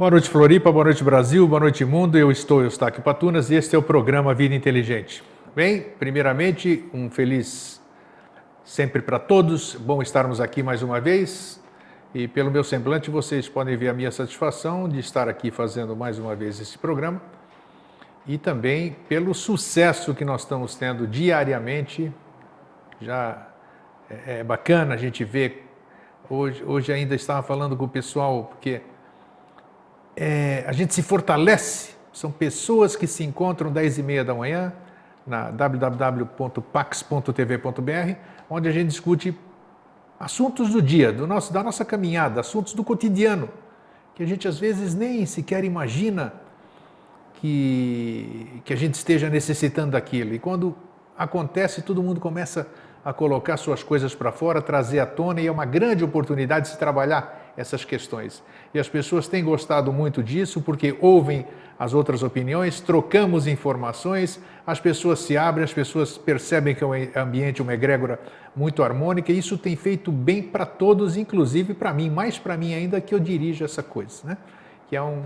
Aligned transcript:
Boa 0.00 0.12
noite, 0.12 0.30
Floripa, 0.30 0.72
boa 0.72 0.84
noite, 0.84 1.04
Brasil, 1.04 1.46
boa 1.46 1.60
noite, 1.60 1.84
mundo. 1.84 2.16
Eu 2.16 2.32
estou 2.32 2.62
Eustáquio 2.62 3.02
Patunas 3.02 3.50
e 3.50 3.54
este 3.54 3.76
é 3.76 3.78
o 3.78 3.82
programa 3.82 4.32
Vida 4.32 4.54
Inteligente. 4.54 5.22
Bem, 5.54 5.82
primeiramente, 5.98 6.88
um 6.94 7.10
feliz 7.10 7.82
sempre 8.64 9.02
para 9.02 9.18
todos. 9.18 9.74
Bom 9.74 10.00
estarmos 10.00 10.40
aqui 10.40 10.62
mais 10.62 10.82
uma 10.82 10.98
vez. 11.02 11.62
E 12.14 12.26
pelo 12.26 12.50
meu 12.50 12.64
semblante, 12.64 13.10
vocês 13.10 13.46
podem 13.46 13.76
ver 13.76 13.90
a 13.90 13.92
minha 13.92 14.10
satisfação 14.10 14.88
de 14.88 14.98
estar 14.98 15.28
aqui 15.28 15.50
fazendo 15.50 15.94
mais 15.94 16.18
uma 16.18 16.34
vez 16.34 16.58
esse 16.58 16.78
programa. 16.78 17.20
E 18.26 18.38
também 18.38 18.96
pelo 19.06 19.34
sucesso 19.34 20.14
que 20.14 20.24
nós 20.24 20.44
estamos 20.44 20.74
tendo 20.76 21.06
diariamente. 21.06 22.10
Já 23.02 23.48
é, 24.08 24.38
é 24.38 24.44
bacana 24.44 24.94
a 24.94 24.96
gente 24.96 25.24
ver. 25.24 25.66
Hoje, 26.26 26.64
hoje 26.64 26.90
ainda 26.90 27.14
estava 27.14 27.42
falando 27.42 27.76
com 27.76 27.84
o 27.84 27.88
pessoal, 27.88 28.44
porque 28.44 28.80
é, 30.20 30.62
a 30.66 30.72
gente 30.72 30.94
se 30.94 31.02
fortalece. 31.02 31.94
São 32.12 32.30
pessoas 32.30 32.94
que 32.94 33.06
se 33.06 33.24
encontram 33.24 33.72
10 33.72 33.98
e 33.98 34.02
meia 34.02 34.22
da 34.22 34.34
manhã 34.34 34.70
na 35.26 35.50
www.pax.tv.br, 35.50 38.16
onde 38.50 38.68
a 38.68 38.72
gente 38.72 38.88
discute 38.88 39.34
assuntos 40.18 40.70
do 40.70 40.82
dia, 40.82 41.10
do 41.10 41.26
nosso, 41.26 41.50
da 41.50 41.62
nossa 41.62 41.86
caminhada, 41.86 42.40
assuntos 42.40 42.74
do 42.74 42.84
cotidiano, 42.84 43.48
que 44.14 44.22
a 44.22 44.26
gente 44.26 44.46
às 44.46 44.58
vezes 44.58 44.94
nem 44.94 45.24
sequer 45.24 45.64
imagina 45.64 46.34
que, 47.34 48.60
que 48.66 48.74
a 48.74 48.76
gente 48.76 48.94
esteja 48.94 49.30
necessitando 49.30 49.92
daquilo. 49.92 50.34
E 50.34 50.38
quando 50.38 50.76
acontece, 51.16 51.80
todo 51.80 52.02
mundo 52.02 52.20
começa 52.20 52.68
a 53.02 53.14
colocar 53.14 53.56
suas 53.56 53.82
coisas 53.82 54.14
para 54.14 54.30
fora, 54.30 54.60
trazer 54.60 55.00
à 55.00 55.06
tona, 55.06 55.40
e 55.40 55.46
é 55.46 55.50
uma 55.50 55.64
grande 55.64 56.04
oportunidade 56.04 56.66
de 56.66 56.72
se 56.72 56.78
trabalhar 56.78 57.39
essas 57.56 57.84
questões. 57.84 58.42
E 58.72 58.78
as 58.78 58.88
pessoas 58.88 59.28
têm 59.28 59.44
gostado 59.44 59.92
muito 59.92 60.22
disso 60.22 60.60
porque 60.60 60.96
ouvem 61.00 61.46
as 61.78 61.94
outras 61.94 62.22
opiniões, 62.22 62.78
trocamos 62.80 63.46
informações, 63.46 64.38
as 64.66 64.78
pessoas 64.78 65.20
se 65.20 65.36
abrem, 65.36 65.64
as 65.64 65.72
pessoas 65.72 66.18
percebem 66.18 66.74
que 66.74 66.84
é 66.84 66.86
um 66.86 66.92
ambiente, 67.16 67.62
uma 67.62 67.72
egrégora 67.72 68.20
muito 68.54 68.82
harmônica, 68.82 69.32
e 69.32 69.38
isso 69.38 69.56
tem 69.56 69.74
feito 69.76 70.12
bem 70.12 70.42
para 70.42 70.66
todos, 70.66 71.16
inclusive 71.16 71.72
para 71.72 71.94
mim, 71.94 72.10
mais 72.10 72.38
para 72.38 72.54
mim 72.54 72.74
ainda 72.74 73.00
que 73.00 73.14
eu 73.14 73.18
dirijo 73.18 73.64
essa 73.64 73.82
coisa, 73.82 74.22
né? 74.24 74.36
que 74.88 74.96
é 74.96 75.02
um, 75.02 75.22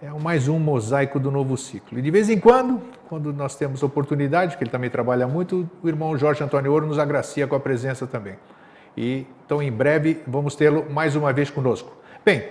é 0.00 0.08
mais 0.10 0.46
um 0.46 0.60
mosaico 0.60 1.18
do 1.18 1.32
novo 1.32 1.56
ciclo. 1.56 1.98
E 1.98 2.02
de 2.02 2.10
vez 2.12 2.30
em 2.30 2.38
quando, 2.38 2.80
quando 3.08 3.32
nós 3.32 3.56
temos 3.56 3.82
oportunidade, 3.82 4.56
que 4.56 4.62
ele 4.62 4.70
também 4.70 4.90
trabalha 4.90 5.26
muito, 5.26 5.68
o 5.82 5.88
irmão 5.88 6.16
Jorge 6.16 6.44
Antônio 6.44 6.70
Ouro 6.70 6.86
nos 6.86 6.98
agracia 7.00 7.46
com 7.48 7.56
a 7.56 7.60
presença 7.60 8.06
também. 8.06 8.36
E 8.96 9.26
então 9.44 9.62
em 9.62 9.72
breve 9.72 10.22
vamos 10.26 10.54
tê-lo 10.54 10.86
mais 10.90 11.16
uma 11.16 11.32
vez 11.32 11.50
conosco. 11.50 11.96
Bem, 12.24 12.48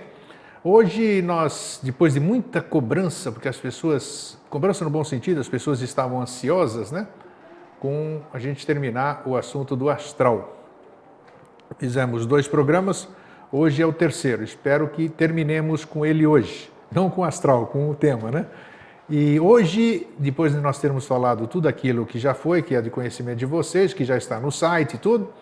hoje 0.64 1.22
nós, 1.22 1.80
depois 1.82 2.14
de 2.14 2.20
muita 2.20 2.60
cobrança, 2.60 3.30
porque 3.30 3.48
as 3.48 3.56
pessoas, 3.56 4.38
cobrança 4.50 4.84
no 4.84 4.90
bom 4.90 5.04
sentido, 5.04 5.40
as 5.40 5.48
pessoas 5.48 5.80
estavam 5.80 6.20
ansiosas, 6.20 6.90
né? 6.90 7.06
Com 7.78 8.20
a 8.32 8.38
gente 8.38 8.66
terminar 8.66 9.22
o 9.24 9.36
assunto 9.36 9.76
do 9.76 9.88
astral. 9.88 10.56
Fizemos 11.78 12.26
dois 12.26 12.48
programas, 12.48 13.08
hoje 13.52 13.82
é 13.82 13.86
o 13.86 13.92
terceiro. 13.92 14.42
Espero 14.42 14.88
que 14.88 15.08
terminemos 15.08 15.84
com 15.84 16.04
ele 16.04 16.26
hoje, 16.26 16.70
não 16.90 17.08
com 17.08 17.22
astral, 17.22 17.66
com 17.66 17.88
o 17.90 17.94
tema, 17.94 18.30
né? 18.30 18.46
E 19.10 19.40
hoje, 19.40 20.06
depois 20.18 20.52
de 20.52 20.60
nós 20.60 20.78
termos 20.78 21.06
falado 21.06 21.46
tudo 21.46 21.66
aquilo 21.66 22.04
que 22.04 22.18
já 22.18 22.34
foi, 22.34 22.60
que 22.60 22.74
é 22.74 22.82
de 22.82 22.90
conhecimento 22.90 23.38
de 23.38 23.46
vocês, 23.46 23.94
que 23.94 24.04
já 24.04 24.18
está 24.18 24.38
no 24.38 24.52
site 24.52 24.94
e 24.94 24.98
tudo, 24.98 25.32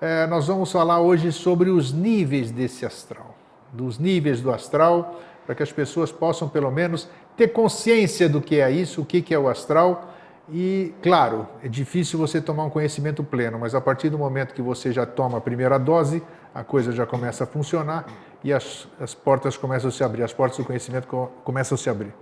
é, 0.00 0.26
nós 0.26 0.46
vamos 0.46 0.72
falar 0.72 1.00
hoje 1.00 1.30
sobre 1.30 1.68
os 1.68 1.92
níveis 1.92 2.50
desse 2.50 2.86
astral, 2.86 3.34
dos 3.72 3.98
níveis 3.98 4.40
do 4.40 4.50
astral, 4.50 5.20
para 5.44 5.54
que 5.54 5.62
as 5.62 5.70
pessoas 5.70 6.10
possam 6.10 6.48
pelo 6.48 6.70
menos 6.70 7.08
ter 7.36 7.48
consciência 7.48 8.28
do 8.28 8.40
que 8.40 8.60
é 8.60 8.70
isso, 8.70 9.02
o 9.02 9.04
que 9.04 9.34
é 9.34 9.38
o 9.38 9.48
astral. 9.48 10.14
E, 10.52 10.94
claro, 11.02 11.46
é 11.62 11.68
difícil 11.68 12.18
você 12.18 12.40
tomar 12.40 12.64
um 12.64 12.70
conhecimento 12.70 13.22
pleno, 13.22 13.58
mas 13.58 13.74
a 13.74 13.80
partir 13.80 14.08
do 14.08 14.18
momento 14.18 14.54
que 14.54 14.62
você 14.62 14.90
já 14.90 15.06
toma 15.06 15.38
a 15.38 15.40
primeira 15.40 15.78
dose, 15.78 16.22
a 16.54 16.64
coisa 16.64 16.90
já 16.92 17.06
começa 17.06 17.44
a 17.44 17.46
funcionar 17.46 18.06
e 18.42 18.52
as, 18.52 18.88
as 18.98 19.14
portas 19.14 19.56
começam 19.56 19.88
a 19.88 19.92
se 19.92 20.02
abrir, 20.02 20.22
as 20.22 20.32
portas 20.32 20.58
do 20.58 20.64
conhecimento 20.64 21.06
começam 21.44 21.76
a 21.76 21.78
se 21.78 21.88
abrir. 21.88 22.12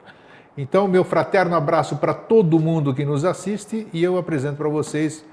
Então, 0.56 0.88
meu 0.88 1.04
fraterno 1.04 1.54
abraço 1.54 1.96
para 1.96 2.12
todo 2.12 2.58
mundo 2.58 2.92
que 2.92 3.04
nos 3.04 3.24
assiste 3.24 3.86
e 3.92 4.02
eu 4.02 4.18
apresento 4.18 4.56
para 4.56 4.68
vocês, 4.68 5.24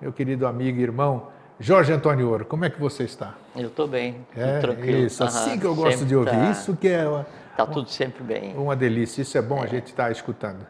meu 0.00 0.12
querido 0.12 0.46
amigo 0.46 0.78
e 0.78 0.82
irmão, 0.82 1.28
Jorge 1.58 1.92
Antônio 1.92 2.28
Ouro, 2.28 2.44
como 2.44 2.64
é 2.64 2.70
que 2.70 2.80
você 2.80 3.04
está? 3.04 3.34
Eu 3.54 3.68
estou 3.68 3.86
bem, 3.86 4.26
é, 4.36 4.58
tranquilo. 4.58 5.06
Isso, 5.06 5.22
assim 5.22 5.58
que 5.58 5.64
eu 5.64 5.74
gosto 5.74 6.04
de 6.04 6.16
ouvir. 6.16 6.30
Tá, 6.30 6.50
isso 6.50 6.76
que 6.76 6.88
é. 6.88 7.04
Está 7.52 7.64
tudo 7.64 7.88
sempre 7.88 8.24
bem. 8.24 8.54
Uma 8.56 8.74
delícia, 8.74 9.22
isso 9.22 9.38
é 9.38 9.42
bom 9.42 9.60
é. 9.60 9.64
a 9.64 9.66
gente 9.66 9.86
estar 9.86 10.06
tá 10.06 10.10
escutando. 10.10 10.66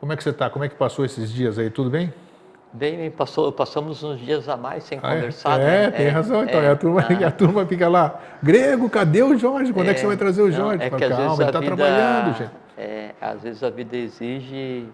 Como 0.00 0.12
é 0.12 0.16
que 0.16 0.22
você 0.22 0.30
está? 0.30 0.48
Como 0.48 0.64
é 0.64 0.68
que 0.68 0.74
passou 0.74 1.04
esses 1.04 1.30
dias 1.30 1.58
aí? 1.58 1.68
Tudo 1.68 1.90
bem? 1.90 2.12
Bem, 2.72 3.10
passou, 3.10 3.52
passamos 3.52 4.02
uns 4.02 4.18
dias 4.18 4.48
a 4.48 4.56
mais 4.56 4.84
sem 4.84 4.98
ah, 5.02 5.12
é? 5.12 5.14
conversar. 5.16 5.60
É, 5.60 5.64
né? 5.64 5.90
tem 5.90 6.06
é, 6.06 6.08
razão. 6.08 6.42
Então, 6.42 6.60
é, 6.60 6.70
a, 6.70 6.76
turma, 6.76 7.02
ah. 7.02 7.26
a 7.26 7.30
turma 7.30 7.66
fica 7.66 7.86
lá, 7.86 8.18
grego, 8.42 8.88
cadê 8.88 9.22
o 9.22 9.36
Jorge? 9.36 9.74
Quando 9.74 9.90
é, 9.90 9.94
que 9.94 10.00
você 10.00 10.06
vai 10.06 10.16
trazer 10.16 10.40
o 10.40 10.50
Jorge? 10.50 10.78
Não, 10.78 10.86
é 10.86 10.90
que 10.90 11.08
Calma, 11.08 11.34
ele 11.34 11.44
está 11.44 11.60
trabalhando, 11.60 12.38
gente. 12.38 12.50
É, 12.78 13.10
às 13.20 13.42
vezes 13.42 13.62
a 13.62 13.68
vida 13.68 13.94
exige 13.94 14.88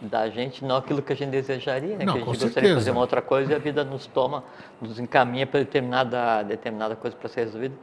da 0.00 0.28
gente, 0.28 0.64
não 0.64 0.76
aquilo 0.76 1.02
que 1.02 1.12
a 1.12 1.16
gente 1.16 1.30
desejaria, 1.30 1.96
né? 1.96 2.04
Não, 2.04 2.12
que 2.14 2.18
a 2.18 2.22
gente 2.22 2.26
gostaria 2.26 2.52
certeza. 2.52 2.74
de 2.74 2.80
fazer 2.80 2.90
uma 2.90 3.00
outra 3.00 3.20
coisa 3.20 3.52
e 3.52 3.54
a 3.54 3.58
vida 3.58 3.84
nos 3.84 4.06
toma, 4.06 4.44
nos 4.80 4.98
encaminha 4.98 5.46
para 5.46 5.60
determinada, 5.60 6.42
determinada 6.44 6.94
coisa 6.94 7.16
para 7.16 7.28
ser 7.28 7.44
resolvida. 7.44 7.74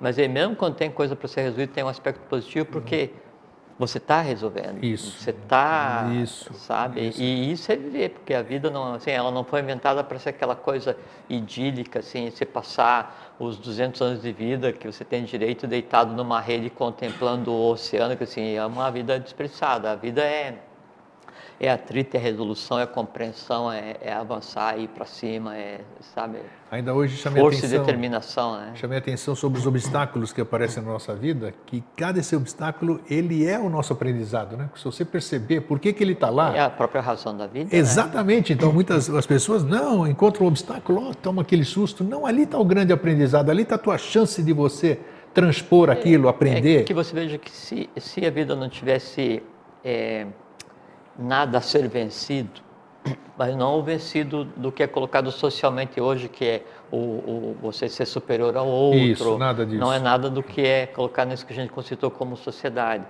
Mas 0.00 0.18
aí 0.18 0.28
mesmo 0.28 0.56
quando 0.56 0.74
tem 0.74 0.90
coisa 0.90 1.14
para 1.14 1.28
ser 1.28 1.42
resolvida, 1.42 1.72
tem 1.72 1.84
um 1.84 1.88
aspecto 1.88 2.20
positivo, 2.28 2.66
porque 2.66 3.10
você 3.78 3.96
está 3.96 4.20
resolvendo. 4.20 4.84
Isso. 4.84 5.18
Você 5.18 5.30
está, 5.30 6.06
sabe? 6.52 7.08
Isso. 7.08 7.22
E 7.22 7.52
isso 7.52 7.72
é 7.72 7.76
viver, 7.76 8.10
porque 8.10 8.34
a 8.34 8.42
vida 8.42 8.68
não, 8.68 8.94
assim, 8.94 9.10
ela 9.10 9.30
não 9.30 9.42
foi 9.42 9.60
inventada 9.60 10.04
para 10.04 10.18
ser 10.18 10.30
aquela 10.30 10.54
coisa 10.54 10.96
idílica, 11.30 12.00
assim, 12.00 12.30
você 12.30 12.44
passar 12.44 13.34
os 13.38 13.56
200 13.56 14.02
anos 14.02 14.22
de 14.22 14.32
vida 14.32 14.70
que 14.70 14.86
você 14.86 15.02
tem 15.02 15.24
direito 15.24 15.66
deitado 15.66 16.14
numa 16.14 16.40
rede 16.40 16.68
contemplando 16.68 17.50
o 17.50 17.70
oceano, 17.70 18.16
que 18.16 18.24
assim, 18.24 18.54
é 18.54 18.66
uma 18.66 18.90
vida 18.90 19.18
despreçada. 19.18 19.92
A 19.92 19.94
vida 19.94 20.22
é 20.22 20.58
é 21.60 21.70
atrito, 21.70 22.16
é 22.16 22.18
resolução, 22.18 22.80
é 22.80 22.86
compreensão, 22.86 23.70
é, 23.70 23.96
é 24.00 24.12
avançar, 24.14 24.78
ir 24.78 24.88
para 24.88 25.04
cima, 25.04 25.54
é, 25.54 25.82
sabe? 26.14 26.38
Ainda 26.70 26.94
hoje 26.94 27.18
chamei 27.18 27.42
Força 27.42 27.58
atenção, 27.58 27.76
e 27.76 27.80
determinação, 27.80 28.56
né? 28.56 28.72
Chamei 28.76 28.96
atenção 28.96 29.34
sobre 29.34 29.58
os 29.58 29.66
obstáculos 29.66 30.32
que 30.32 30.40
aparecem 30.40 30.82
na 30.82 30.90
nossa 30.90 31.14
vida, 31.14 31.52
que 31.66 31.84
cada 31.94 32.18
esse 32.18 32.34
obstáculo, 32.34 33.02
ele 33.10 33.46
é 33.46 33.58
o 33.58 33.68
nosso 33.68 33.92
aprendizado, 33.92 34.56
né? 34.56 34.70
Se 34.74 34.84
você 34.86 35.04
perceber 35.04 35.60
por 35.60 35.78
que, 35.78 35.92
que 35.92 36.02
ele 36.02 36.14
está 36.14 36.30
lá... 36.30 36.56
É 36.56 36.60
a 36.60 36.70
própria 36.70 37.02
razão 37.02 37.36
da 37.36 37.46
vida, 37.46 37.68
né? 37.70 37.78
Exatamente. 37.78 38.54
Né? 38.54 38.56
Então, 38.56 38.72
muitas 38.72 39.10
as 39.10 39.26
pessoas, 39.26 39.62
não, 39.62 40.06
encontram 40.06 40.46
um 40.46 40.48
obstáculo, 40.48 41.10
oh, 41.10 41.14
toma 41.14 41.42
aquele 41.42 41.64
susto. 41.64 42.02
Não, 42.02 42.24
ali 42.24 42.44
está 42.44 42.56
o 42.56 42.64
grande 42.64 42.90
aprendizado, 42.90 43.50
ali 43.50 43.64
está 43.64 43.74
a 43.74 43.78
tua 43.78 43.98
chance 43.98 44.42
de 44.42 44.52
você 44.54 44.98
transpor 45.34 45.90
aquilo, 45.90 46.26
é, 46.26 46.30
aprender. 46.30 46.80
É 46.80 46.84
que 46.84 46.94
você 46.94 47.14
veja 47.14 47.36
que 47.36 47.50
se, 47.50 47.90
se 47.98 48.24
a 48.24 48.30
vida 48.30 48.56
não 48.56 48.70
tivesse... 48.70 49.42
É, 49.84 50.26
nada 51.20 51.58
a 51.58 51.60
ser 51.60 51.86
vencido, 51.86 52.60
mas 53.36 53.54
não 53.54 53.78
o 53.78 53.82
vencido 53.82 54.44
do 54.44 54.72
que 54.72 54.82
é 54.82 54.86
colocado 54.86 55.30
socialmente 55.30 56.00
hoje, 56.00 56.28
que 56.28 56.44
é 56.44 56.62
o, 56.90 56.96
o, 56.96 57.56
você 57.60 57.88
ser 57.88 58.06
superior 58.06 58.56
ao 58.56 58.66
outro. 58.66 58.98
Isso, 58.98 59.38
nada 59.38 59.64
disso. 59.64 59.78
Não 59.78 59.92
é 59.92 59.98
nada 59.98 60.28
do 60.28 60.42
que 60.42 60.62
é 60.62 60.86
colocado 60.86 61.28
nisso 61.28 61.46
que 61.46 61.52
a 61.52 61.56
gente 61.56 61.70
considerou 61.70 62.10
como 62.10 62.36
sociedade. 62.36 63.04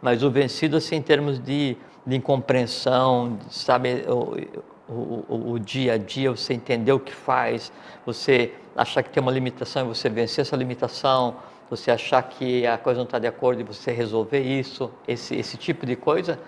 Mas 0.00 0.22
o 0.22 0.30
vencido, 0.30 0.76
assim, 0.76 0.96
em 0.96 1.02
termos 1.02 1.38
de, 1.38 1.76
de 2.06 2.16
incompreensão, 2.16 3.36
de, 3.36 3.54
sabe, 3.54 4.04
o, 4.06 4.92
o, 4.92 5.52
o, 5.52 5.58
dia 5.58 5.94
a 5.94 5.98
dia, 5.98 6.30
você 6.30 6.52
entender 6.52 6.92
o 6.92 7.00
que 7.00 7.12
faz, 7.12 7.72
você 8.04 8.52
achar 8.76 9.02
que 9.02 9.10
tem 9.10 9.22
uma 9.22 9.32
limitação 9.32 9.84
e 9.84 9.88
você 9.88 10.08
vencer 10.08 10.42
essa 10.42 10.56
limitação, 10.56 11.36
você 11.70 11.90
achar 11.90 12.22
que 12.22 12.66
a 12.66 12.76
coisa 12.76 12.98
não 12.98 13.04
está 13.04 13.18
de 13.18 13.26
acordo 13.26 13.60
e 13.60 13.64
você 13.64 13.92
resolver 13.92 14.40
isso, 14.40 14.90
esse, 15.08 15.34
esse 15.34 15.56
tipo 15.56 15.86
de 15.86 15.96
coisa, 15.96 16.38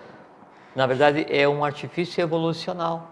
na 0.77 0.85
verdade, 0.85 1.25
é 1.27 1.49
um 1.49 1.65
artifício 1.65 2.21
evolucional. 2.21 3.09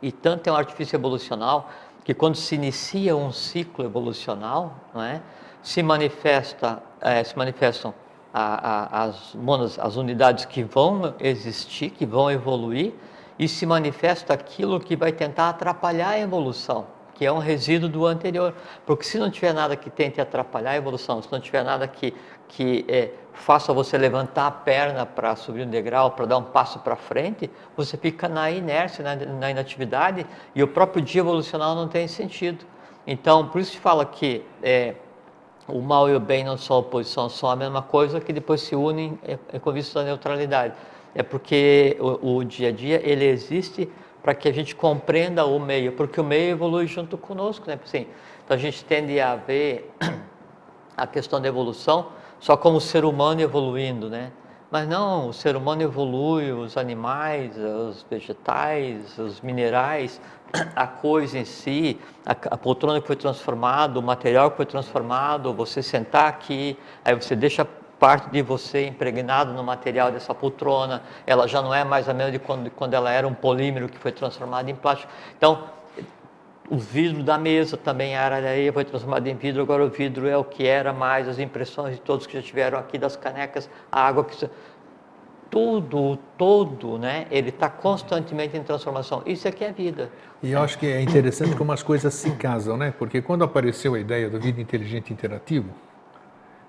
E 0.00 0.12
tanto 0.12 0.46
é 0.46 0.52
um 0.52 0.54
artifício 0.54 0.94
evolucional 0.94 1.68
que 2.04 2.14
quando 2.14 2.36
se 2.36 2.54
inicia 2.54 3.16
um 3.16 3.32
ciclo 3.32 3.84
evolucional, 3.84 4.76
não 4.94 5.02
é, 5.02 5.20
se 5.60 5.82
manifesta, 5.82 6.80
é, 7.00 7.24
se 7.24 7.36
manifestam 7.36 7.92
a, 8.32 9.00
a, 9.00 9.02
as 9.06 9.34
monas, 9.34 9.76
as 9.76 9.96
unidades 9.96 10.44
que 10.44 10.62
vão 10.62 11.16
existir, 11.18 11.90
que 11.90 12.06
vão 12.06 12.30
evoluir, 12.30 12.92
e 13.36 13.48
se 13.48 13.66
manifesta 13.66 14.32
aquilo 14.32 14.78
que 14.78 14.94
vai 14.94 15.10
tentar 15.10 15.48
atrapalhar 15.48 16.10
a 16.10 16.20
evolução 16.20 16.86
que 17.14 17.24
é 17.24 17.32
um 17.32 17.38
resíduo 17.38 17.88
do 17.88 18.04
anterior. 18.04 18.52
Porque 18.84 19.04
se 19.04 19.18
não 19.18 19.30
tiver 19.30 19.54
nada 19.54 19.76
que 19.76 19.88
tente 19.88 20.20
atrapalhar 20.20 20.72
a 20.72 20.76
evolução, 20.76 21.22
se 21.22 21.30
não 21.30 21.40
tiver 21.40 21.62
nada 21.62 21.86
que, 21.86 22.12
que 22.48 22.84
é, 22.88 23.10
faça 23.34 23.72
você 23.72 23.98
levantar 23.98 24.46
a 24.46 24.50
perna 24.50 25.04
para 25.04 25.34
subir 25.36 25.66
um 25.66 25.70
degrau, 25.70 26.12
para 26.12 26.24
dar 26.24 26.38
um 26.38 26.42
passo 26.42 26.78
para 26.78 26.96
frente, 26.96 27.50
você 27.76 27.96
fica 27.96 28.28
na 28.28 28.50
inércia, 28.50 29.02
na, 29.04 29.16
na, 29.16 29.50
inatividade, 29.50 30.26
e 30.54 30.62
o 30.62 30.68
próprio 30.68 31.02
dia 31.02 31.20
evolucional 31.20 31.74
não 31.74 31.88
tem 31.88 32.06
sentido. 32.06 32.64
Então, 33.06 33.48
por 33.48 33.60
isso 33.60 33.72
se 33.72 33.78
fala 33.78 34.06
que 34.06 34.44
é, 34.62 34.94
o 35.66 35.80
mal 35.80 36.08
e 36.08 36.14
o 36.14 36.20
bem 36.20 36.44
não 36.44 36.56
são 36.56 36.78
oposição, 36.78 37.28
são 37.28 37.50
a 37.50 37.56
mesma 37.56 37.82
coisa 37.82 38.20
que 38.20 38.32
depois 38.32 38.60
se 38.60 38.74
unem 38.76 39.18
é, 39.24 39.38
é 39.52 39.58
com 39.58 39.72
vista 39.72 40.00
da 40.00 40.06
neutralidade. 40.06 40.74
É 41.14 41.22
porque 41.22 41.96
o, 42.00 42.36
o 42.36 42.44
dia 42.44 42.68
a 42.68 42.72
dia 42.72 43.00
ele 43.04 43.24
existe 43.24 43.90
para 44.22 44.34
que 44.34 44.48
a 44.48 44.52
gente 44.52 44.74
compreenda 44.74 45.44
o 45.44 45.58
meio, 45.60 45.92
porque 45.92 46.20
o 46.20 46.24
meio 46.24 46.52
evolui 46.52 46.86
junto 46.86 47.18
conosco, 47.18 47.66
né? 47.66 47.78
Assim, 47.84 48.06
então 48.42 48.56
a 48.56 48.58
gente 48.58 48.82
tende 48.84 49.20
a 49.20 49.36
ver 49.36 49.92
a 50.96 51.06
questão 51.06 51.40
da 51.40 51.48
evolução 51.48 52.08
só 52.44 52.58
como 52.58 52.76
o 52.76 52.80
ser 52.80 53.06
humano 53.06 53.40
evoluindo, 53.40 54.10
né? 54.10 54.30
Mas 54.70 54.86
não, 54.86 55.30
o 55.30 55.32
ser 55.32 55.56
humano 55.56 55.80
evolui, 55.80 56.52
os 56.52 56.76
animais, 56.76 57.56
os 57.56 58.04
vegetais, 58.10 59.18
os 59.18 59.40
minerais, 59.40 60.20
a 60.76 60.86
coisa 60.86 61.38
em 61.38 61.46
si, 61.46 61.98
a, 62.26 62.32
a 62.32 62.58
poltrona 62.58 63.00
que 63.00 63.06
foi 63.06 63.16
transformada, 63.16 63.98
o 63.98 64.02
material 64.02 64.50
que 64.50 64.58
foi 64.58 64.66
transformado, 64.66 65.54
você 65.54 65.82
sentar 65.82 66.28
aqui, 66.28 66.78
aí 67.02 67.14
você 67.14 67.34
deixa 67.34 67.64
parte 67.98 68.28
de 68.28 68.42
você 68.42 68.88
impregnado 68.88 69.54
no 69.54 69.64
material 69.64 70.12
dessa 70.12 70.34
poltrona, 70.34 71.02
ela 71.26 71.48
já 71.48 71.62
não 71.62 71.72
é 71.72 71.82
mais 71.82 72.10
a 72.10 72.12
mesma 72.12 72.32
de 72.32 72.38
quando, 72.38 72.70
quando 72.72 72.92
ela 72.92 73.10
era 73.10 73.26
um 73.26 73.32
polímero 73.32 73.88
que 73.88 73.96
foi 73.96 74.12
transformado 74.12 74.68
em 74.68 74.74
plástico. 74.74 75.10
Então, 75.34 75.64
o 76.70 76.78
vidro 76.78 77.22
da 77.22 77.36
mesa 77.36 77.76
também 77.76 78.14
era 78.14 78.36
areia, 78.36 78.72
foi 78.72 78.84
transformado 78.84 79.26
em 79.26 79.36
vidro, 79.36 79.62
agora 79.62 79.84
o 79.84 79.88
vidro 79.88 80.26
é 80.26 80.36
o 80.36 80.44
que 80.44 80.66
era 80.66 80.92
mais, 80.92 81.28
as 81.28 81.38
impressões 81.38 81.94
de 81.94 82.00
todos 82.00 82.26
que 82.26 82.34
já 82.34 82.42
tiveram 82.42 82.78
aqui, 82.78 82.98
das 82.98 83.16
canecas, 83.16 83.68
a 83.90 84.06
água 84.06 84.24
que... 84.24 84.48
Tudo, 85.50 86.18
todo, 86.36 86.98
né? 86.98 87.26
Ele 87.30 87.50
está 87.50 87.68
constantemente 87.68 88.56
em 88.56 88.62
transformação. 88.64 89.22
Isso 89.24 89.46
aqui 89.46 89.62
é 89.62 89.70
vida. 89.70 90.10
E 90.42 90.50
eu 90.50 90.60
acho 90.60 90.76
que 90.76 90.86
é 90.86 91.00
interessante 91.00 91.54
como 91.54 91.70
as 91.70 91.80
coisas 91.80 92.12
se 92.12 92.32
casam, 92.32 92.76
né? 92.76 92.92
Porque 92.98 93.22
quando 93.22 93.44
apareceu 93.44 93.94
a 93.94 94.00
ideia 94.00 94.28
do 94.28 94.40
vida 94.40 94.60
inteligente 94.60 95.12
interativo, 95.12 95.68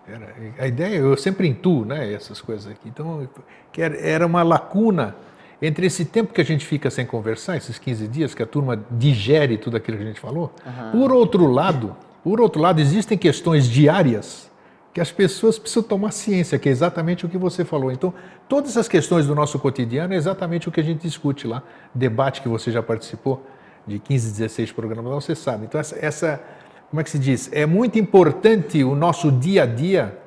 era, 0.08 0.36
a 0.60 0.68
ideia, 0.68 0.98
eu 0.98 1.18
sempre 1.18 1.48
intuo, 1.48 1.84
né, 1.84 2.14
essas 2.14 2.40
coisas 2.40 2.72
aqui. 2.72 2.88
Então, 2.88 3.28
era 3.76 4.24
uma 4.24 4.44
lacuna 4.44 5.16
entre 5.62 5.86
esse 5.86 6.06
tempo 6.06 6.34
que 6.34 6.42
a 6.42 6.46
gente 6.46 6.66
fica 6.66 6.90
sem 6.90 7.06
conversar, 7.06 7.58
esses 7.58 7.80
15 7.80 8.08
dias, 8.08 8.34
que 8.34 8.44
a 8.44 8.46
turma 8.46 8.84
digere 8.92 9.58
tudo 9.58 9.78
aquilo 9.78 9.98
que 9.98 10.04
a 10.04 10.08
gente 10.08 10.20
falou, 10.20 10.54
uhum. 10.66 11.00
por 11.00 11.12
outro 11.12 11.48
lado, 11.48 11.96
por 12.24 12.42
outro 12.42 12.62
lado, 12.62 12.82
existem 12.82 13.18
questões 13.18 13.68
diárias 13.70 14.52
que 14.94 15.02
as 15.02 15.12
pessoas 15.12 15.60
precisam 15.60 15.84
tomar 15.84 16.12
ciência, 16.12 16.58
que 16.58 16.70
é 16.70 16.72
exatamente 16.72 17.26
o 17.26 17.30
que 17.30 17.38
você 17.38 17.66
falou. 17.66 17.92
Então, 17.92 18.14
todas 18.48 18.72
essas 18.72 18.88
questões 18.88 19.28
do 19.28 19.36
nosso 19.36 19.60
cotidiano 19.60 20.14
é 20.14 20.18
exatamente 20.18 20.70
o 20.70 20.72
que 20.72 20.80
a 20.80 20.84
gente 20.84 21.02
discute 21.02 21.46
lá. 21.46 21.62
Debate 21.94 22.42
que 22.42 22.48
você 22.48 22.72
já 22.72 22.82
participou, 22.82 23.46
de 23.86 24.00
15, 24.00 24.32
16 24.32 24.72
programas, 24.72 25.14
você 25.14 25.36
sabe. 25.36 25.66
Então, 25.66 25.80
essa, 25.80 25.98
essa 26.00 26.42
como 26.90 27.02
é 27.02 27.04
que 27.04 27.10
se 27.10 27.20
diz? 27.20 27.50
É 27.52 27.66
muito 27.66 28.00
importante 28.00 28.84
o 28.84 28.96
nosso 28.96 29.32
dia 29.32 29.64
a 29.64 29.66
dia 29.66 30.18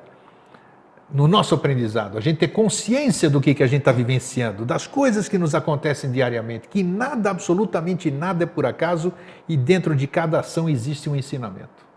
no 1.11 1.27
nosso 1.27 1.55
aprendizado, 1.55 2.17
a 2.17 2.21
gente 2.21 2.37
ter 2.37 2.49
consciência 2.49 3.29
do 3.29 3.41
que, 3.41 3.55
que 3.55 3.63
a 3.63 3.67
gente 3.67 3.79
está 3.79 3.91
vivenciando, 3.91 4.63
das 4.63 4.85
coisas 4.85 5.27
que 5.27 5.37
nos 5.37 5.55
acontecem 5.55 6.11
diariamente, 6.11 6.67
que 6.67 6.83
nada, 6.83 7.31
absolutamente 7.31 8.11
nada 8.11 8.43
é 8.43 8.47
por 8.47 8.65
acaso 8.65 9.11
e 9.47 9.57
dentro 9.57 9.95
de 9.95 10.05
cada 10.05 10.39
ação 10.39 10.69
existe 10.69 11.09
um 11.09 11.15
ensinamento. 11.15 11.87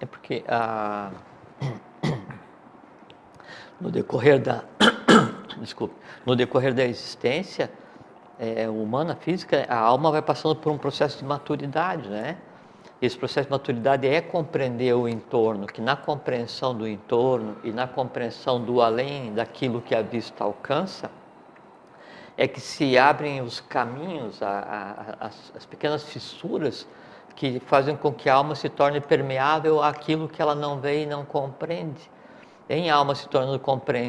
É 0.00 0.06
porque 0.06 0.44
ah, 0.48 1.10
no 3.80 3.90
decorrer 3.90 4.40
da 4.40 4.64
desculpe, 5.60 5.94
no 6.24 6.34
decorrer 6.34 6.72
da 6.72 6.84
existência 6.84 7.70
é, 8.38 8.68
humana, 8.68 9.16
física, 9.16 9.66
a 9.68 9.76
alma 9.76 10.10
vai 10.10 10.22
passando 10.22 10.56
por 10.56 10.72
um 10.72 10.78
processo 10.78 11.18
de 11.18 11.24
maturidade, 11.24 12.08
né? 12.08 12.38
Esse 13.00 13.16
processo 13.16 13.46
de 13.46 13.52
maturidade 13.52 14.08
é 14.08 14.20
compreender 14.20 14.92
o 14.92 15.08
entorno, 15.08 15.66
que 15.66 15.80
na 15.80 15.94
compreensão 15.94 16.74
do 16.74 16.86
entorno 16.86 17.56
e 17.62 17.70
na 17.70 17.86
compreensão 17.86 18.60
do 18.60 18.82
além 18.82 19.32
daquilo 19.32 19.80
que 19.80 19.94
a 19.94 20.02
vista 20.02 20.42
alcança, 20.42 21.08
é 22.36 22.48
que 22.48 22.60
se 22.60 22.98
abrem 22.98 23.40
os 23.40 23.60
caminhos, 23.60 24.42
a, 24.42 24.48
a, 25.20 25.26
as, 25.26 25.52
as, 25.56 25.66
pequenas 25.66 26.04
fissuras 26.04 26.88
que 27.36 27.60
fazem 27.66 27.96
com 27.96 28.12
que 28.12 28.28
a 28.28 28.34
alma 28.34 28.56
se 28.56 28.68
torne 28.68 29.00
permeável 29.00 29.80
àquilo 29.80 30.28
que 30.28 30.42
ela 30.42 30.56
não 30.56 30.80
vê 30.80 31.02
e 31.02 31.06
não 31.06 31.24
compreende. 31.24 32.10
Em 32.68 32.90
alma 32.90 33.14
se 33.14 33.28
tornando 33.28 33.60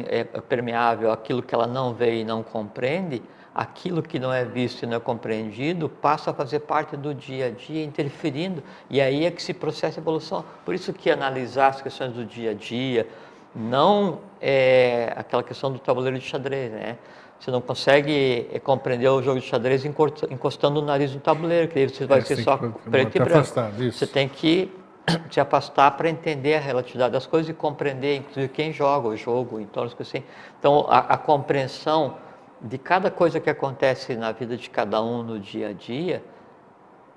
é, 0.08 0.24
permeável 0.24 1.12
àquilo 1.12 1.42
que 1.42 1.54
ela 1.54 1.66
não 1.66 1.94
vê 1.94 2.20
e 2.20 2.24
não 2.24 2.42
compreende, 2.42 3.22
aquilo 3.54 4.02
que 4.02 4.18
não 4.18 4.32
é 4.32 4.44
visto 4.44 4.82
e 4.82 4.86
não 4.86 4.96
é 4.96 5.00
compreendido 5.00 5.88
passa 5.88 6.30
a 6.30 6.34
fazer 6.34 6.60
parte 6.60 6.96
do 6.96 7.14
dia 7.14 7.46
a 7.46 7.50
dia, 7.50 7.84
interferindo, 7.84 8.62
e 8.88 9.00
aí 9.00 9.24
é 9.24 9.30
que 9.30 9.42
se 9.42 9.52
processa 9.52 10.00
a 10.00 10.02
evolução. 10.02 10.44
Por 10.64 10.74
isso 10.74 10.92
que 10.92 11.10
analisar 11.10 11.68
as 11.68 11.82
questões 11.82 12.12
do 12.12 12.24
dia 12.24 12.52
a 12.52 12.54
dia 12.54 13.06
não 13.54 14.20
é 14.40 15.12
aquela 15.16 15.42
questão 15.42 15.72
do 15.72 15.78
tabuleiro 15.78 16.18
de 16.18 16.24
xadrez, 16.24 16.70
né? 16.70 16.96
Você 17.40 17.50
não 17.50 17.60
consegue 17.60 18.48
é, 18.52 18.58
compreender 18.58 19.08
o 19.08 19.22
jogo 19.22 19.40
de 19.40 19.46
xadrez 19.46 19.84
encostando 19.84 20.80
o 20.80 20.84
nariz 20.84 21.12
no 21.14 21.20
tabuleiro, 21.20 21.68
que 21.68 21.78
aí 21.78 21.88
você 21.88 22.04
vai 22.04 22.18
é, 22.18 22.22
ser 22.22 22.36
só 22.42 22.58
preto 22.58 23.16
e 23.16 23.18
branco. 23.18 23.48
Você 23.90 24.06
tem 24.06 24.28
que 24.28 24.70
se 25.30 25.40
afastar 25.40 25.92
para 25.92 26.08
entender 26.10 26.54
a 26.54 26.60
relatividade 26.60 27.12
das 27.12 27.26
coisas 27.26 27.48
e 27.48 27.54
compreender, 27.54 28.16
inclusive, 28.16 28.48
quem 28.48 28.72
joga 28.74 29.08
o 29.08 29.16
jogo, 29.16 29.58
então, 29.58 29.88
assim. 29.98 30.22
Então, 30.58 30.86
a, 30.88 30.98
a 30.98 31.16
compreensão 31.16 32.16
de 32.62 32.78
cada 32.78 33.10
coisa 33.10 33.40
que 33.40 33.48
acontece 33.48 34.14
na 34.14 34.32
vida 34.32 34.56
de 34.56 34.68
cada 34.68 35.02
um 35.02 35.22
no 35.22 35.38
dia 35.38 35.68
a 35.68 35.72
dia 35.72 36.22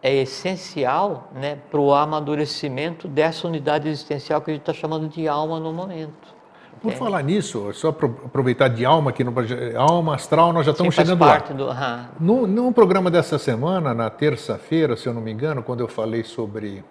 é 0.01 0.13
essencial 0.15 1.29
né, 1.33 1.57
para 1.71 1.79
o 1.79 1.93
amadurecimento 1.93 3.07
dessa 3.07 3.47
unidade 3.47 3.87
existencial 3.87 4.41
que 4.41 4.51
a 4.51 4.53
gente 4.53 4.61
está 4.61 4.73
chamando 4.73 5.07
de 5.07 5.27
alma 5.27 5.59
no 5.59 5.71
momento. 5.71 6.33
Por 6.81 6.91
é. 6.91 6.95
falar 6.97 7.23
nisso, 7.23 7.71
só 7.73 7.89
aproveitar 7.89 8.67
de 8.67 8.83
alma, 8.83 9.13
que 9.13 9.23
no, 9.23 9.33
alma 9.77 10.15
astral 10.15 10.51
nós 10.51 10.65
já 10.65 10.73
estamos 10.73 10.93
Sim, 10.93 11.01
chegando 11.01 11.23
lá. 11.23 11.37
Do, 11.37 11.67
uhum. 11.67 12.45
no, 12.45 12.47
no 12.47 12.73
programa 12.73 13.09
dessa 13.09 13.39
semana, 13.39 13.93
na 13.93 14.09
terça-feira, 14.09 14.97
se 14.97 15.07
eu 15.07 15.13
não 15.13 15.21
me 15.21 15.31
engano, 15.31 15.63
quando 15.63 15.79
eu 15.79 15.87
falei 15.87 16.25
sobre 16.25 16.83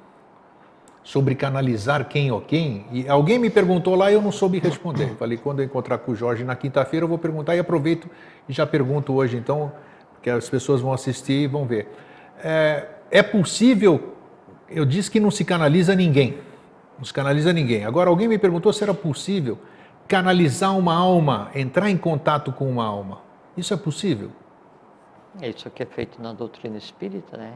sobre 1.04 1.34
canalizar 1.34 2.08
quem 2.08 2.30
ou 2.30 2.40
quem, 2.40 2.86
e 2.92 3.08
alguém 3.08 3.38
me 3.38 3.50
perguntou 3.50 3.94
lá 3.96 4.10
e 4.10 4.14
eu 4.14 4.22
não 4.22 4.30
soube 4.30 4.58
responder. 4.58 5.10
Eu 5.10 5.16
falei, 5.18 5.36
quando 5.36 5.60
eu 5.60 5.64
encontrar 5.64 5.98
com 5.98 6.12
o 6.12 6.14
Jorge 6.14 6.44
na 6.44 6.54
quinta-feira, 6.54 7.04
eu 7.04 7.08
vou 7.08 7.18
perguntar 7.18 7.56
e 7.56 7.58
aproveito 7.58 8.08
e 8.48 8.52
já 8.52 8.66
pergunto 8.66 9.12
hoje, 9.12 9.36
então, 9.36 9.72
que 10.22 10.30
as 10.30 10.48
pessoas 10.48 10.80
vão 10.80 10.92
assistir 10.92 11.44
e 11.44 11.46
vão 11.46 11.64
ver. 11.64 11.88
É, 12.42 12.86
é 13.10 13.22
possível, 13.22 14.14
eu 14.68 14.84
disse 14.84 15.10
que 15.10 15.18
não 15.18 15.30
se 15.30 15.44
canaliza 15.44 15.94
ninguém, 15.94 16.38
não 16.96 17.04
se 17.04 17.12
canaliza 17.12 17.52
ninguém. 17.52 17.84
Agora, 17.84 18.08
alguém 18.08 18.28
me 18.28 18.38
perguntou 18.38 18.72
se 18.72 18.82
era 18.82 18.94
possível 18.94 19.58
canalizar 20.06 20.76
uma 20.76 20.94
alma, 20.94 21.50
entrar 21.54 21.90
em 21.90 21.96
contato 21.96 22.52
com 22.52 22.70
uma 22.70 22.84
alma. 22.84 23.20
Isso 23.56 23.74
é 23.74 23.76
possível? 23.76 24.30
É 25.40 25.48
isso 25.48 25.68
que 25.70 25.82
é 25.82 25.86
feito 25.86 26.20
na 26.22 26.32
doutrina 26.32 26.76
espírita, 26.76 27.36
né? 27.36 27.54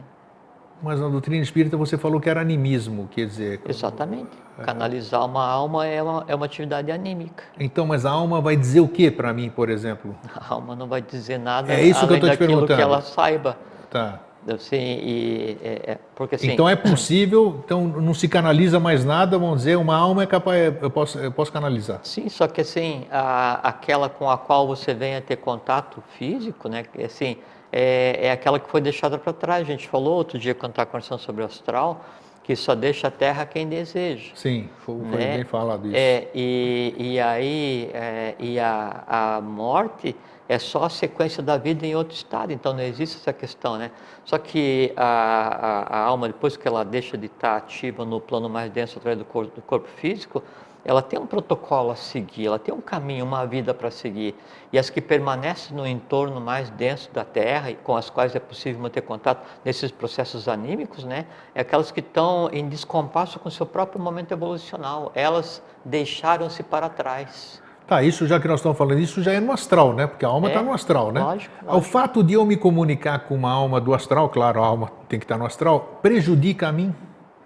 Mas 0.81 0.99
na 0.99 1.07
doutrina 1.07 1.41
espírita 1.41 1.75
você 1.75 1.97
falou 1.97 2.19
que 2.21 2.29
era 2.29 2.39
animismo, 2.39 3.09
quer 3.11 3.25
dizer. 3.25 3.61
Exatamente. 3.67 4.29
É. 4.59 4.63
Canalizar 4.63 5.25
uma 5.25 5.45
alma 5.45 5.85
é 5.85 6.01
uma, 6.01 6.25
é 6.27 6.35
uma 6.35 6.45
atividade 6.45 6.91
anímica. 6.91 7.43
Então, 7.59 7.85
mas 7.85 8.05
a 8.05 8.11
alma 8.11 8.39
vai 8.39 8.55
dizer 8.55 8.79
o 8.79 8.87
que 8.87 9.09
para 9.09 9.33
mim, 9.33 9.49
por 9.49 9.69
exemplo? 9.69 10.15
A 10.35 10.53
alma 10.53 10.75
não 10.75 10.87
vai 10.87 11.01
dizer 11.01 11.39
nada 11.39 11.73
é 11.73 11.83
isso 11.83 12.07
que 12.07 12.13
eu 12.13 12.19
te 12.19 12.25
daquilo 12.25 12.65
que 12.65 12.73
ela 12.73 13.01
saiba. 13.01 13.57
Tá. 13.89 14.21
Assim, 14.53 14.77
e, 14.77 15.57
é, 15.61 15.91
é, 15.91 15.97
porque, 16.15 16.35
assim, 16.35 16.51
então 16.51 16.69
é 16.69 16.75
possível, 16.77 17.61
então 17.65 17.85
não 17.85 18.13
se 18.13 18.29
canaliza 18.29 18.79
mais 18.79 19.03
nada, 19.03 19.37
vamos 19.37 19.57
dizer, 19.57 19.75
uma 19.75 19.95
alma 19.97 20.23
é 20.23 20.25
capaz, 20.25 20.73
eu 20.81 20.89
posso, 20.89 21.19
eu 21.19 21.31
posso 21.31 21.51
canalizar. 21.51 21.99
Sim, 22.03 22.29
só 22.29 22.47
que 22.47 22.61
assim, 22.61 23.05
a, 23.11 23.67
aquela 23.67 24.07
com 24.07 24.29
a 24.29 24.37
qual 24.37 24.65
você 24.65 24.93
vem 24.93 25.17
a 25.17 25.21
ter 25.21 25.35
contato 25.35 26.01
físico, 26.17 26.69
né, 26.69 26.85
assim, 27.03 27.37
é, 27.71 28.27
é 28.27 28.31
aquela 28.31 28.59
que 28.59 28.69
foi 28.69 28.81
deixada 28.81 29.17
para 29.17 29.33
trás. 29.33 29.61
A 29.61 29.65
gente 29.65 29.87
falou 29.87 30.15
outro 30.15 30.37
dia, 30.39 30.53
quando 30.55 30.71
estava 30.71 30.89
conversando 30.89 31.19
sobre 31.19 31.43
o 31.43 31.45
astral, 31.45 32.05
que 32.43 32.55
só 32.55 32.73
deixa 32.73 33.07
a 33.07 33.11
terra 33.11 33.45
quem 33.45 33.67
deseja. 33.67 34.31
Sim, 34.33 34.69
foi, 34.79 34.99
foi 34.99 35.19
né? 35.19 35.35
bem 35.35 35.43
falado 35.43 35.87
isso. 35.87 35.95
É, 35.95 36.27
e, 36.33 36.95
e 36.97 37.19
aí, 37.19 37.89
é, 37.93 38.35
e 38.39 38.59
a, 38.59 39.03
a 39.07 39.41
morte 39.41 40.15
é 40.47 40.57
só 40.57 40.85
a 40.85 40.89
sequência 40.89 41.43
da 41.43 41.57
vida 41.57 41.85
em 41.85 41.93
outro 41.93 42.15
estado, 42.15 42.53
então 42.53 42.71
não 42.71 42.81
existe 42.81 43.17
essa 43.17 43.33
questão, 43.33 43.77
né? 43.77 43.91
Só 44.23 44.37
que 44.37 44.93
a, 44.95 45.03
a, 45.03 45.97
a 45.97 45.99
alma, 46.05 46.27
depois 46.27 46.55
que 46.55 46.65
ela 46.65 46.85
deixa 46.85 47.17
de 47.17 47.25
estar 47.25 47.57
ativa 47.57 48.05
no 48.05 48.21
plano 48.21 48.47
mais 48.47 48.71
denso 48.71 48.97
através 48.97 49.19
do 49.19 49.25
corpo, 49.25 49.53
do 49.53 49.61
corpo 49.61 49.89
físico, 49.97 50.41
ela 50.87 51.01
tem 51.01 51.19
um 51.19 51.27
protocolo 51.27 51.91
a 51.91 51.95
seguir, 51.97 52.47
ela 52.47 52.57
tem 52.57 52.73
um 52.73 52.79
caminho, 52.79 53.25
uma 53.25 53.45
vida 53.45 53.73
para 53.73 53.91
seguir. 53.91 54.33
E 54.71 54.79
as 54.79 54.89
que 54.89 55.01
permanecem 55.01 55.75
no 55.75 55.85
entorno 55.85 56.39
mais 56.39 56.69
denso 56.69 57.11
da 57.11 57.25
Terra 57.25 57.69
e 57.69 57.75
com 57.75 57.97
as 57.97 58.09
quais 58.09 58.33
é 58.33 58.39
possível 58.39 58.81
manter 58.81 59.01
contato 59.01 59.45
nesses 59.65 59.91
processos 59.91 60.47
anímicos, 60.47 61.03
né, 61.03 61.25
é 61.53 61.59
aquelas 61.59 61.91
que 61.91 61.99
estão 61.99 62.49
em 62.53 62.69
descompasso 62.69 63.37
com 63.37 63.49
o 63.49 63.51
seu 63.51 63.65
próprio 63.65 64.01
momento 64.01 64.31
evolucional. 64.31 65.11
Elas 65.13 65.61
deixaram-se 65.83 66.63
para 66.63 66.87
trás. 66.87 67.61
Tá, 67.85 68.01
isso 68.01 68.25
já 68.25 68.39
que 68.39 68.47
nós 68.47 68.59
estamos 68.59 68.77
falando, 68.77 68.99
isso 68.99 69.21
já 69.21 69.33
é 69.33 69.39
no 69.39 69.51
astral, 69.51 69.93
né? 69.93 70.07
Porque 70.07 70.25
a 70.25 70.27
alma 70.27 70.49
está 70.49 70.59
é, 70.59 70.63
no 70.63 70.73
astral, 70.73 71.11
né? 71.11 71.21
Lógico, 71.21 71.53
lógico. 71.65 71.77
O 71.77 71.81
fato 71.81 72.21
de 72.21 72.33
eu 72.33 72.45
me 72.45 72.57
comunicar 72.57 73.19
com 73.19 73.35
uma 73.35 73.51
alma 73.51 73.79
do 73.79 73.93
astral, 73.93 74.27
claro, 74.27 74.61
a 74.61 74.65
alma 74.65 74.91
tem 75.07 75.17
que 75.19 75.23
estar 75.23 75.37
no 75.37 75.45
astral, 75.45 75.99
prejudica 76.01 76.67
a 76.67 76.71
mim? 76.71 76.93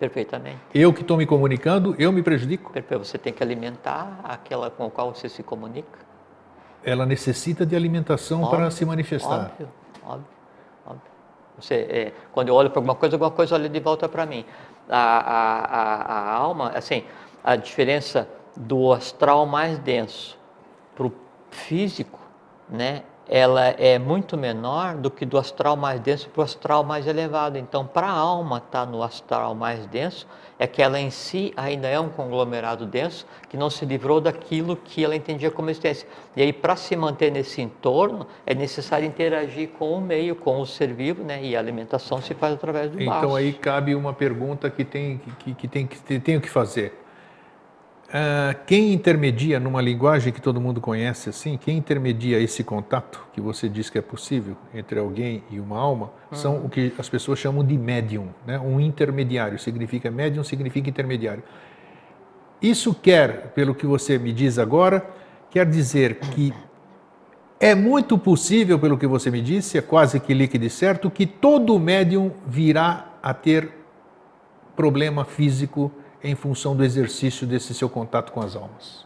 Perfeitamente. 0.02 0.58
Eu 0.74 0.92
que 0.92 1.02
estou 1.02 1.16
me 1.16 1.28
comunicando, 1.28 1.96
eu 2.00 2.12
me 2.12 2.24
prejudico. 2.24 2.74
Perfeito. 2.74 3.06
Você 3.06 3.20
tem 3.20 3.32
que 3.32 3.44
alimentar 3.44 4.20
aquela 4.24 4.72
com 4.72 4.88
a 4.88 4.90
qual 4.90 5.14
você 5.14 5.30
se 5.30 5.44
comunica. 5.44 6.00
Ela 6.84 7.06
necessita 7.06 7.68
de 7.68 7.76
alimentação 7.76 8.42
Óbvio, 8.42 8.58
para 8.58 8.72
se 8.72 8.84
manifestar. 8.84 9.52
Óbvio, 9.52 9.70
óbvio, 10.04 10.28
óbvio. 10.88 11.02
Você, 11.60 11.76
é, 11.76 12.14
quando 12.32 12.48
eu 12.48 12.56
olho 12.56 12.72
para 12.72 12.80
alguma 12.80 12.96
coisa, 12.96 13.14
alguma 13.16 13.30
coisa 13.30 13.54
olha 13.54 13.70
de 13.70 13.80
volta 13.80 14.10
para 14.10 14.26
mim. 14.26 14.44
A, 14.90 14.98
a, 14.98 15.66
a, 15.66 16.32
a 16.32 16.34
alma, 16.34 16.72
assim, 16.74 17.04
a 17.44 17.56
diferença 17.56 18.28
do 18.58 18.92
astral 18.92 19.46
mais 19.46 19.78
denso 19.78 20.36
para 20.96 21.06
o 21.06 21.14
físico, 21.52 22.20
né, 22.68 23.04
ela 23.34 23.68
é 23.78 23.98
muito 23.98 24.38
menor 24.38 24.98
do 24.98 25.10
que 25.10 25.26
do 25.26 25.38
astral 25.38 25.78
mais 25.78 26.02
denso 26.02 26.28
para 26.30 26.42
o 26.42 26.44
astral 26.44 26.84
mais 26.84 27.08
elevado. 27.08 27.58
Então, 27.58 27.88
para 27.88 28.08
a 28.08 28.12
alma 28.12 28.58
estar 28.58 28.86
tá 28.86 28.92
no 28.92 29.02
astral 29.02 29.56
mais 29.56 29.86
denso, 29.86 30.28
é 30.60 30.68
que 30.68 30.82
ela 30.82 31.00
em 31.00 31.10
si 31.10 31.54
ainda 31.56 31.88
é 31.88 31.98
um 31.98 32.10
conglomerado 32.10 32.86
denso 32.86 33.26
que 33.48 33.56
não 33.56 33.70
se 33.70 33.86
livrou 33.86 34.20
daquilo 34.20 34.76
que 34.76 35.02
ela 35.02 35.16
entendia 35.16 35.50
como 35.50 35.70
existência. 35.70 36.06
E 36.36 36.42
aí, 36.42 36.52
para 36.52 36.76
se 36.76 36.94
manter 36.98 37.32
nesse 37.32 37.62
entorno, 37.62 38.28
é 38.46 38.54
necessário 38.54 39.08
interagir 39.08 39.70
com 39.70 39.94
o 39.94 40.02
meio, 40.02 40.36
com 40.36 40.60
o 40.60 40.66
ser 40.66 40.94
vivo, 40.94 41.24
né? 41.24 41.42
e 41.42 41.56
a 41.56 41.60
alimentação 41.60 42.22
se 42.22 42.34
faz 42.34 42.56
através 42.56 42.92
do 42.92 43.02
Então, 43.02 43.22
baço. 43.22 43.36
aí 43.38 43.54
cabe 43.54 43.96
uma 43.96 44.12
pergunta 44.12 44.70
que, 44.70 44.84
tem, 44.84 45.22
que, 45.40 45.54
que, 45.54 45.68
tem, 45.70 45.88
que 45.88 46.20
tenho 46.20 46.42
que 46.42 46.50
fazer 46.50 47.01
Uh, 48.12 48.54
quem 48.66 48.92
intermedia 48.92 49.58
numa 49.58 49.82
linguagem 49.82 50.34
que 50.34 50.42
todo 50.42 50.60
mundo 50.60 50.82
conhece 50.82 51.30
assim, 51.30 51.56
quem 51.58 51.78
intermedia 51.78 52.38
esse 52.42 52.62
contato 52.62 53.26
que 53.32 53.40
você 53.40 53.70
diz 53.70 53.90
que 53.90 53.98
é 53.98 54.02
possível 54.02 54.58
entre 54.74 55.00
alguém 55.00 55.42
e 55.50 55.62
uma 55.62 55.80
alma, 55.80 56.12
uhum. 56.30 56.38
são 56.38 56.66
o 56.66 56.68
que 56.68 56.94
as 57.00 57.08
pessoas 57.08 57.40
chamam 57.40 57.64
de 57.64 57.78
médium, 57.78 58.28
né? 58.46 58.60
Um 58.60 58.82
intermediário 58.82 59.58
significa 59.58 60.12
médium, 60.12 60.44
significa 60.44 60.90
intermediário. 60.90 61.42
Isso 62.62 62.94
quer, 62.94 63.54
pelo 63.56 63.74
que 63.74 63.86
você 63.86 64.18
me 64.18 64.34
diz 64.34 64.60
agora, 64.60 65.10
quer 65.50 65.66
dizer 65.66 66.16
que 66.16 66.54
é 67.62 67.74
muito 67.74 68.18
possível, 68.18 68.78
pelo 68.78 68.98
que 68.98 69.08
você 69.08 69.32
me 69.32 69.42
disse, 69.42 69.78
é 69.78 69.82
quase 69.82 70.20
que 70.20 70.34
líquido 70.34 70.66
e 70.66 70.70
certo, 70.70 71.10
que 71.10 71.26
todo 71.26 71.80
médium 71.80 72.30
virá 72.46 73.06
a 73.24 73.34
ter 73.34 73.72
problema 74.76 75.24
físico 75.24 75.90
em 76.24 76.36
função 76.36 76.76
do 76.76 76.84
exercício 76.84 77.48
desse 77.48 77.74
seu 77.74 77.90
contato 77.90 78.32
com 78.32 78.42
as 78.42 78.56
almas? 78.56 79.06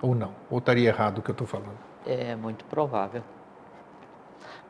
Ou 0.00 0.14
não? 0.14 0.32
Ou 0.50 0.58
estaria 0.58 0.88
errado 0.88 1.18
o 1.18 1.22
que 1.22 1.30
eu 1.30 1.34
estou 1.34 1.46
falando? 1.46 1.78
É 2.06 2.34
muito 2.34 2.64
provável. 2.64 3.22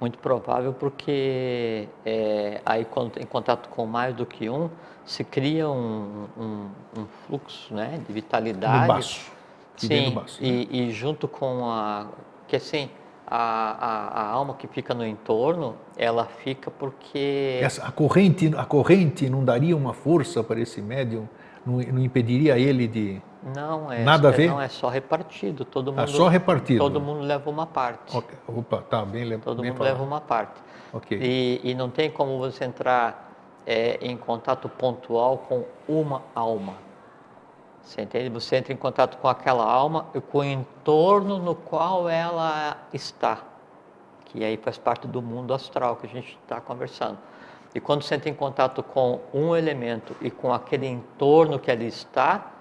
Muito 0.01 0.19
provável 0.19 0.73
porque 0.73 1.89
é, 2.05 2.61
aí 2.67 2.85
quando 2.85 3.19
em 3.19 3.27
contato 3.27 3.69
com 3.69 3.87
mais 3.87 4.15
do 4.15 4.27
que 4.27 4.51
um, 4.51 4.69
se 5.05 5.23
cria 5.23 5.69
um, 5.69 6.27
um, 6.37 6.69
um 6.99 7.07
fluxo 7.27 7.73
né, 7.75 8.01
de 8.07 8.13
vitalidade. 8.13 8.83
No 8.83 8.87
baço. 8.89 9.33
Sim, 9.77 10.11
baço, 10.11 10.43
né? 10.43 10.49
e, 10.49 10.89
e 10.89 10.91
junto 10.93 11.27
com 11.27 11.71
a... 11.71 12.09
que 12.47 12.57
assim, 12.57 12.91
a, 13.27 13.37
a, 13.37 14.23
a, 14.23 14.27
alma 14.29 14.55
que 14.55 14.67
fica 14.67 14.93
no 14.93 15.07
entorno, 15.07 15.77
ela 15.97 16.27
fica 16.27 16.71
porque... 16.71 17.59
Essa, 17.63 17.87
a, 17.87 17.91
corrente, 17.91 18.51
a 18.57 18.65
corrente 18.65 19.31
não 19.31 19.45
daria 19.45 19.77
uma 19.77 19.95
força 19.95 20.45
para 20.45 20.61
esse 20.61 20.83
médium 20.83 21.27
não, 21.65 21.79
não 21.79 22.03
impediria 22.03 22.59
ele 22.59 22.87
de 22.87 23.23
não 23.55 23.91
é 23.91 24.03
nada 24.03 24.29
a 24.29 24.31
ver 24.31 24.49
não 24.49 24.61
é 24.61 24.69
só 24.69 24.89
repartido 24.89 25.65
todo 25.65 25.93
mundo 25.93 26.03
é 26.03 26.07
só 26.07 26.29
repartido 26.29 26.79
todo 26.79 27.01
mundo 27.01 27.21
leva 27.21 27.49
uma 27.51 27.67
parte 27.67 28.17
okay. 28.17 28.39
opa 28.47 28.83
tá 28.83 29.05
bem 29.05 29.39
todo 29.39 29.63
bem 29.63 29.71
mundo 29.71 29.79
falado. 29.79 29.93
leva 29.93 30.05
uma 30.05 30.21
parte 30.21 30.61
okay. 30.93 31.19
e, 31.21 31.61
e 31.65 31.75
não 31.75 31.91
tem 31.91 32.11
como 32.11 32.39
você 32.39 32.65
entrar 32.65 33.33
é, 33.67 33.99
em 34.01 34.17
contato 34.17 34.69
pontual 34.69 35.39
com 35.39 35.65
uma 35.89 36.23
alma 36.35 36.75
você 37.83 38.03
entende 38.03 38.29
você 38.29 38.57
entra 38.57 38.73
em 38.73 38.77
contato 38.77 39.19
com 39.19 39.29
aquela 39.29 39.65
alma 39.65 40.07
e 40.15 40.21
com 40.21 40.39
o 40.39 40.45
entorno 40.45 41.39
no 41.39 41.55
qual 41.55 42.09
ela 42.09 42.77
está 42.93 43.39
que 44.27 44.45
aí 44.45 44.57
faz 44.57 44.79
parte 44.79 45.07
do 45.07 45.21
mundo 45.21 45.53
astral 45.53 45.97
que 45.97 46.07
a 46.07 46.09
gente 46.09 46.39
está 46.43 46.61
conversando 46.61 47.19
e 47.75 47.81
quando 47.81 48.03
você 48.03 48.15
entra 48.15 48.29
em 48.29 48.35
contato 48.35 48.83
com 48.83 49.21
um 49.33 49.57
elemento 49.57 50.15
e 50.21 50.31
com 50.31 50.53
aquele 50.53 50.87
entorno 50.87 51.59
que 51.59 51.71
ali 51.71 51.87
está, 51.87 52.53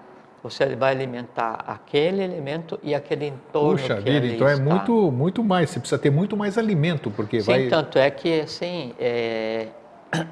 você 0.42 0.74
vai 0.74 0.92
alimentar 0.92 1.62
aquele 1.66 2.22
elemento 2.22 2.80
e 2.82 2.94
aquele 2.94 3.26
entorno 3.26 3.78
Puxa 3.78 3.96
que 3.96 4.10
vida, 4.10 4.26
então 4.26 4.48
é 4.48 4.54
está. 4.54 4.64
é 4.64 4.68
muito, 4.68 5.12
muito 5.12 5.44
mais, 5.44 5.70
você 5.70 5.78
precisa 5.78 6.00
ter 6.00 6.10
muito 6.10 6.36
mais 6.36 6.58
alimento, 6.58 7.10
porque 7.10 7.40
Sim, 7.40 7.46
vai... 7.46 7.68
tanto 7.68 7.98
é 7.98 8.10
que, 8.10 8.40
assim, 8.40 8.94
é... 8.98 9.68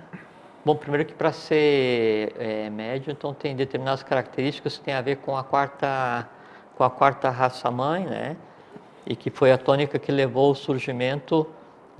bom, 0.65 0.75
primeiro 0.75 1.05
que 1.05 1.15
para 1.15 1.31
ser 1.31 2.35
é, 2.39 2.71
médio, 2.71 3.13
então 3.13 3.33
tem 3.33 3.55
determinadas 3.55 4.03
características 4.03 4.79
que 4.79 4.85
tem 4.85 4.95
a 4.95 5.03
ver 5.03 5.19
com 5.19 5.37
a 5.37 5.45
quarta, 5.45 6.29
com 6.77 6.83
a 6.83 6.91
quarta 6.91 7.31
raça-mãe, 7.31 8.05
né? 8.05 8.37
E 9.07 9.15
que 9.15 9.31
foi 9.31 9.53
a 9.53 9.59
tônica 9.59 9.99
que 9.99 10.11
levou 10.11 10.49
ao 10.49 10.55
surgimento 10.55 11.47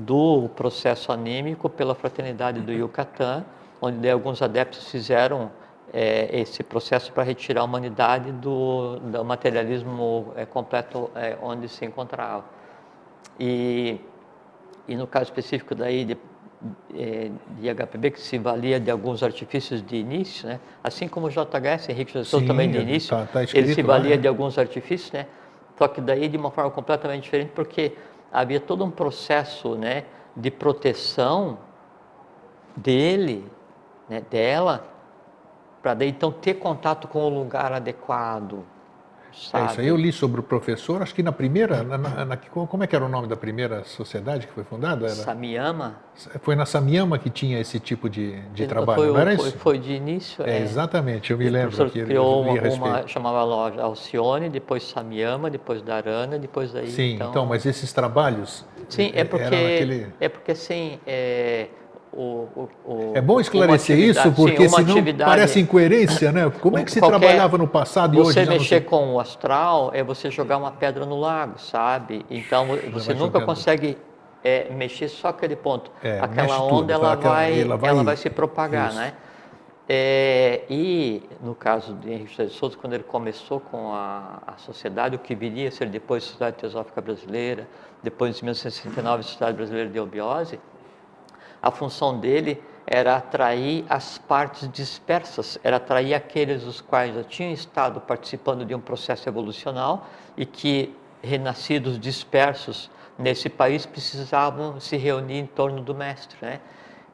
do 0.01 0.49
processo 0.57 1.13
anímico 1.13 1.69
pela 1.69 1.95
fraternidade 1.95 2.61
do 2.61 2.73
Yucatán, 2.73 3.45
onde 3.83 4.09
alguns 4.09 4.41
adeptos 4.41 4.91
fizeram 4.91 5.51
é, 5.93 6.41
esse 6.41 6.63
processo 6.63 7.13
para 7.13 7.23
retirar 7.23 7.61
a 7.61 7.65
humanidade 7.65 8.33
do, 8.33 8.99
do 8.99 9.23
materialismo 9.23 10.33
é, 10.37 10.47
completo 10.47 11.11
é, 11.15 11.37
onde 11.43 11.69
se 11.69 11.85
encontrava. 11.85 12.45
E, 13.39 14.01
e 14.89 14.97
no 14.97 15.07
caso 15.07 15.25
específico 15.25 15.75
daí 15.75 16.07
de, 16.07 16.17
é, 16.95 17.31
de 17.59 17.75
HPB, 17.75 18.13
que 18.13 18.21
se 18.21 18.39
valia 18.39 18.81
de 18.81 18.91
alguns 18.91 19.23
artifícios 19.23 19.83
de 19.85 19.97
início, 19.97 20.49
né? 20.49 20.61
assim 20.83 21.09
como 21.09 21.27
o 21.27 21.31
JHS, 21.31 21.91
Henrique 21.91 22.15
Jesus 22.15 22.47
também 22.47 22.71
de 22.71 22.79
início, 22.79 23.15
tá, 23.15 23.27
tá 23.27 23.43
ele 23.43 23.75
se 23.75 23.83
valia 23.83 24.17
né? 24.17 24.23
de 24.23 24.29
alguns 24.29 24.57
artifícios, 24.57 25.13
né? 25.13 25.27
só 25.77 25.89
que 25.89 26.01
daí 26.01 26.27
de 26.27 26.39
uma 26.39 26.51
forma 26.51 26.71
completamente 26.71 27.25
diferente, 27.25 27.53
porque 27.55 27.93
havia 28.33 28.61
todo 28.61 28.85
um 28.85 28.91
processo 28.91 29.75
né, 29.75 30.05
de 30.37 30.51
proteção 30.51 31.59
dele, 32.77 33.51
né, 34.09 34.21
dela, 34.31 34.87
para 35.83 35.95
daí 35.95 36.09
então 36.09 36.31
ter 36.31 36.55
contato 36.55 37.09
com 37.09 37.21
o 37.25 37.29
lugar 37.29 37.73
adequado. 37.73 38.65
Sabe? 39.33 39.65
É 39.65 39.71
isso 39.71 39.81
aí 39.81 39.89
eu 39.89 39.97
li 39.97 40.13
sobre 40.13 40.41
o 40.41 40.43
professor, 40.43 41.03
acho 41.03 41.15
que 41.15 41.23
na 41.23 41.33
primeira, 41.33 41.83
na, 41.83 41.99
na, 41.99 42.25
na, 42.25 42.37
como 42.37 42.83
é 42.83 42.87
que 42.87 42.95
era 42.97 43.05
o 43.05 43.09
nome 43.09 43.29
da 43.29 43.37
primeira 43.37 43.85
sociedade 43.85 44.47
que 44.47 44.53
foi 44.53 44.65
fundada? 44.65 45.07
Era. 45.07 45.95
Foi 46.41 46.55
na 46.55 46.67
Samyama 46.67 47.19
que 47.19 47.31
tinha 47.31 47.59
esse 47.61 47.79
tipo 47.79 48.09
de, 48.09 48.41
de 48.53 48.67
trabalho, 48.67 49.03
foi, 49.03 49.13
não 49.13 49.19
era 49.19 49.37
foi, 49.37 49.49
isso? 49.49 49.59
Foi 49.59 49.79
de 49.79 49.93
início. 49.93 50.45
É, 50.45 50.59
é. 50.59 50.63
exatamente, 50.63 51.31
eu 51.31 51.39
me 51.39 51.49
lembro. 51.49 51.91
Que 51.91 52.05
criou 52.05 52.43
uma, 52.43 52.53
uma, 52.53 53.07
chamava 53.07 53.43
loja 53.43 53.81
Alcione, 53.81 54.49
depois 54.49 54.83
Samyama, 54.85 55.51
depois 55.51 55.83
Dharana, 55.83 56.39
depois 56.39 56.73
daí... 56.73 56.91
Sim, 56.91 57.15
então, 57.15 57.31
então 57.31 57.47
mas 57.47 57.65
esses 57.67 57.93
trabalhos... 57.93 58.65
Sim, 58.89 59.13
é 59.15 59.25
porque, 59.25 59.45
naquele... 59.45 60.07
é 60.21 60.29
porque 60.29 60.53
assim, 60.53 60.99
é, 61.07 61.69
o, 62.13 62.69
o, 62.85 63.13
é 63.15 63.21
bom 63.21 63.41
esclarecer 63.41 63.97
isso, 63.97 64.33
porque 64.33 64.69
sim, 64.69 64.85
senão 64.85 65.17
parece 65.25 65.61
incoerência, 65.61 66.33
né? 66.33 66.51
Como 66.61 66.77
é 66.77 66.83
que 66.83 66.91
se 66.91 67.01
trabalhava 67.01 67.57
no 67.57 67.69
passado 67.69 68.17
e 68.17 68.21
hoje 68.21 68.33
Você 68.33 68.45
mexer 68.47 68.81
com 68.81 69.15
o 69.15 69.21
astral 69.21 69.91
é 69.95 70.03
você 70.03 70.31
jogar 70.31 70.57
uma 70.57 70.73
pedra 70.73 71.07
no 71.07 71.19
lago, 71.19 71.59
sabe? 71.59 72.27
Então 72.29 72.67
você 72.93 73.15
nunca 73.15 73.39
jogando. 73.39 73.47
consegue 73.47 73.97
é, 74.43 74.71
mexer 74.73 75.09
só 75.09 75.29
aquele 75.29 75.55
ponto. 75.55 75.91
É, 76.03 76.19
aquela 76.21 76.61
onda 76.61 76.75
tudo, 76.75 76.91
ela, 76.91 77.13
aquela, 77.13 77.35
vai, 77.35 77.61
ela, 77.61 77.77
vai, 77.77 77.91
ela 77.91 78.03
vai 78.03 78.17
se 78.17 78.29
propagar, 78.29 78.89
isso. 78.89 78.99
né? 78.99 79.13
É, 79.89 80.63
e 80.71 81.23
no 81.43 81.55
caso 81.55 81.95
de 81.95 82.13
Henrique 82.13 82.45
de 82.45 82.53
Souza, 82.53 82.77
quando 82.77 82.93
ele 82.93 83.03
começou 83.03 83.59
com 83.59 83.93
a, 83.93 84.41
a 84.47 84.57
sociedade, 84.57 85.17
o 85.17 85.19
que 85.19 85.35
viria 85.35 85.69
a 85.69 85.73
ser 85.73 85.89
depois 85.89 86.23
a 86.23 86.27
Sociedade 86.27 86.57
Teosófica 86.59 87.01
Brasileira, 87.01 87.69
depois 88.03 88.37
de 88.37 88.45
1969 88.45 89.21
a 89.21 89.23
Sociedade 89.23 89.57
Brasileira 89.57 89.91
de 89.91 89.99
Obiose, 89.99 90.61
a 91.63 91.71
função 91.71 92.19
dele 92.19 92.63
era 92.87 93.17
atrair 93.17 93.85
as 93.89 94.19
partes 94.19 94.69
dispersas, 94.69 95.59
era 95.63 95.77
atrair 95.77 96.13
aqueles 96.13 96.65
os 96.65 96.81
quais 96.81 97.15
já 97.15 97.23
tinham 97.23 97.53
estado 97.53 98.01
participando 98.01 98.65
de 98.65 98.75
um 98.75 98.81
processo 98.81 99.29
evolucional 99.29 100.07
e 100.37 100.45
que, 100.45 100.93
renascidos 101.23 102.01
dispersos 102.01 102.91
nesse 103.17 103.49
país, 103.49 103.87
precisavam 103.87 104.81
se 104.81 104.97
reunir 104.97 105.39
em 105.39 105.47
torno 105.47 105.83
do 105.83 105.95
mestre. 105.95 106.37
Né? 106.43 106.61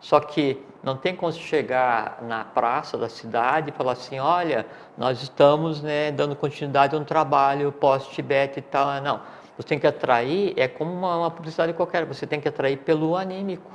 Só 0.01 0.19
que 0.21 0.63
não 0.83 0.97
tem 0.97 1.15
como 1.15 1.31
chegar 1.33 2.23
na 2.23 2.45
praça 2.45 2.97
da 2.97 3.09
cidade 3.09 3.71
e 3.71 3.73
falar 3.73 3.93
assim: 3.93 4.19
olha, 4.19 4.65
nós 4.97 5.21
estamos 5.21 5.83
né, 5.83 6.11
dando 6.11 6.35
continuidade 6.35 6.95
a 6.95 6.99
um 6.99 7.05
trabalho 7.05 7.71
pós-Tibete 7.73 8.61
e 8.61 8.63
tal. 8.63 9.03
Não. 9.03 9.21
Você 9.59 9.69
tem 9.69 9.79
que 9.79 9.87
atrair, 9.87 10.55
é 10.57 10.69
como 10.69 10.93
uma, 10.93 11.17
uma 11.17 11.31
publicidade 11.31 11.73
qualquer, 11.73 12.05
você 12.05 12.27
tem 12.27 12.41
que 12.41 12.47
atrair 12.47 12.77
pelo 12.79 13.17
anímico 13.17 13.71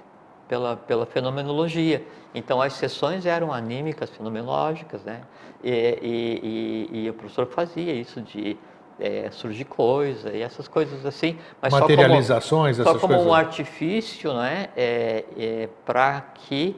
pela, 0.52 0.76
pela 0.76 1.06
fenomenologia. 1.06 2.06
Então, 2.36 2.62
as 2.62 2.74
sessões 2.74 3.26
eram 3.26 3.54
anímicas, 3.54 4.10
fenomenológicas, 4.10 5.02
né? 5.02 5.22
E, 5.64 5.70
e, 6.02 6.90
e, 6.92 7.06
e 7.06 7.10
o 7.10 7.14
professor 7.14 7.48
fazia 7.48 7.94
isso 7.94 8.20
de 8.20 8.58
é, 9.00 9.32
surgir 9.32 9.64
coisa 9.64 10.30
e 10.30 10.42
essas 10.42 10.68
coisas 10.68 11.06
assim. 11.06 11.38
Mas 11.62 11.72
Materializações, 11.72 12.76
só 12.76 12.84
como, 12.84 12.96
só 12.96 13.00
como 13.00 13.14
coisas. 13.14 13.32
um 13.32 13.34
artifício, 13.34 14.34
né? 14.34 14.68
É, 14.76 15.24
é, 15.38 15.70
para 15.86 16.20
que 16.20 16.76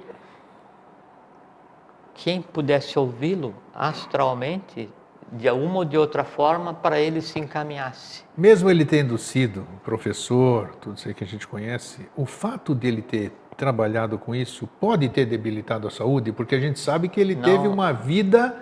quem 2.13 2.43
pudesse 2.43 2.99
ouvi-lo 2.99 3.55
astralmente, 3.73 4.87
de 5.31 5.49
uma 5.49 5.77
ou 5.77 5.85
de 5.85 5.97
outra 5.97 6.23
forma, 6.23 6.75
para 6.75 6.99
ele 6.99 7.19
se 7.21 7.39
encaminhasse. 7.39 8.23
Mesmo 8.37 8.69
ele 8.69 8.85
tendo 8.85 9.17
sido 9.17 9.65
professor, 9.83 10.75
tudo 10.79 10.95
isso 10.95 11.07
aí 11.07 11.13
que 11.15 11.23
a 11.23 11.27
gente 11.27 11.47
conhece, 11.47 12.07
o 12.15 12.27
fato 12.27 12.75
dele 12.75 13.01
ter 13.01 13.31
trabalhado 13.53 14.17
com 14.17 14.33
isso 14.35 14.67
pode 14.79 15.09
ter 15.09 15.25
debilitado 15.25 15.87
a 15.87 15.91
saúde, 15.91 16.31
porque 16.31 16.55
a 16.55 16.59
gente 16.59 16.79
sabe 16.79 17.07
que 17.07 17.19
ele 17.19 17.35
não. 17.35 17.43
teve 17.43 17.67
uma 17.67 17.91
vida 17.91 18.55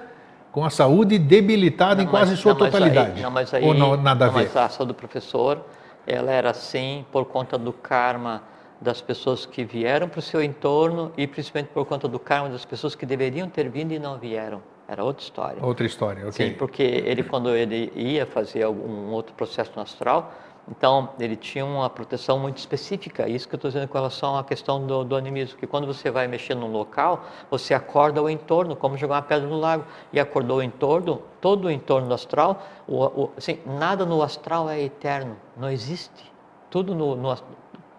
com 0.52 0.66
a 0.66 0.70
saúde 0.70 1.18
debilitada 1.18 1.96
não, 1.96 2.04
em 2.04 2.08
quase 2.08 2.32
mas, 2.32 2.40
sua 2.40 2.54
não, 2.54 2.60
totalidade. 2.60 3.18
Aí, 3.18 3.22
não, 3.22 3.32
mas 3.32 3.54
aí, 3.54 3.64
Ou 3.64 3.74
não, 3.74 3.96
nada 3.96 4.26
a 4.26 4.30
ver? 4.30 4.44
Mas 4.44 4.56
a 4.56 4.70
saúde 4.70 4.94
do 4.94 4.96
professor, 4.96 5.66
ela 6.06 6.32
era 6.32 6.52
assim 6.52 7.06
por 7.12 7.26
conta 7.26 7.58
do 7.58 7.72
karma 7.72 8.44
das 8.80 9.00
pessoas 9.00 9.46
que 9.46 9.64
vieram 9.64 10.10
para 10.10 10.20
o 10.20 10.22
seu 10.22 10.44
entorno 10.44 11.12
e 11.16 11.28
principalmente 11.28 11.70
por 11.70 11.86
conta 11.86 12.08
do 12.08 12.18
karma 12.18 12.50
das 12.50 12.66
pessoas 12.66 12.96
que 12.96 13.06
deveriam 13.06 13.48
ter 13.48 13.70
vindo 13.70 13.94
e 13.94 14.00
não 14.00 14.18
vieram. 14.18 14.62
Era 14.88 15.04
outra 15.04 15.24
história. 15.24 15.64
Outra 15.64 15.86
história, 15.86 16.28
ok. 16.28 16.32
Sim, 16.34 16.54
porque 16.58 16.84
ele, 16.84 17.24
quando 17.24 17.56
ele 17.56 17.94
ia 17.96 18.26
fazer 18.26 18.64
algum 18.64 19.12
outro 19.12 19.34
processo 19.36 19.72
no 19.76 19.84
astral, 19.84 20.34
então 20.70 21.10
ele 21.20 21.36
tinha 21.36 21.66
uma 21.66 21.90
proteção 21.90 22.40
muito 22.40 22.58
específica. 22.58 23.28
Isso 23.28 23.48
que 23.48 23.56
eu 23.56 23.58
estou 23.58 23.70
dizendo 23.70 23.88
com 23.88 23.98
relação 23.98 24.38
à 24.38 24.44
questão 24.44 24.86
do, 24.86 25.04
do 25.04 25.16
animismo, 25.16 25.58
que 25.58 25.66
quando 25.66 25.88
você 25.88 26.12
vai 26.12 26.28
mexer 26.28 26.56
num 26.56 26.72
local, 26.72 27.26
você 27.50 27.74
acorda 27.74 28.22
o 28.22 28.30
entorno, 28.30 28.76
como 28.76 28.98
jogar 28.98 29.16
uma 29.16 29.22
pedra 29.22 29.48
no 29.48 29.60
lago. 29.60 29.84
E 30.14 30.20
acordou 30.20 30.60
o 30.60 30.64
entorno, 30.64 31.22
todo 31.40 31.66
o 31.66 31.72
entorno 31.72 32.08
do 32.08 32.14
astral, 32.14 32.64
o, 32.88 33.04
o, 33.04 33.32
assim, 33.38 33.60
nada 33.66 34.06
no 34.06 34.22
astral 34.22 34.70
é 34.70 34.82
eterno, 34.82 35.36
não 35.58 35.70
existe. 35.70 36.32
Tudo 36.70 36.94
no, 36.96 37.16
no, 37.16 37.36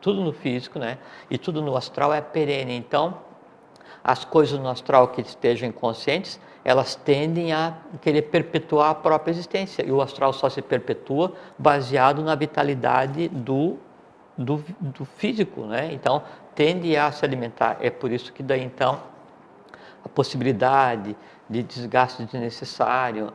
tudo 0.00 0.22
no 0.22 0.32
físico, 0.32 0.78
né? 0.78 0.98
E 1.30 1.36
tudo 1.36 1.60
no 1.60 1.76
astral 1.76 2.14
é 2.14 2.20
perene. 2.20 2.74
Então, 2.74 3.18
as 4.02 4.24
coisas 4.24 4.58
no 4.58 4.68
astral 4.68 5.08
que 5.08 5.20
estejam 5.20 5.68
inconscientes, 5.68 6.40
elas 6.64 6.94
tendem 6.94 7.52
a 7.52 7.74
querer 8.00 8.22
perpetuar 8.22 8.90
a 8.90 8.94
própria 8.94 9.32
existência. 9.32 9.84
E 9.84 9.90
o 9.90 10.00
astral 10.00 10.32
só 10.32 10.48
se 10.48 10.62
perpetua 10.62 11.32
baseado 11.58 12.22
na 12.22 12.34
vitalidade 12.34 13.28
do, 13.28 13.78
do, 14.36 14.64
do 14.80 15.04
físico, 15.04 15.62
né? 15.62 15.92
Então, 15.92 16.22
tende 16.54 16.96
a 16.96 17.10
se 17.10 17.24
alimentar. 17.24 17.78
É 17.80 17.90
por 17.90 18.12
isso 18.12 18.32
que 18.32 18.42
daí, 18.42 18.62
então, 18.62 19.00
a 20.04 20.08
possibilidade 20.08 21.16
de 21.48 21.62
desgaste 21.62 22.24
desnecessário, 22.24 23.32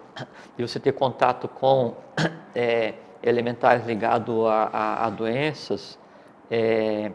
de 0.57 0.67
você 0.67 0.79
ter 0.79 0.93
contato 0.93 1.47
com 1.47 1.95
é, 2.55 2.93
elementares 3.21 3.85
ligados 3.85 4.45
a, 4.45 4.69
a, 4.71 5.05
a 5.05 5.09
doenças, 5.09 5.99
é, 6.49 7.11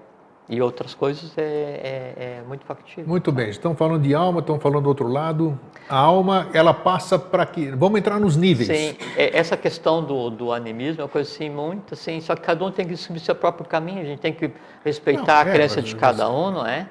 e 0.52 0.60
outras 0.60 0.94
coisas 0.94 1.32
é, 1.38 1.42
é, 1.42 2.14
é, 2.18 2.42
muito 2.46 2.66
factível. 2.66 3.08
Muito 3.08 3.32
bem, 3.32 3.48
estão 3.48 3.74
falando 3.74 4.02
de 4.02 4.14
alma, 4.14 4.40
estão 4.40 4.60
falando 4.60 4.82
do 4.82 4.88
outro 4.90 5.08
lado. 5.08 5.58
A 5.88 5.96
alma, 5.96 6.50
ela 6.52 6.74
passa 6.74 7.18
para 7.18 7.46
que. 7.46 7.70
Vamos 7.70 7.98
entrar 7.98 8.20
nos 8.20 8.36
níveis. 8.36 8.68
Sim, 8.68 8.94
é, 9.16 9.34
essa 9.34 9.56
questão 9.56 10.04
do, 10.04 10.28
do 10.28 10.52
animismo 10.52 11.00
é 11.00 11.04
uma 11.04 11.08
coisa 11.08 11.30
assim, 11.30 11.48
muito 11.48 11.94
assim, 11.94 12.20
só 12.20 12.36
que 12.36 12.42
cada 12.42 12.62
um 12.62 12.70
tem 12.70 12.86
que 12.86 12.94
seguir 12.98 13.20
seu 13.20 13.34
próprio 13.34 13.66
caminho, 13.66 14.02
a 14.02 14.04
gente 14.04 14.18
tem 14.18 14.34
que 14.34 14.50
respeitar 14.84 15.42
não, 15.42 15.50
a 15.50 15.54
é, 15.54 15.54
crença 15.54 15.80
de 15.80 15.96
cada 15.96 16.28
um, 16.28 16.50
não 16.50 16.66
é? 16.66 16.86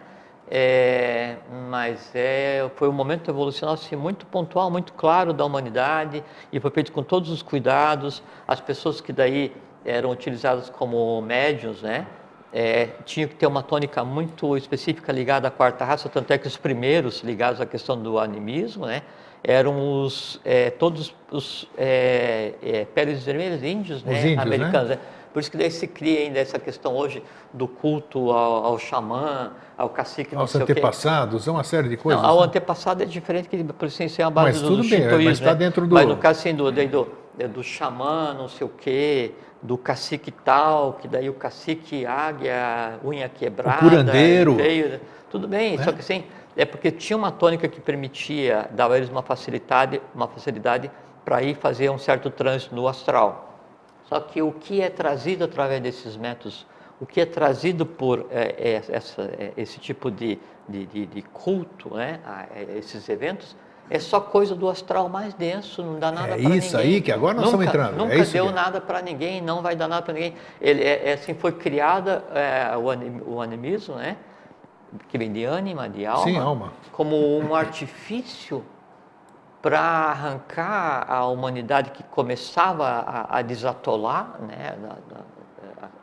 É, 0.50 1.36
mas 1.70 2.10
é, 2.16 2.68
foi 2.76 2.90
um 2.90 2.92
momento 2.92 3.30
evolucional 3.30 3.76
assim, 3.76 3.96
muito 3.96 4.26
pontual, 4.26 4.72
muito 4.72 4.92
claro 4.94 5.34
da 5.34 5.46
humanidade 5.46 6.24
e 6.52 6.60
foi 6.60 6.72
feito 6.72 6.92
com 6.92 7.04
todos 7.04 7.30
os 7.30 7.44
cuidados. 7.44 8.24
As 8.48 8.60
pessoas 8.60 9.00
que 9.00 9.14
daí 9.14 9.54
eram 9.86 10.10
utilizadas 10.10 10.68
como 10.68 11.22
médiums, 11.22 11.84
né? 11.84 12.08
É, 12.54 12.90
tinha 13.06 13.28
que 13.28 13.36
ter 13.36 13.48
uma 13.48 13.64
tônica 13.64 14.04
muito 14.04 14.58
específica 14.58 15.12
ligada 15.12 15.48
à 15.48 15.52
quarta 15.52 15.86
raça, 15.86 16.10
tanto 16.10 16.32
é 16.32 16.38
que 16.38 16.48
os 16.48 16.58
primeiros 16.58 17.22
ligados 17.22 17.62
à 17.62 17.66
questão 17.66 18.02
do 18.02 18.20
animismo, 18.20 18.86
né, 18.86 19.02
eram 19.44 20.04
os, 20.04 20.40
é, 20.44 20.70
todos 20.70 21.16
os 21.32 21.68
é, 21.78 22.54
é 22.62 22.86
peles 22.86 23.24
vermelhas 23.24 23.64
índios, 23.64 24.04
né, 24.04 24.20
índios, 24.20 24.40
americanos. 24.40 24.90
Né? 24.90 25.00
Por 25.34 25.40
isso 25.40 25.50
que 25.50 25.58
daí 25.58 25.72
se 25.72 25.88
cria 25.88 26.20
ainda 26.20 26.40
essa 26.40 26.60
questão 26.60 26.94
hoje 26.94 27.24
do 27.54 27.66
culto 27.66 28.32
ao, 28.32 28.66
ao 28.66 28.78
xamã, 28.78 29.54
ao 29.78 29.90
cacique, 29.90 30.36
Aos 30.36 30.54
antepassados, 30.54 31.48
é 31.48 31.52
uma 31.52 31.64
série 31.64 31.88
de 31.88 31.96
coisas. 31.96 32.22
Não, 32.22 32.30
ao 32.30 32.42
né? 32.42 32.48
antepassado 32.48 33.02
é 33.02 33.06
diferente, 33.06 33.48
que 33.48 33.64
por 33.64 33.88
isso 33.88 34.04
é 34.04 34.24
a 34.24 34.30
base 34.30 34.60
mas 34.60 34.62
do, 34.62 34.68
tudo 34.68 34.84
do 34.84 34.90
bem, 34.90 35.26
mas 35.26 35.40
está 35.40 35.52
né? 35.52 35.56
dentro 35.56 35.88
do... 35.88 35.94
Mas 35.94 36.06
no 36.06 36.18
caso 36.18 36.40
assim, 36.40 36.54
do, 36.54 36.70
do, 36.70 37.08
do 37.54 37.64
xamã, 37.64 38.34
não 38.34 38.48
sei 38.48 38.66
o 38.66 38.70
quê, 38.70 39.34
do 39.62 39.78
cacique 39.78 40.32
tal, 40.32 40.94
que 40.94 41.08
daí 41.08 41.30
o 41.30 41.34
cacique 41.34 42.06
águia, 42.06 43.00
unha 43.04 43.30
quebrada. 43.30 43.86
O 43.86 43.90
curandeiro. 43.90 44.56
Veio, 44.56 45.00
tudo 45.30 45.48
bem, 45.48 45.76
é? 45.76 45.84
só 45.84 45.92
que 45.92 46.00
assim, 46.00 46.26
é 46.56 46.66
porque 46.66 46.92
tinha 46.92 47.16
uma 47.16 47.32
tônica 47.32 47.68
que 47.68 47.80
permitia, 47.80 48.70
dava 48.72 48.96
a 48.96 48.98
eles 48.98 49.10
uma 49.10 49.22
facilidade, 49.22 50.02
uma 50.14 50.28
facilidade 50.28 50.92
para 51.24 51.42
ir 51.42 51.56
fazer 51.56 51.90
um 51.90 51.98
certo 51.98 52.30
trânsito 52.30 52.76
no 52.76 52.88
astral. 52.88 53.60
Só 54.10 54.20
que 54.20 54.42
o 54.42 54.52
que 54.52 54.82
é 54.82 54.90
trazido 54.90 55.46
através 55.46 55.82
desses 55.82 56.18
métodos, 56.18 56.66
o 57.00 57.06
que 57.06 57.22
é 57.22 57.26
trazido 57.26 57.86
por 57.86 58.28
é, 58.30 58.56
é, 58.58 58.84
essa, 58.90 59.22
é, 59.22 59.54
esse 59.56 59.80
tipo 59.80 60.12
de, 60.12 60.38
de, 60.68 60.86
de, 60.86 61.06
de 61.06 61.22
culto, 61.22 61.96
né, 61.96 62.20
a, 62.26 62.46
é, 62.54 62.78
esses 62.78 63.08
eventos, 63.08 63.56
é 63.92 64.00
só 64.00 64.22
coisa 64.22 64.56
do 64.56 64.70
astral 64.70 65.10
mais 65.10 65.34
denso, 65.34 65.84
não 65.84 66.00
dá 66.00 66.14
nada 66.14 66.30
para 66.30 66.38
ninguém. 66.38 66.54
É 66.54 66.56
isso 66.56 66.78
aí 66.78 67.02
que 67.02 67.12
agora 67.12 67.34
nós 67.34 67.52
nunca, 67.52 67.66
estamos 67.66 67.86
entrando. 67.86 67.98
Nunca 67.98 68.16
é 68.16 68.24
deu 68.24 68.48
que... 68.48 68.54
nada 68.54 68.80
para 68.80 69.02
ninguém, 69.02 69.42
não 69.42 69.62
vai 69.62 69.76
dar 69.76 69.90
nada 69.90 70.02
para 70.02 70.14
ninguém. 70.14 70.34
Ele 70.62 70.82
é, 70.82 71.10
é, 71.10 71.14
assim 71.14 71.34
foi 71.34 71.52
criada 71.52 72.24
é, 72.34 72.72
o, 72.78 73.34
o 73.34 73.42
animismo, 73.42 73.96
né? 73.96 74.16
Que 75.10 75.18
vem 75.18 75.30
de 75.30 75.44
ânima, 75.44 75.90
de 75.90 76.06
alma, 76.06 76.24
Sim, 76.24 76.38
alma. 76.38 76.72
como 76.94 77.18
um 77.38 77.52
artifício 77.54 78.64
para 79.62 79.82
arrancar 79.82 81.06
a 81.12 81.26
humanidade 81.26 81.92
que 81.92 82.02
começava 82.04 82.88
a, 82.88 83.40
a 83.40 83.42
desatolar, 83.42 84.38
né? 84.40 84.74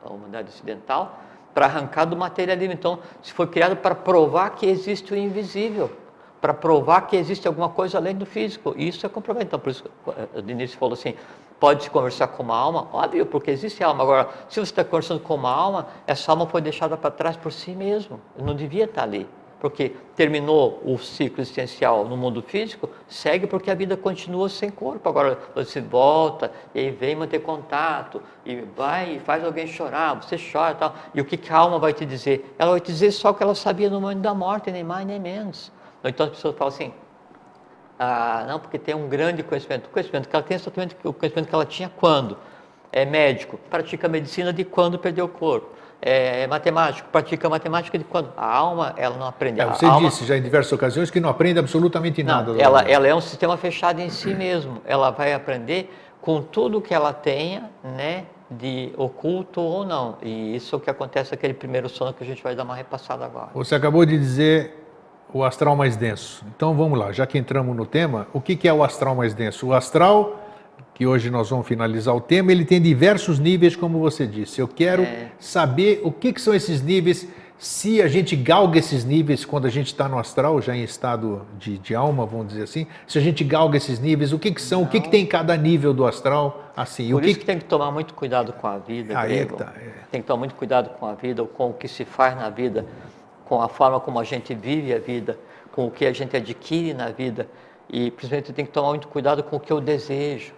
a 0.05 0.13
humanidade 0.13 0.51
ocidental, 0.51 1.19
para 1.55 1.65
arrancar 1.65 2.05
do 2.05 2.17
materialismo. 2.17 2.75
Então, 2.75 2.99
se 3.23 3.33
foi 3.33 3.47
criado 3.47 3.77
para 3.77 3.95
provar 3.95 4.51
que 4.51 4.67
existe 4.67 5.15
o 5.15 5.17
invisível 5.17 5.91
para 6.41 6.55
provar 6.55 7.03
que 7.03 7.17
existe 7.17 7.47
alguma 7.47 7.69
coisa 7.69 7.99
além 7.99 8.15
do 8.15 8.27
físico. 8.27 8.75
E 8.77 8.89
isso 8.89 9.05
é 9.05 9.09
comprovado. 9.09 9.45
Então, 9.45 9.59
por 9.59 9.71
isso, 9.71 9.85
o 10.35 10.43
Diniz 10.43 10.75
falou 10.75 10.95
assim: 10.95 11.15
pode 11.59 11.91
conversar 11.91 12.29
com 12.29 12.43
uma 12.43 12.57
alma? 12.57 12.89
Óbvio, 12.93 13.27
porque 13.27 13.51
existe 13.51 13.83
alma. 13.83 14.03
Agora, 14.03 14.29
se 14.49 14.57
você 14.57 14.71
está 14.71 14.85
conversando 14.85 15.21
com 15.21 15.35
uma 15.35 15.51
alma, 15.51 15.89
essa 16.07 16.31
alma 16.31 16.47
foi 16.47 16.61
deixada 16.61 16.97
para 16.97 17.11
trás 17.11 17.37
por 17.37 17.53
si 17.53 17.73
mesmo. 17.73 18.21
Não 18.39 18.55
devia 18.55 18.85
estar 18.85 19.03
ali. 19.03 19.27
Porque 19.61 19.97
terminou 20.15 20.81
o 20.85 20.97
ciclo 20.99 21.41
existencial 21.41 22.05
no 22.05 22.17
mundo 22.17 22.41
físico, 22.41 22.89
segue 23.09 23.45
porque 23.45 23.69
a 23.69 23.75
vida 23.75 23.97
continua 23.97 24.49
sem 24.49 24.71
corpo. 24.71 25.09
Agora 25.09 25.37
você 25.53 25.81
volta 25.81 26.53
e 26.73 26.93
vem 26.93 27.17
manter 27.17 27.41
contato 27.41 28.23
e 28.47 28.61
vai 28.77 29.17
e 29.17 29.19
faz 29.19 29.45
alguém 29.45 29.67
chorar, 29.67 30.15
você 30.15 30.37
chora 30.39 30.75
e 30.75 30.77
tal. 30.77 30.95
E 31.13 31.21
o 31.21 31.25
que 31.25 31.53
a 31.53 31.57
alma 31.57 31.81
vai 31.81 31.93
te 31.93 32.07
dizer? 32.07 32.55
Ela 32.57 32.71
vai 32.71 32.81
te 32.81 32.93
dizer 32.93 33.11
só 33.11 33.31
o 33.31 33.35
que 33.35 33.43
ela 33.43 33.57
sabia 33.57 33.91
no 33.91 34.01
momento 34.01 34.21
da 34.21 34.33
morte, 34.33 34.71
nem 34.71 34.85
mais 34.85 35.05
nem 35.05 35.19
menos. 35.19 35.73
Então 36.05 36.27
as 36.27 36.33
pessoas 36.33 36.57
falam 36.57 36.73
assim, 36.73 36.93
ah, 37.99 38.45
não, 38.47 38.61
porque 38.61 38.79
tem 38.79 38.95
um 38.95 39.09
grande 39.09 39.43
conhecimento. 39.43 39.87
O 39.87 39.89
conhecimento 39.91 40.29
que 40.29 40.37
ela 40.37 40.43
tem 40.43 40.55
é 40.55 40.61
exatamente 40.61 40.97
o 41.03 41.13
conhecimento 41.13 41.49
que 41.49 41.55
ela 41.55 41.67
tinha 41.67 41.91
quando? 41.97 42.37
É 42.93 43.05
médico, 43.05 43.59
pratica 43.69 44.09
medicina 44.09 44.53
de 44.53 44.65
quando 44.65 44.99
perdeu 44.99 45.25
o 45.25 45.29
corpo. 45.29 45.77
É 46.01 46.47
matemático, 46.47 47.09
pratica 47.11 47.49
matemática 47.49 47.99
de 47.99 48.05
quando? 48.05 48.33
A 48.37 48.47
alma, 48.47 48.95
ela 48.97 49.17
não 49.17 49.27
aprende. 49.27 49.61
É, 49.61 49.67
você 49.67 49.85
alma, 49.85 50.09
disse 50.09 50.25
já 50.25 50.37
em 50.37 50.43
diversas 50.43 50.73
ocasiões 50.73 51.11
que 51.11 51.19
não 51.19 51.29
aprende 51.29 51.59
absolutamente 51.59 52.23
nada. 52.23 52.53
Não, 52.53 52.61
ela, 52.61 52.83
ela 52.83 53.09
é 53.09 53.15
um 53.15 53.21
sistema 53.21 53.57
fechado 53.57 54.01
em 54.01 54.09
si 54.09 54.33
mesmo. 54.33 54.81
Ela 54.87 55.11
vai 55.11 55.33
aprender 55.33 55.93
com 56.21 56.41
tudo 56.41 56.81
que 56.81 56.95
ela 56.95 57.13
tenha, 57.13 57.69
né, 57.83 58.27
de 58.49 58.93
oculto 58.97 59.61
ou 59.61 59.85
não. 59.85 60.19
E 60.23 60.55
isso 60.55 60.77
é 60.77 60.79
o 60.79 60.81
que 60.81 60.89
acontece 60.89 61.33
naquele 61.33 61.53
primeiro 61.53 61.89
sono 61.89 62.15
que 62.15 62.23
a 62.23 62.27
gente 62.27 62.43
vai 62.45 62.55
dar 62.55 62.63
uma 62.63 62.77
repassada 62.77 63.25
agora. 63.25 63.49
Você 63.55 63.75
acabou 63.75 64.07
de 64.07 64.17
dizer 64.17 64.78
o 65.33 65.45
astral 65.45 65.77
mais 65.77 65.97
denso. 65.97 66.45
Então 66.57 66.75
vamos 66.75 66.99
lá, 66.99 67.13
já 67.13 67.27
que 67.27 67.39
entramos 67.39 67.77
no 67.77 67.85
tema, 67.85 68.27
o 68.33 68.41
que, 68.41 68.67
é 68.67 68.73
o 68.73 68.83
astral 68.83 69.15
mais 69.15 69.35
denso? 69.35 69.69
O 69.69 69.75
astral, 69.75 70.41
que 70.95 71.07
hoje 71.07 71.31
nós 71.31 71.51
vamos 71.51 71.67
finalizar 71.67 72.15
o 72.15 72.21
tema, 72.21 72.51
ele 72.51 72.65
tem 72.65 72.81
diversos 72.81 73.39
níveis, 73.39 73.77
como 73.77 73.99
você 73.99 74.27
disse. 74.27 74.61
Eu 74.61 74.69
quero 74.69 75.03
é. 75.03 75.31
saber 75.39 76.01
o 76.03 76.11
que, 76.11 76.33
que 76.33 76.41
são 76.41 76.55
esses 76.55 76.83
níveis, 76.83 77.29
se 77.59 78.01
a 78.01 78.09
gente 78.09 78.37
galga 78.37 78.79
esses 78.79 79.05
níveis 79.05 79.45
quando 79.45 79.67
a 79.67 79.71
gente 79.71 79.89
está 79.89 80.09
no 80.09 80.19
astral, 80.19 80.63
já 80.63 80.77
em 80.77 80.83
estado 80.83 81.45
de, 81.59 81.77
de, 81.77 81.95
alma, 81.95 82.25
vamos 82.25 82.49
dizer 82.49 82.63
assim, 82.63 82.87
se 83.07 83.19
a 83.19 83.21
gente 83.21 83.43
galga 83.43 83.77
esses 83.77 83.99
níveis, 83.99 84.33
o 84.33 84.39
que, 84.39 84.53
que 84.53 84.63
são, 84.63 84.81
Não. 84.81 84.87
o 84.87 84.91
que, 84.91 85.01
que 85.01 85.09
tem 85.09 85.25
em 85.25 85.27
cada 85.27 85.57
nível 85.57 85.93
do 85.93 86.07
astral? 86.07 86.73
Assim, 86.77 87.11
Por 87.11 87.19
o 87.19 87.21
que 87.21 87.31
isso 87.31 87.41
que 87.41 87.45
tem 87.45 87.59
que 87.59 87.65
tomar 87.65 87.91
muito 87.91 88.15
cuidado 88.15 88.53
com 88.53 88.67
a 88.69 88.79
vida, 88.79 89.19
Aí 89.19 89.39
é 89.39 89.45
tá, 89.45 89.73
é. 89.77 89.91
Tem 90.11 90.23
que 90.23 90.27
tomar 90.27 90.39
muito 90.39 90.55
cuidado 90.55 90.91
com 90.91 91.07
a 91.07 91.15
vida, 91.15 91.43
ou 91.43 91.49
com 91.49 91.71
o 91.71 91.73
que 91.75 91.89
se 91.89 92.05
faz 92.05 92.37
na 92.37 92.49
vida 92.49 92.87
com 93.49 93.63
a 93.63 93.69
forma 93.69 93.99
como 93.99 94.21
a 94.21 94.25
gente 94.25 94.55
vive 94.55 94.93
a 94.93 94.99
vida, 94.99 95.39
com 95.73 95.87
o 95.87 95.91
que 95.91 96.05
a 96.05 96.13
gente 96.13 96.37
adquire 96.37 96.93
na 96.93 97.09
vida. 97.09 97.49
E 97.89 98.11
principalmente 98.11 98.53
tem 98.53 98.67
que 98.67 98.71
tomar 98.71 98.91
muito 98.91 99.09
cuidado 99.09 99.43
com 99.43 99.57
o 99.57 99.61
que 99.61 99.73
eu 99.73 99.81
desejo, 99.81 100.53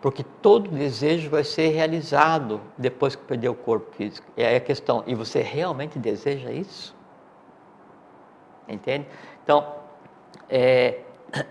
porque 0.00 0.24
todo 0.40 0.70
desejo 0.70 1.28
vai 1.28 1.44
ser 1.44 1.68
realizado 1.68 2.60
depois 2.78 3.14
que 3.14 3.22
perder 3.22 3.50
o 3.50 3.54
corpo 3.54 3.94
físico. 3.94 4.26
Aí 4.36 4.56
a 4.56 4.60
questão, 4.60 5.04
e 5.06 5.14
você 5.14 5.42
realmente 5.42 5.98
deseja 5.98 6.50
isso? 6.50 6.96
Entende? 8.66 9.06
Então, 9.44 9.74
é, 10.48 11.00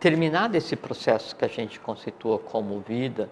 terminado 0.00 0.56
esse 0.56 0.74
processo 0.74 1.36
que 1.36 1.44
a 1.44 1.48
gente 1.48 1.78
conceitua 1.78 2.40
como 2.40 2.80
vida, 2.80 3.30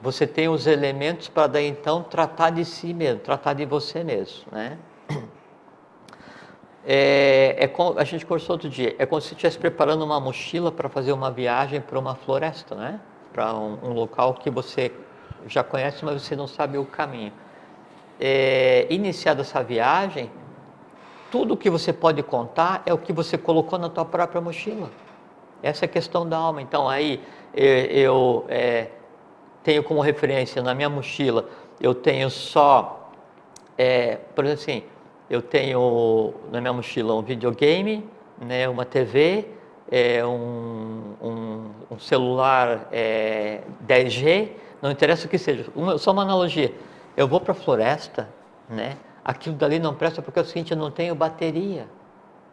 você 0.00 0.26
tem 0.26 0.48
os 0.48 0.66
elementos 0.66 1.28
para 1.28 1.46
daí 1.46 1.66
então 1.66 2.02
tratar 2.02 2.50
de 2.50 2.64
si 2.64 2.94
mesmo, 2.94 3.20
tratar 3.20 3.54
de 3.54 3.64
você 3.64 4.04
mesmo, 4.04 4.44
né? 4.52 4.78
É, 6.90 7.64
é 7.64 7.72
a 7.98 8.04
gente 8.04 8.24
conversou 8.24 8.54
outro 8.54 8.70
dia, 8.70 8.96
é 8.98 9.04
como 9.04 9.20
se 9.20 9.34
estivesse 9.34 9.58
preparando 9.58 10.02
uma 10.02 10.18
mochila 10.18 10.72
para 10.72 10.88
fazer 10.88 11.12
uma 11.12 11.30
viagem 11.30 11.82
para 11.82 11.98
uma 11.98 12.14
floresta, 12.14 12.74
né? 12.74 12.98
Para 13.30 13.52
um, 13.52 13.78
um, 13.82 13.92
local 13.92 14.32
que 14.32 14.48
você 14.48 14.90
já 15.46 15.62
conhece, 15.62 16.02
mas 16.02 16.22
você 16.22 16.34
não 16.34 16.46
sabe 16.46 16.78
o 16.78 16.86
caminho. 16.86 17.32
É, 18.18 18.86
iniciada 18.88 19.42
essa 19.42 19.62
viagem, 19.62 20.30
tudo 21.30 21.58
que 21.58 21.68
você 21.68 21.92
pode 21.92 22.22
contar 22.22 22.82
é 22.86 22.94
o 22.94 22.96
que 22.96 23.12
você 23.12 23.36
colocou 23.36 23.78
na 23.78 23.90
tua 23.90 24.06
própria 24.06 24.40
mochila. 24.40 24.88
Essa 25.62 25.84
é 25.84 25.86
a 25.86 25.90
questão 25.90 26.26
da 26.26 26.38
alma. 26.38 26.62
Então 26.62 26.88
aí 26.88 27.22
eu 27.52 28.46
é, 28.48 28.88
tenho 29.68 29.82
como 29.82 30.00
referência 30.00 30.62
na 30.62 30.74
minha 30.74 30.88
mochila, 30.88 31.44
eu 31.78 31.94
tenho 31.94 32.30
só, 32.30 33.10
é, 33.76 34.16
por 34.34 34.46
exemplo 34.46 34.62
assim, 34.62 34.82
eu 35.28 35.42
tenho 35.42 36.32
na 36.50 36.58
minha 36.58 36.72
mochila 36.72 37.14
um 37.14 37.20
videogame, 37.20 38.02
né, 38.40 38.66
uma 38.66 38.86
TV, 38.86 39.44
é, 39.90 40.24
um, 40.24 41.12
um, 41.20 41.70
um, 41.90 41.98
celular 41.98 42.88
é, 42.90 43.60
10G, 43.86 44.52
não 44.80 44.90
interessa 44.90 45.26
o 45.26 45.28
que 45.28 45.36
seja, 45.36 45.66
uma, 45.76 45.98
só 45.98 46.12
uma 46.12 46.22
analogia. 46.22 46.72
Eu 47.14 47.28
vou 47.28 47.38
para 47.38 47.52
a 47.52 47.54
floresta, 47.54 48.26
né, 48.70 48.96
aquilo 49.22 49.54
dali 49.54 49.78
não 49.78 49.94
presta 49.94 50.22
porque 50.22 50.38
é 50.38 50.42
o 50.42 50.46
seguinte, 50.46 50.72
eu 50.72 50.78
não 50.78 50.90
tenho 50.90 51.14
bateria. 51.14 51.86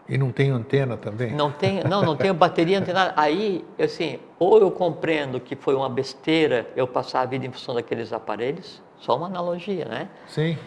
E 0.08 0.18
não 0.18 0.32
tem 0.32 0.52
antena 0.52 0.96
também? 0.98 1.32
Não 1.34 1.52
tenho, 1.52 1.88
não, 1.88 2.04
não 2.04 2.16
tenho 2.16 2.34
bateria 2.34 2.78
antenada. 2.78 3.14
Aí, 3.18 3.66
assim, 3.80 4.20
ou 4.38 4.60
eu 4.60 4.70
compreendo 4.70 5.40
que 5.40 5.56
foi 5.56 5.74
uma 5.74 5.90
besteira 5.90 6.68
eu 6.76 6.88
passar 6.88 7.22
a 7.22 7.26
vida 7.26 7.46
em 7.46 7.52
função 7.52 7.74
daqueles 7.74 8.14
aparelhos, 8.14 8.82
só 9.00 9.18
uma 9.18 9.26
analogia, 9.26 9.86
né? 9.86 10.10
Sim. 10.28 10.58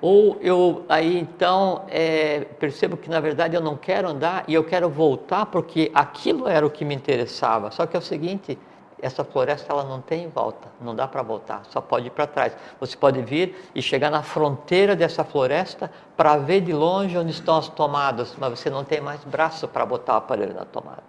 Ou 0.00 0.38
eu 0.40 0.84
aí 0.88 1.18
então 1.18 1.84
é, 1.88 2.46
percebo 2.60 2.96
que 2.96 3.10
na 3.10 3.18
verdade 3.18 3.56
eu 3.56 3.60
não 3.60 3.76
quero 3.76 4.08
andar 4.08 4.44
e 4.46 4.54
eu 4.54 4.62
quero 4.62 4.88
voltar 4.88 5.46
porque 5.46 5.90
aquilo 5.92 6.46
era 6.46 6.64
o 6.64 6.70
que 6.70 6.84
me 6.84 6.94
interessava. 6.94 7.72
Só 7.72 7.86
que 7.86 7.96
é 7.96 7.98
o 7.98 8.02
seguinte, 8.02 8.56
essa 9.04 9.22
floresta 9.22 9.70
ela 9.70 9.84
não 9.84 10.00
tem 10.00 10.30
volta, 10.30 10.66
não 10.80 10.94
dá 10.94 11.06
para 11.06 11.22
voltar, 11.22 11.60
só 11.68 11.78
pode 11.78 12.06
ir 12.06 12.10
para 12.10 12.26
trás. 12.26 12.56
Você 12.80 12.96
pode 12.96 13.20
vir 13.20 13.54
e 13.74 13.82
chegar 13.82 14.10
na 14.10 14.22
fronteira 14.22 14.96
dessa 14.96 15.22
floresta 15.22 15.90
para 16.16 16.38
ver 16.38 16.62
de 16.62 16.72
longe 16.72 17.18
onde 17.18 17.30
estão 17.30 17.58
as 17.58 17.68
tomadas, 17.68 18.34
mas 18.38 18.58
você 18.58 18.70
não 18.70 18.82
tem 18.82 19.02
mais 19.02 19.22
braço 19.24 19.68
para 19.68 19.84
botar 19.84 20.14
o 20.14 20.16
aparelho 20.16 20.54
na 20.54 20.64
tomada. 20.64 21.02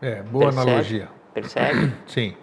É, 0.00 0.22
boa 0.22 0.46
Percebe? 0.46 0.70
analogia. 0.70 1.08
Percebe? 1.34 1.94
Sim. 2.08 2.34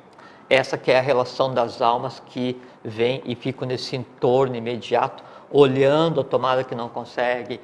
Essa 0.47 0.77
que 0.77 0.91
é 0.91 0.99
a 0.99 1.01
relação 1.01 1.51
das 1.51 1.81
almas 1.81 2.19
que 2.19 2.61
vêm 2.85 3.23
e 3.25 3.33
ficam 3.33 3.67
nesse 3.67 3.95
entorno 3.95 4.55
imediato, 4.55 5.23
olhando 5.49 6.21
a 6.21 6.23
tomada 6.23 6.63
que 6.63 6.75
não 6.75 6.89
consegue, 6.89 7.59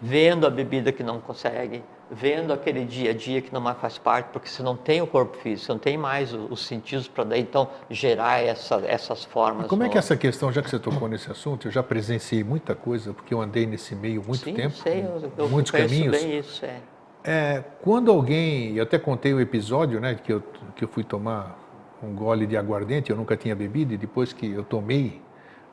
vendo 0.00 0.46
a 0.46 0.50
bebida 0.50 0.92
que 0.92 1.02
não 1.02 1.20
consegue, 1.20 1.82
vendo 2.10 2.52
aquele 2.52 2.84
dia 2.84 3.10
a 3.10 3.14
dia 3.14 3.40
que 3.42 3.52
não 3.52 3.60
mais 3.60 3.78
faz 3.78 3.98
parte, 3.98 4.28
porque 4.32 4.48
você 4.48 4.62
não 4.62 4.76
tem 4.76 5.02
o 5.02 5.06
corpo 5.06 5.36
físico, 5.36 5.66
você 5.66 5.72
não 5.72 5.78
tem 5.78 5.98
mais 5.98 6.32
os 6.32 6.64
sentidos 6.64 7.08
para 7.08 7.36
então 7.36 7.68
gerar 7.90 8.42
essa, 8.42 8.76
essas 8.86 9.24
formas. 9.24 9.66
Como 9.66 9.82
é 9.82 9.88
que 9.88 9.98
essa 9.98 10.16
questão, 10.16 10.52
já 10.52 10.62
que 10.62 10.70
você 10.70 10.78
tocou 10.78 11.08
nesse 11.08 11.30
assunto, 11.30 11.66
eu 11.66 11.72
já 11.72 11.82
presenciei 11.82 12.44
muita 12.44 12.74
coisa, 12.74 13.12
porque 13.12 13.34
eu 13.34 13.40
andei 13.40 13.66
nesse 13.66 13.94
meio 13.94 14.22
muito 14.26 14.44
Sim, 14.44 14.54
tempo, 14.54 14.74
sei, 14.76 15.04
eu, 15.04 15.32
eu 15.36 15.48
muitos 15.48 15.72
caminhos. 15.72 16.16
Bem 16.16 16.38
isso, 16.38 16.64
é. 16.64 16.80
É, 17.24 17.64
quando 17.82 18.10
alguém, 18.10 18.76
eu 18.76 18.84
até 18.84 18.98
contei 18.98 19.34
o 19.34 19.40
episódio, 19.40 20.00
né, 20.00 20.14
que 20.14 20.32
eu, 20.32 20.40
que 20.76 20.84
eu 20.84 20.88
fui 20.88 21.02
tomar 21.02 21.58
um 22.00 22.14
gole 22.14 22.46
de 22.46 22.56
aguardente, 22.56 23.10
eu 23.10 23.16
nunca 23.16 23.36
tinha 23.36 23.56
bebido, 23.56 23.94
e 23.94 23.96
depois 23.96 24.32
que 24.32 24.48
eu 24.48 24.62
tomei, 24.62 25.20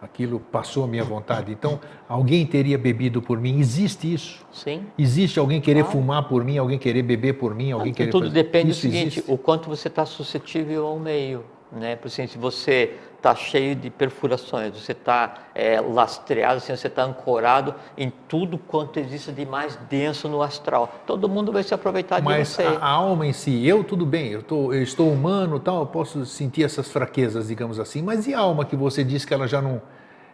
aquilo 0.04 0.40
passou 0.40 0.84
a 0.84 0.88
minha 0.88 1.04
vontade. 1.04 1.52
Então, 1.52 1.80
alguém 2.08 2.46
teria 2.46 2.78
bebido 2.78 3.22
por 3.22 3.40
mim. 3.40 3.60
Existe 3.60 4.14
isso? 4.14 4.46
Sim. 4.52 4.86
Existe 4.98 5.40
alguém 5.40 5.62
querer 5.62 5.84
claro. 5.84 5.98
fumar 5.98 6.28
por 6.28 6.44
mim, 6.44 6.58
alguém 6.58 6.78
querer 6.78 7.04
beber 7.04 7.34
por 7.34 7.56
mim, 7.56 7.72
alguém 7.72 7.94
querer. 7.94 8.12
Tudo 8.12 8.28
fazer... 8.28 8.44
depende 8.44 8.72
isso 8.72 8.82
do 8.82 8.92
seguinte: 8.92 9.20
existe? 9.20 9.32
o 9.32 9.38
quanto 9.38 9.70
você 9.70 9.88
está 9.88 10.06
suscetível 10.06 10.86
ao 10.86 11.00
meio. 11.00 11.44
Né? 11.74 11.96
Por 11.96 12.08
exemplo, 12.08 12.32
se 12.32 12.38
você 12.38 12.98
está 13.18 13.34
cheio 13.34 13.74
de 13.76 13.90
perfurações, 13.90 14.78
você 14.78 14.92
está 14.92 15.36
é, 15.56 15.80
lastreado, 15.80 16.58
assim, 16.58 16.76
você 16.76 16.88
está 16.88 17.04
ancorado 17.04 17.74
em 17.98 18.12
tudo 18.28 18.58
quanto 18.58 19.00
existe 19.00 19.32
de 19.32 19.46
mais 19.46 19.76
denso 19.90 20.28
no 20.28 20.44
astral. 20.44 20.94
Todo 21.08 21.28
mundo 21.28 21.52
vai 21.52 21.64
se 21.64 21.74
aproveitar 21.74 22.22
Mas 22.22 22.50
de 22.50 22.54
você. 22.56 22.64
Mas 22.64 22.78
a 22.82 22.88
alma 22.88 23.26
em 23.26 23.34
si, 23.34 23.66
eu 23.66 23.84
tudo 23.84 24.06
bem, 24.06 24.32
eu, 24.32 24.44
tô, 24.44 24.74
eu 24.74 24.84
estou 24.84 25.10
humano, 25.10 25.60
tal, 25.60 25.80
eu 25.80 25.86
posso 25.86 26.26
sentir 26.26 26.64
essas 26.64 26.92
fraquezas, 26.92 27.48
digamos 27.48 27.80
assim. 27.80 28.02
Mas 28.02 28.28
e 28.28 28.34
a 28.34 28.40
alma 28.40 28.66
que 28.66 28.76
você 28.76 29.04
diz 29.04 29.26
que 29.26 29.34
ela 29.34 29.48
já 29.48 29.62
não 29.62 29.82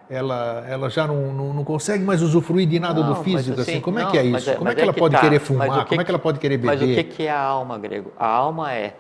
ela, 0.09 0.65
ela 0.67 0.89
já 0.89 1.05
não, 1.05 1.31
não, 1.31 1.53
não, 1.53 1.63
consegue 1.63 2.03
mais 2.03 2.23
usufruir 2.23 2.67
de 2.67 2.79
nada 2.79 2.99
não, 2.99 3.13
do 3.13 3.23
físico, 3.23 3.61
assim, 3.61 3.73
assim, 3.73 3.81
como 3.81 3.99
não, 3.99 4.07
é 4.07 4.11
que 4.11 4.17
é 4.17 4.25
isso? 4.25 4.55
como 4.55 4.67
é 4.67 4.73
que 4.73 4.81
ela 4.81 4.93
que 4.93 4.99
pode 4.99 5.13
tá. 5.13 5.21
querer 5.21 5.39
fumar? 5.39 5.69
Que, 5.69 5.85
como 5.85 6.01
é 6.01 6.03
que 6.03 6.09
ela 6.09 6.19
pode 6.19 6.39
querer 6.39 6.57
beber? 6.57 6.79
Mas 6.79 6.81
o 6.81 6.95
que, 6.95 7.03
que 7.03 7.27
é 7.27 7.31
a 7.31 7.39
alma, 7.39 7.77
grego? 7.77 8.11
A 8.17 8.27
alma 8.27 8.73
é 8.73 8.95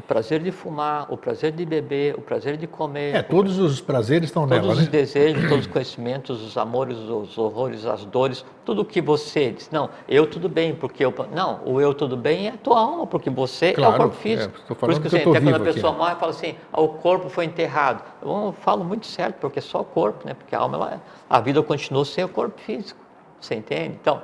o 0.00 0.02
prazer 0.02 0.40
de 0.42 0.50
fumar, 0.50 1.12
o 1.12 1.16
prazer 1.16 1.52
de 1.52 1.64
beber, 1.66 2.14
o 2.16 2.22
prazer 2.22 2.56
de 2.56 2.66
comer. 2.66 3.14
É, 3.14 3.22
todos 3.22 3.58
os 3.58 3.82
prazeres 3.82 4.30
estão 4.30 4.42
todos 4.44 4.56
nela, 4.56 4.68
Todos 4.68 4.78
os 4.80 4.86
né? 4.86 4.90
desejos, 4.90 5.42
todos 5.42 5.66
os 5.66 5.72
conhecimentos, 5.72 6.42
os 6.42 6.56
amores, 6.56 6.96
os 6.96 7.36
horrores, 7.36 7.84
as 7.84 8.06
dores, 8.06 8.44
tudo 8.64 8.82
que 8.82 9.00
você 9.02 9.50
diz. 9.50 9.70
Não, 9.70 9.90
eu 10.08 10.26
tudo 10.26 10.48
bem, 10.48 10.74
porque 10.74 11.04
eu. 11.04 11.12
Não, 11.34 11.60
o 11.66 11.80
eu 11.80 11.92
tudo 11.92 12.16
bem 12.16 12.46
é 12.46 12.50
a 12.52 12.56
tua 12.56 12.80
alma, 12.80 13.06
porque 13.06 13.28
você 13.28 13.74
claro, 13.74 13.92
é 13.92 13.94
o 13.94 13.98
corpo 13.98 14.16
físico. 14.16 14.54
É, 14.70 14.74
Por 14.74 14.90
isso 14.90 15.00
que, 15.02 15.10
que 15.10 15.16
assim, 15.16 15.30
até 15.30 15.40
quando 15.40 15.54
a 15.54 15.60
pessoa 15.60 15.90
aqui. 15.90 16.00
morre, 16.00 16.14
fala 16.14 16.30
assim, 16.30 16.54
ah, 16.72 16.80
o 16.80 16.88
corpo 16.88 17.28
foi 17.28 17.44
enterrado. 17.44 18.02
Eu 18.22 18.54
falo 18.60 18.82
muito 18.82 19.06
certo, 19.06 19.36
porque 19.38 19.58
é 19.58 19.62
só 19.62 19.82
o 19.82 19.84
corpo, 19.84 20.26
né? 20.26 20.32
Porque 20.32 20.54
a 20.54 20.60
alma, 20.60 20.78
ela, 20.78 21.02
a 21.28 21.40
vida 21.40 21.62
continua 21.62 22.06
sem 22.06 22.24
o 22.24 22.28
corpo 22.28 22.58
físico. 22.58 22.98
Você 23.38 23.54
entende? 23.54 23.98
Então, 24.00 24.22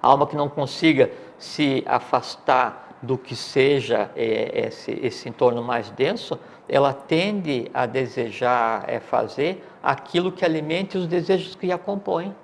a 0.00 0.06
alma 0.06 0.24
que 0.24 0.36
não 0.36 0.48
consiga 0.48 1.10
se 1.36 1.82
afastar 1.84 2.83
do 3.04 3.18
que 3.18 3.36
seja 3.36 4.10
é, 4.16 4.66
esse, 4.68 4.90
esse 5.02 5.28
entorno 5.28 5.62
mais 5.62 5.90
denso, 5.90 6.38
ela 6.68 6.92
tende 6.92 7.70
a 7.74 7.86
desejar 7.86 8.84
é, 8.88 8.98
fazer 8.98 9.64
aquilo 9.82 10.32
que 10.32 10.44
alimente 10.44 10.96
os 10.96 11.06
desejos 11.06 11.54
que 11.54 11.70
a 11.70 11.78
compõem. 11.78 12.34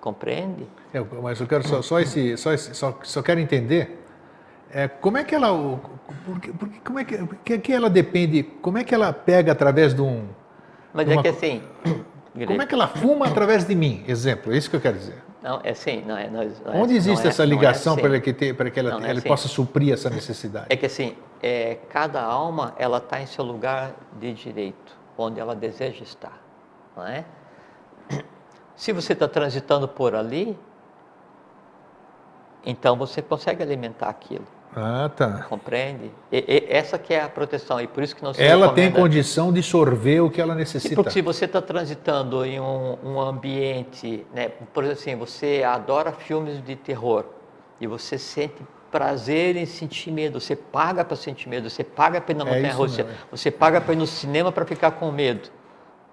Compreende? 0.00 0.66
É, 0.92 1.00
mas 1.22 1.40
eu 1.40 1.46
quero 1.46 1.66
só, 1.66 1.80
só 1.80 2.00
esse, 2.00 2.36
só, 2.36 2.52
esse, 2.52 2.74
só, 2.74 2.98
só 3.02 3.22
quero 3.22 3.40
entender 3.40 4.02
é, 4.70 4.88
como 4.88 5.18
é 5.18 5.24
que 5.24 5.34
ela, 5.34 5.48
porque, 6.24 6.52
porque, 6.52 6.80
como 6.84 6.98
é 6.98 7.04
que, 7.04 7.18
que, 7.44 7.58
que 7.58 7.72
ela 7.72 7.90
depende, 7.90 8.42
como 8.42 8.78
é 8.78 8.84
que 8.84 8.94
ela 8.94 9.12
pega 9.12 9.52
através 9.52 9.94
de 9.94 10.00
um... 10.00 10.26
Mas 10.92 11.06
de 11.06 11.12
é 11.12 11.14
uma, 11.16 11.20
é 11.20 11.22
que 11.22 11.28
assim... 11.28 11.62
Como 12.46 12.62
é 12.62 12.66
que 12.66 12.74
ela 12.74 12.88
fuma 12.88 13.26
através 13.26 13.62
de 13.66 13.74
mim? 13.74 14.02
Exemplo, 14.08 14.54
é 14.54 14.56
isso 14.56 14.70
que 14.70 14.74
eu 14.74 14.80
quero 14.80 14.96
dizer. 14.96 15.22
Não, 15.42 15.60
é 15.64 15.70
assim, 15.70 16.02
não 16.02 16.16
é. 16.16 16.30
Não, 16.30 16.44
não 16.44 16.72
é 16.72 16.76
Onde 16.76 16.94
é, 16.94 16.96
existe 16.96 17.26
é, 17.26 17.30
essa 17.30 17.44
ligação 17.44 17.94
assim. 17.94 18.02
para 18.02 18.20
que, 18.20 18.32
ter, 18.32 18.54
para 18.54 18.70
que 18.70 18.78
ela, 18.78 18.92
não, 18.92 19.00
ela 19.00 19.18
assim. 19.18 19.28
possa 19.28 19.48
suprir 19.48 19.92
essa 19.92 20.08
necessidade? 20.08 20.66
É 20.70 20.76
que 20.76 20.86
assim, 20.86 21.16
é, 21.42 21.78
cada 21.88 22.22
alma 22.22 22.74
ela 22.78 22.98
está 22.98 23.20
em 23.20 23.26
seu 23.26 23.44
lugar 23.44 23.92
de 24.20 24.32
direito, 24.32 24.96
onde 25.18 25.40
ela 25.40 25.56
deseja 25.56 26.04
estar, 26.04 26.40
não 26.96 27.06
é? 27.06 27.24
Se 28.76 28.92
você 28.92 29.12
está 29.12 29.28
transitando 29.28 29.88
por 29.88 30.14
ali, 30.14 30.58
então 32.64 32.96
você 32.96 33.20
consegue 33.20 33.62
alimentar 33.62 34.08
aquilo. 34.08 34.46
Ah, 34.74 35.10
tá. 35.14 35.44
Compreende? 35.48 36.10
E, 36.30 36.38
e, 36.38 36.66
essa 36.68 36.98
que 36.98 37.12
é 37.12 37.22
a 37.22 37.28
proteção 37.28 37.80
e 37.80 37.86
por 37.86 38.02
isso 38.02 38.16
que 38.16 38.22
não 38.22 38.32
se 38.32 38.42
Ela 38.42 38.72
tem 38.72 38.90
condição 38.90 39.52
de 39.52 39.62
sorver 39.62 40.22
o 40.22 40.30
que 40.30 40.40
ela 40.40 40.54
necessita. 40.54 40.94
Porque 40.94 41.10
se 41.10 41.20
você 41.20 41.44
está 41.44 41.60
transitando 41.60 42.44
em 42.44 42.58
um, 42.58 42.96
um, 43.04 43.20
ambiente, 43.20 44.26
né, 44.34 44.50
por 44.72 44.84
exemplo, 44.84 44.94
assim, 44.94 45.16
você 45.16 45.62
adora 45.62 46.12
filmes 46.12 46.64
de 46.64 46.74
terror 46.74 47.24
e 47.80 47.86
você 47.86 48.16
sente 48.16 48.62
prazer 48.90 49.56
em 49.56 49.66
sentir 49.66 50.10
medo, 50.10 50.40
você 50.40 50.56
paga 50.56 51.04
para 51.04 51.16
sentir 51.16 51.48
medo, 51.48 51.68
você 51.68 51.84
paga 51.84 52.20
para 52.20 52.32
ir 52.32 52.36
na 52.36 52.44
é 52.44 52.54
montanha-russa, 52.54 53.06
você 53.30 53.50
paga 53.50 53.80
para 53.80 53.92
ir 53.92 53.96
no 53.96 54.06
cinema 54.06 54.50
para 54.52 54.64
ficar 54.64 54.92
com 54.92 55.10
medo, 55.10 55.50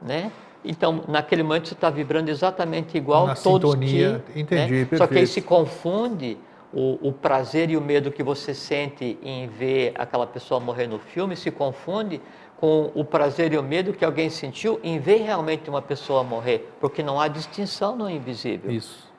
né? 0.02 0.32
Então, 0.64 1.06
naquele 1.08 1.42
momento 1.44 1.70
você 1.70 1.74
está 1.74 1.90
vibrando 1.90 2.30
exatamente 2.30 2.98
igual 2.98 3.28
Na 3.28 3.36
todos 3.36 3.72
sintonia, 3.72 4.24
que, 4.34 4.40
entendi, 4.42 4.88
né? 4.92 4.98
Só 4.98 5.08
que 5.08 5.18
aí 5.18 5.28
se 5.28 5.42
confunde 5.42 6.38
o, 6.74 7.10
o, 7.10 7.12
prazer 7.12 7.70
e 7.70 7.78
o 7.78 7.82
medo 7.82 8.12
que 8.12 8.22
você 8.22 8.54
sente 8.54 9.18
em 9.24 9.48
ver 9.48 9.94
aquela 9.96 10.28
pessoa 10.28 10.60
morrer 10.60 10.88
no 10.88 11.00
filme 11.00 11.36
se 11.36 11.50
confunde 11.50 12.22
com 12.58 12.92
o 12.94 13.04
prazer 13.04 13.54
e 13.54 13.58
o 13.58 13.64
medo 13.64 13.94
que 13.94 14.04
alguém 14.04 14.30
sentiu 14.30 14.80
em 14.84 15.00
ver 15.00 15.22
realmente 15.22 15.70
uma 15.70 15.82
pessoa 15.82 16.24
morrer, 16.24 16.70
porque 16.80 17.02
não 17.02 17.20
há 17.20 17.28
distinção 17.28 17.96
no 17.96 18.10
invisível. 18.10 18.70
Isso. 18.70 19.10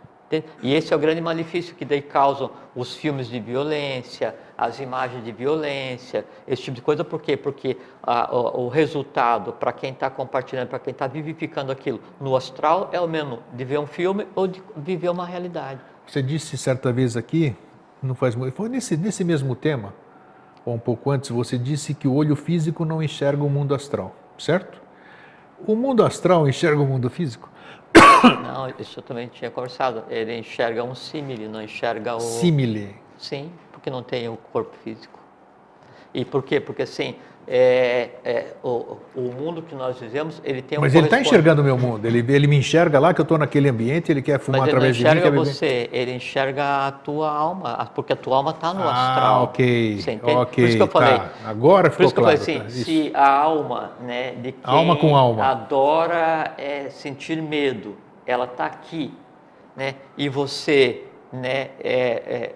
E 0.62 0.74
esse 0.74 0.92
é 0.92 0.96
o 0.96 0.98
grande 0.98 1.20
malefício 1.20 1.74
que 1.74 1.84
daí 1.84 2.00
causam 2.00 2.52
os 2.76 2.94
filmes 2.94 3.26
de 3.26 3.40
violência, 3.40 4.36
as 4.56 4.78
imagens 4.78 5.24
de 5.24 5.32
violência, 5.32 6.24
esse 6.46 6.62
tipo 6.62 6.76
de 6.76 6.82
coisa. 6.82 7.02
Por 7.02 7.20
quê? 7.20 7.36
Porque 7.36 7.76
a, 8.00 8.32
o, 8.32 8.66
o, 8.66 8.68
resultado 8.68 9.52
para 9.52 9.72
quem 9.72 9.90
está 9.90 10.08
compartilhando, 10.08 10.68
para 10.68 10.78
quem 10.78 10.92
está 10.92 11.08
vivificando 11.08 11.72
aquilo 11.72 12.00
no 12.20 12.36
astral 12.36 12.90
é 12.92 13.00
o 13.00 13.08
mesmo 13.08 13.40
de 13.52 13.64
ver 13.64 13.78
um 13.78 13.86
filme 13.86 14.24
ou 14.36 14.46
de 14.46 14.62
viver 14.76 15.08
uma 15.08 15.26
realidade. 15.26 15.80
Você 16.10 16.20
disse 16.20 16.58
certa 16.58 16.92
vez 16.92 17.16
aqui, 17.16 17.56
não 18.02 18.16
faz 18.16 18.34
muito, 18.34 18.52
foi 18.52 18.68
nesse, 18.68 18.96
nesse 18.96 19.22
mesmo 19.22 19.54
tema, 19.54 19.94
ou 20.66 20.74
um 20.74 20.78
pouco 20.78 21.08
antes, 21.08 21.30
você 21.30 21.56
disse 21.56 21.94
que 21.94 22.08
o 22.08 22.12
olho 22.12 22.34
físico 22.34 22.84
não 22.84 23.00
enxerga 23.00 23.44
o 23.44 23.48
mundo 23.48 23.76
astral, 23.76 24.12
certo? 24.36 24.82
O 25.68 25.76
mundo 25.76 26.02
astral 26.02 26.48
enxerga 26.48 26.82
o 26.82 26.84
mundo 26.84 27.08
físico? 27.08 27.48
Não, 28.42 28.68
isso 28.76 28.98
eu 28.98 29.04
também 29.04 29.28
tinha 29.28 29.52
conversado. 29.52 30.02
Ele 30.10 30.36
enxerga 30.36 30.82
um 30.82 30.96
símile, 30.96 31.46
não 31.46 31.62
enxerga 31.62 32.16
o. 32.16 32.20
Símile? 32.20 32.96
Sim, 33.16 33.52
porque 33.70 33.88
não 33.88 34.02
tem 34.02 34.28
o 34.28 34.36
corpo 34.36 34.76
físico. 34.82 35.19
E 36.12 36.24
por 36.24 36.42
quê? 36.42 36.60
Porque 36.60 36.82
assim, 36.82 37.14
é, 37.52 38.10
é, 38.24 38.46
o, 38.62 38.96
o, 39.14 39.20
mundo 39.22 39.60
que 39.60 39.74
nós 39.74 39.98
vivemos, 39.98 40.40
ele 40.44 40.62
tem 40.62 40.78
um 40.78 40.82
Mas 40.82 40.94
ele 40.94 41.06
está 41.06 41.20
enxergando 41.20 41.62
o 41.62 41.64
meu 41.64 41.76
mundo, 41.76 42.06
ele, 42.06 42.24
ele 42.32 42.46
me 42.46 42.56
enxerga 42.56 43.00
lá 43.00 43.12
que 43.12 43.20
eu 43.20 43.24
estou 43.24 43.36
naquele 43.36 43.68
ambiente, 43.68 44.12
ele 44.12 44.22
quer 44.22 44.38
fumar 44.38 44.60
Mas 44.60 44.68
através 44.68 44.96
de 44.96 45.02
mim. 45.02 45.10
Ele 45.10 45.18
enxerga 45.18 45.36
você, 45.36 45.88
ele 45.92 46.14
enxerga 46.14 46.86
a 46.86 46.92
tua 46.92 47.28
alma, 47.28 47.90
porque 47.92 48.12
a 48.12 48.16
tua 48.16 48.36
alma 48.36 48.52
está 48.52 48.72
no 48.72 48.84
ah, 48.84 48.92
astral. 48.92 49.42
ok, 49.44 49.98
você 50.00 50.12
entende? 50.12 50.32
ok, 50.32 50.64
Por 50.64 50.68
isso 50.68 50.76
que 50.76 50.82
eu 50.82 50.86
falei, 50.86 51.18
tá. 51.18 51.30
agora 51.44 51.90
ficou 51.90 51.96
Por 51.96 52.04
isso 52.04 52.14
que 52.14 52.20
claro, 52.20 52.36
eu 52.36 52.40
falei 52.40 52.56
assim, 52.56 52.64
tá, 52.64 52.84
se 52.84 53.10
a 53.14 53.28
alma 53.28 53.92
né, 54.00 54.32
de 54.32 54.52
quem 54.52 54.60
alma 54.62 54.96
com 54.96 55.16
alma. 55.16 55.44
adora 55.44 56.54
é, 56.56 56.88
sentir 56.88 57.42
medo, 57.42 57.96
ela 58.24 58.44
está 58.44 58.66
aqui, 58.66 59.12
né, 59.76 59.96
e 60.16 60.28
você 60.28 61.02
né, 61.32 61.70
é, 61.80 62.52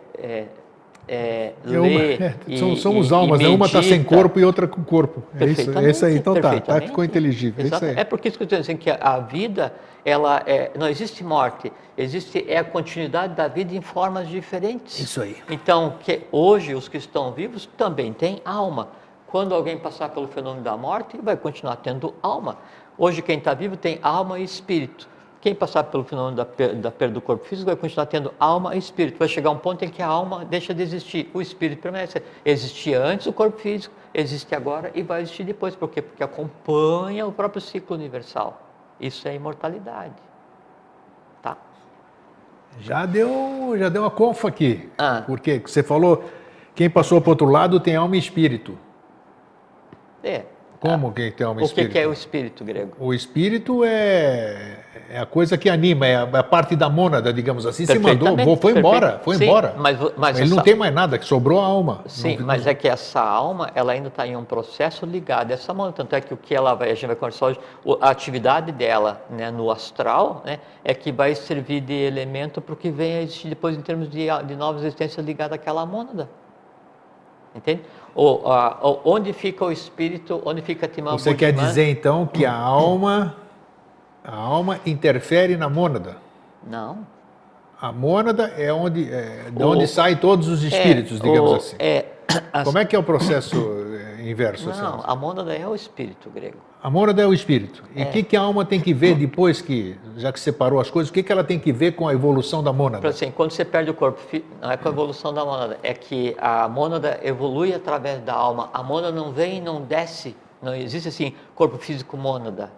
é, 1.07 1.53
é 1.65 1.79
lê 1.79 2.15
é, 2.15 2.35
e, 2.47 2.59
Somos 2.59 3.11
e, 3.11 3.15
almas, 3.15 3.41
e 3.41 3.45
né? 3.45 3.49
uma 3.49 3.67
está 3.67 3.83
sem 3.83 4.03
corpo 4.03 4.39
e 4.41 4.45
outra 4.45 4.67
com 4.67 4.83
corpo. 4.83 5.23
É 5.39 5.45
isso, 5.45 5.79
é 5.79 5.91
isso 5.91 6.07
aí, 6.07 6.17
então 6.17 6.35
tá, 6.41 6.61
tá, 6.61 6.81
ficou 6.81 7.05
inteligível. 7.05 7.65
É, 7.83 8.01
é 8.01 8.05
porque 8.05 8.29
isso 8.29 8.39
que 8.39 8.43
eu 8.43 8.47
estou 8.47 8.59
dizendo, 8.59 8.79
que 8.79 8.91
a 8.91 9.19
vida, 9.19 9.75
ela 10.05 10.43
é, 10.47 10.71
não 10.79 10.89
existe 10.89 11.23
morte, 11.23 11.73
existe 11.97 12.45
é 12.49 12.59
a 12.59 12.65
continuidade 12.65 13.35
da 13.35 13.49
vida 13.49 13.75
em 13.75 13.81
formas 13.81 14.29
diferentes. 14.29 14.99
Isso 14.99 15.21
aí. 15.21 15.37
Então, 15.51 15.95
que 16.01 16.23
hoje 16.33 16.75
os 16.75 16.89
que 16.89 16.97
estão 16.97 17.33
vivos 17.33 17.69
também 17.77 18.13
têm 18.13 18.41
alma. 18.45 18.89
Quando 19.27 19.55
alguém 19.55 19.77
passar 19.77 20.11
pelo 20.11 20.29
fenômeno 20.29 20.63
da 20.63 20.77
morte, 20.77 21.19
vai 21.21 21.37
continuar 21.37 21.77
tendo 21.77 22.15
alma. 22.23 22.57
Hoje 22.97 23.21
quem 23.21 23.39
está 23.39 23.53
vivo 23.53 23.77
tem 23.77 23.99
alma 24.01 24.39
e 24.39 24.45
espírito. 24.45 25.09
Quem 25.45 25.55
passar 25.55 25.85
pelo 25.85 26.05
fenômeno 26.05 26.39
da, 26.39 26.47
per 26.47 26.75
da 26.75 26.91
perda 26.91 27.13
do 27.13 27.21
corpo 27.21 27.45
físico 27.45 27.67
vai 27.67 27.77
continuar 27.77 28.07
tendo 28.07 28.33
alma 28.41 28.75
e 28.75 28.79
espírito. 28.79 29.19
Vai 29.19 29.29
chegar 29.29 29.51
um 29.51 29.59
ponto 29.59 29.85
em 29.85 29.91
que 29.91 30.01
a 30.01 30.07
alma 30.07 30.43
deixa 30.43 30.73
de 30.73 30.83
existir, 30.83 31.31
o 31.35 31.43
espírito 31.43 31.83
permanece. 31.83 32.23
Existia 32.47 32.99
antes 32.99 33.27
o 33.27 33.33
corpo 33.33 33.59
físico, 33.59 33.95
existe 34.15 34.55
agora 34.55 34.91
e 34.95 35.03
vai 35.03 35.21
existir 35.21 35.45
depois. 35.45 35.77
Por 35.77 35.91
quê? 35.91 36.01
Porque 36.01 36.25
acompanha 36.25 37.27
o 37.27 37.31
próprio 37.31 37.61
ciclo 37.61 37.95
universal. 37.95 38.59
Isso 38.99 39.29
é 39.29 39.35
imortalidade. 39.35 40.15
Tá? 41.43 41.59
Já 42.81 43.05
deu, 43.05 43.75
já 43.77 43.91
deu 43.91 44.01
uma 44.01 44.11
confa 44.11 44.49
aqui. 44.49 44.89
Ah. 44.97 45.25
Porque 45.27 45.59
você 45.59 45.83
falou, 45.83 46.25
quem 46.75 46.89
passou 46.89 47.21
para 47.21 47.29
o 47.29 47.33
outro 47.33 47.47
lado 47.51 47.79
tem 47.79 47.97
alma 47.97 48.17
e 48.17 48.19
espírito. 48.19 48.79
É. 50.23 50.47
Como 50.81 51.13
quem 51.13 51.31
tem 51.31 51.47
alma 51.47 51.61
e 51.61 51.65
espírito? 51.67 51.91
O 51.91 51.93
que 51.93 51.99
é 51.99 52.07
o 52.07 52.15
espírito 52.15 52.65
grego? 52.65 52.97
O 52.99 53.13
espírito 53.13 53.85
é 53.85 54.84
é 55.11 55.19
a 55.19 55.27
coisa 55.27 55.57
que 55.57 55.69
anima, 55.69 56.07
é 56.07 56.17
a, 56.17 56.29
é 56.33 56.39
a 56.39 56.43
parte 56.43 56.75
da 56.75 56.89
mônada, 56.89 57.33
digamos 57.33 57.67
assim. 57.67 57.87
Se 57.87 57.99
mandou, 57.99 58.57
foi 58.57 58.73
embora, 58.77 59.21
foi 59.23 59.37
Sim, 59.37 59.45
embora. 59.45 59.75
Mas, 59.77 59.99
mas 60.17 60.37
Ele 60.37 60.47
essa... 60.47 60.55
não 60.57 60.63
tem 60.63 60.75
mais 60.75 60.93
nada, 60.95 61.19
que 61.19 61.25
sobrou 61.25 61.61
a 61.61 61.65
alma. 61.65 62.01
Sim, 62.07 62.39
não, 62.39 62.47
mas 62.47 62.65
não... 62.65 62.71
é 62.71 62.75
que 62.75 62.89
essa 62.89 63.21
alma, 63.21 63.71
ela 63.75 63.93
ainda 63.93 64.09
está 64.09 64.27
em 64.27 64.37
um 64.37 64.45
processo 64.45 65.05
ligado 65.07 65.51
a 65.51 65.55
essa 65.55 65.73
mônada. 65.73 65.97
Tanto 65.97 66.15
é 66.15 66.21
que 66.21 66.33
o 66.33 66.37
que 66.37 66.55
ela 66.55 66.75
vai, 66.75 66.91
a 66.91 66.95
gente 66.95 67.07
vai 67.07 67.17
conversar 67.17 67.47
hoje, 67.47 67.61
a 68.01 68.11
atividade 68.11 68.73
dela 68.73 69.23
né, 69.31 69.51
no 69.51 69.71
astral, 69.71 70.43
né, 70.45 70.59
é 70.85 70.95
que 70.95 71.13
vai 71.13 71.35
servir 71.35 71.81
de 71.81 71.95
elemento 71.95 72.61
para 72.61 72.73
o 72.73 72.77
que 72.77 72.91
vem 72.91 73.17
a 73.17 73.23
existir 73.23 73.49
depois 73.49 73.77
em 73.77 73.83
termos 73.83 74.09
de, 74.11 74.27
de 74.47 74.57
novas 74.57 74.83
existências 74.83 75.25
ligadas 75.25 75.55
àquela 75.55 75.85
mônada. 75.85 76.29
Entende? 77.55 77.83
Ou, 78.15 78.43
onde 79.05 79.33
fica 79.33 79.65
o 79.65 79.71
espírito, 79.71 80.43
onde 80.45 80.61
fica 80.61 80.87
a 80.87 80.89
Timão 80.89 81.17
Você 81.17 81.35
quer 81.35 81.53
dizer 81.53 81.89
então 81.89 82.27
que 82.27 82.45
a 82.45 82.53
alma 82.55 83.37
a 84.25 84.35
alma 84.35 84.81
interfere 84.87 85.57
na 85.57 85.69
mônada? 85.69 86.17
Não. 86.67 87.07
A 87.79 87.93
mônada 87.93 88.45
é 88.57 88.73
onde, 88.73 89.13
é, 89.13 89.51
de 89.51 89.63
onde 89.63 89.87
saem 89.87 90.17
todos 90.17 90.49
os 90.49 90.63
espíritos, 90.63 91.21
é, 91.21 91.23
digamos 91.23 91.51
o, 91.51 91.55
assim. 91.57 91.77
É, 91.79 92.07
as... 92.51 92.65
Como 92.65 92.79
é 92.79 92.85
que 92.87 92.97
é 92.97 92.99
o 92.99 93.03
processo 93.03 93.57
é, 94.19 94.31
inverso? 94.31 94.71
Não, 94.71 94.95
assim? 94.95 95.05
a 95.05 95.15
mônada 95.15 95.55
é 95.55 95.69
o 95.69 95.75
espírito 95.75 96.31
grego. 96.31 96.57
A 96.83 96.89
mônada 96.89 97.21
é 97.21 97.27
o 97.27 97.35
espírito. 97.35 97.85
E 97.95 98.01
o 98.01 98.03
é. 98.03 98.05
que, 98.07 98.23
que 98.23 98.37
a 98.37 98.41
alma 98.41 98.65
tem 98.65 98.81
que 98.81 98.95
ver 98.95 99.15
depois 99.17 99.61
que, 99.61 99.99
já 100.17 100.33
que 100.33 100.41
separou 100.41 100.81
as 100.81 100.89
coisas, 100.89 101.11
o 101.11 101.13
que, 101.13 101.23
que 101.23 101.31
ela 101.31 101.45
tem 101.45 101.59
que 101.59 101.73
ver 101.73 101.93
com 101.93 102.09
a 102.09 102.15
evolução 102.15 102.63
da 102.63 102.73
mônada? 102.73 103.07
Assim, 103.07 103.31
quando 103.31 103.51
você 103.51 103.65
perde 103.65 103.91
o 103.91 103.95
corpo, 103.95 104.19
não 104.63 104.71
é 104.71 104.77
com 104.79 104.89
a 104.89 104.93
evolução 104.93 105.35
da 105.35 105.45
mônada, 105.45 105.79
é 105.83 105.93
que 105.93 106.35
a 106.39 106.67
mônada 106.67 107.21
evolui 107.23 107.75
através 107.75 108.21
da 108.21 108.33
alma. 108.33 108.71
A 108.73 108.83
mônada 108.83 109.15
não 109.15 109.31
vem 109.31 109.59
e 109.59 109.61
não 109.61 109.83
desce. 109.83 110.35
Não 110.63 110.75
existe 110.75 111.09
assim, 111.09 111.35
corpo 111.55 111.77
físico 111.77 112.17
mônada. 112.17 112.71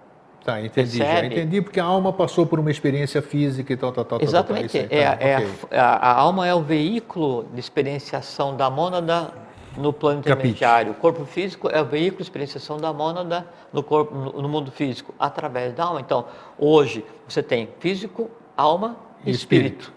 Tá, 0.46 0.62
entendi. 0.62 0.98
Já 0.98 1.24
entendi 1.24 1.61
porque 1.61 1.80
a 1.80 1.85
alma 1.85 2.12
passou 2.12 2.46
por 2.46 2.61
uma 2.61 2.70
experiência 2.70 3.20
física 3.20 3.72
e 3.72 3.76
tal, 3.76 3.90
tal, 3.90 4.04
tal. 4.04 4.22
Exatamente. 4.22 4.78
Tal, 4.78 4.88
tal, 4.88 4.96
é, 4.96 5.16
tá, 5.16 5.24
é 5.24 5.37
okay. 5.38 5.76
a, 5.76 5.85
a, 5.96 6.12
alma 6.12 6.46
é 6.46 6.54
o 6.54 6.62
veículo 6.62 7.48
de 7.52 7.59
experienciação 7.59 8.56
da 8.56 8.70
mônada 8.70 9.32
no 9.76 9.92
plano 9.92 10.20
intermediário. 10.20 10.92
O 10.92 10.94
corpo 10.94 11.24
físico 11.24 11.68
é 11.68 11.82
o 11.82 11.85
veículo 11.85 12.18
de 12.18 12.22
experienciação 12.22 12.76
da 12.76 12.92
mônada 12.92 13.44
no, 13.72 13.82
corpo, 13.82 14.14
no, 14.14 14.40
no 14.40 14.48
mundo 14.48 14.70
físico, 14.70 15.12
através 15.18 15.74
da 15.74 15.82
alma. 15.82 16.00
Então, 16.00 16.26
hoje 16.56 17.04
você 17.26 17.42
tem 17.42 17.68
físico, 17.80 18.30
alma 18.56 18.96
e 19.24 19.32
espírito. 19.32 19.80
espírito. 19.80 19.92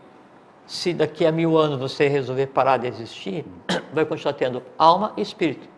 Se 0.65 0.93
daqui 0.95 1.27
a 1.27 1.31
mil 1.31 1.59
anos 1.59 1.79
você 1.79 2.07
resolver 2.07 2.47
parar 2.47 2.77
de 2.77 2.87
existir, 2.87 3.45
vai 3.93 4.03
continuar 4.03 4.33
tendo 4.33 4.63
alma 4.79 5.13
e 5.15 5.21
espírito. 5.21 5.69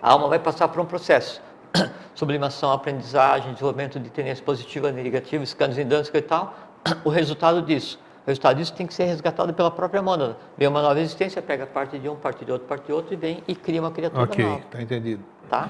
A 0.00 0.12
alma 0.12 0.26
vai 0.26 0.38
passar 0.38 0.68
por 0.68 0.80
um 0.80 0.86
processo 0.86 1.42
sublimação, 2.14 2.72
aprendizagem, 2.72 3.52
desenvolvimento 3.52 3.98
de 3.98 4.10
tendência 4.10 4.44
positiva, 4.44 4.90
negativa, 4.92 5.42
escândalos 5.42 5.78
em 5.78 5.86
dança 5.86 6.16
e 6.16 6.22
tal, 6.22 6.54
o 7.04 7.08
resultado 7.08 7.62
disso. 7.62 7.98
O 8.26 8.28
resultado 8.28 8.56
disso 8.56 8.72
tem 8.72 8.86
que 8.86 8.94
ser 8.94 9.04
resgatado 9.04 9.52
pela 9.52 9.70
própria 9.70 10.00
mônada. 10.00 10.36
Vem 10.56 10.66
uma 10.66 10.80
nova 10.80 10.98
existência, 10.98 11.42
pega 11.42 11.66
parte 11.66 11.98
de 11.98 12.08
um, 12.08 12.16
parte 12.16 12.44
de 12.44 12.50
outro, 12.50 12.66
parte 12.66 12.86
de 12.86 12.92
outro 12.92 13.12
e 13.12 13.16
vem 13.16 13.42
e 13.46 13.54
cria 13.54 13.80
uma 13.80 13.90
criatura 13.90 14.22
okay, 14.22 14.44
nova. 14.44 14.56
Ok, 14.56 14.66
está 14.66 14.82
entendido. 14.82 15.22
Tá? 15.50 15.68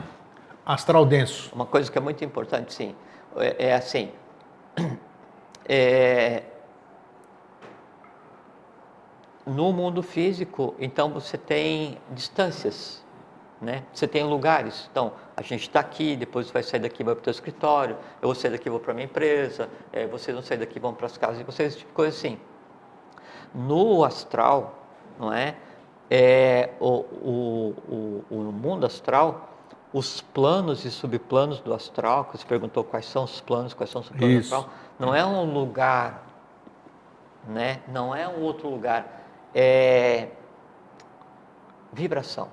Astral 0.64 1.05
denso. 1.05 1.51
Uma 1.55 1.67
coisa 1.67 1.90
que 1.90 1.99
é 1.99 2.01
muito 2.01 2.25
importante, 2.25 2.73
sim, 2.73 2.95
é, 3.37 3.67
é 3.71 3.75
assim, 3.75 4.12
é, 5.69 6.45
no 9.45 9.73
mundo 9.73 10.03
físico, 10.03 10.75
então 10.79 11.11
você 11.11 11.37
tem 11.37 11.99
distâncias, 12.12 13.05
né? 13.61 13.83
Você 13.93 14.07
tem 14.07 14.25
lugares. 14.25 14.88
Então, 14.90 15.12
a 15.37 15.42
gente 15.42 15.62
está 15.62 15.81
aqui, 15.81 16.16
depois 16.16 16.51
vai 16.51 16.62
sair 16.62 16.81
daqui, 16.81 17.03
vai 17.03 17.14
para 17.14 17.20
o 17.20 17.25
teu 17.25 17.31
escritório, 17.31 17.97
eu 18.23 18.29
vou 18.29 18.35
sair 18.35 18.53
daqui, 18.53 18.70
vou 18.70 18.79
para 18.79 18.92
a 18.92 18.94
minha 18.94 19.07
empresa, 19.07 19.68
é, 19.92 20.07
vocês 20.07 20.35
vão 20.35 20.42
sair 20.42 20.59
daqui, 20.59 20.79
vão 20.79 20.94
para 20.94 21.07
as 21.07 21.18
casas 21.18 21.38
de 21.38 21.44
vocês, 21.44 21.68
esse 21.68 21.79
tipo 21.79 21.90
de 21.90 21.94
coisa 21.94 22.16
assim. 22.16 22.38
No 23.53 24.05
astral, 24.05 24.79
não 25.18 25.33
é? 25.33 25.57
é 26.11 26.70
o, 26.79 26.88
o, 26.88 27.75
o, 27.88 28.25
o 28.31 28.53
mundo 28.53 28.87
astral, 28.87 29.51
os 29.92 30.20
planos 30.20 30.85
e 30.85 30.90
subplanos 30.90 31.61
do 31.61 31.75
astral, 31.75 32.27
que 32.27 32.38
você 32.38 32.47
perguntou 32.47 32.85
quais 32.85 33.07
são 33.07 33.25
os 33.25 33.40
planos, 33.40 33.75
quais 33.75 33.90
são 33.90 34.01
os 34.01 34.07
subplanos 34.07 34.37
Isso. 34.37 34.51
do 34.51 34.57
astral, 34.57 34.75
não 34.99 35.14
é 35.14 35.25
um 35.27 35.53
lugar, 35.53 36.27
né? 37.49 37.81
não 37.88 38.14
é 38.14 38.29
um 38.29 38.40
outro 38.40 38.68
lugar, 38.68 39.25
é 39.53 40.29
vibração. 41.92 42.49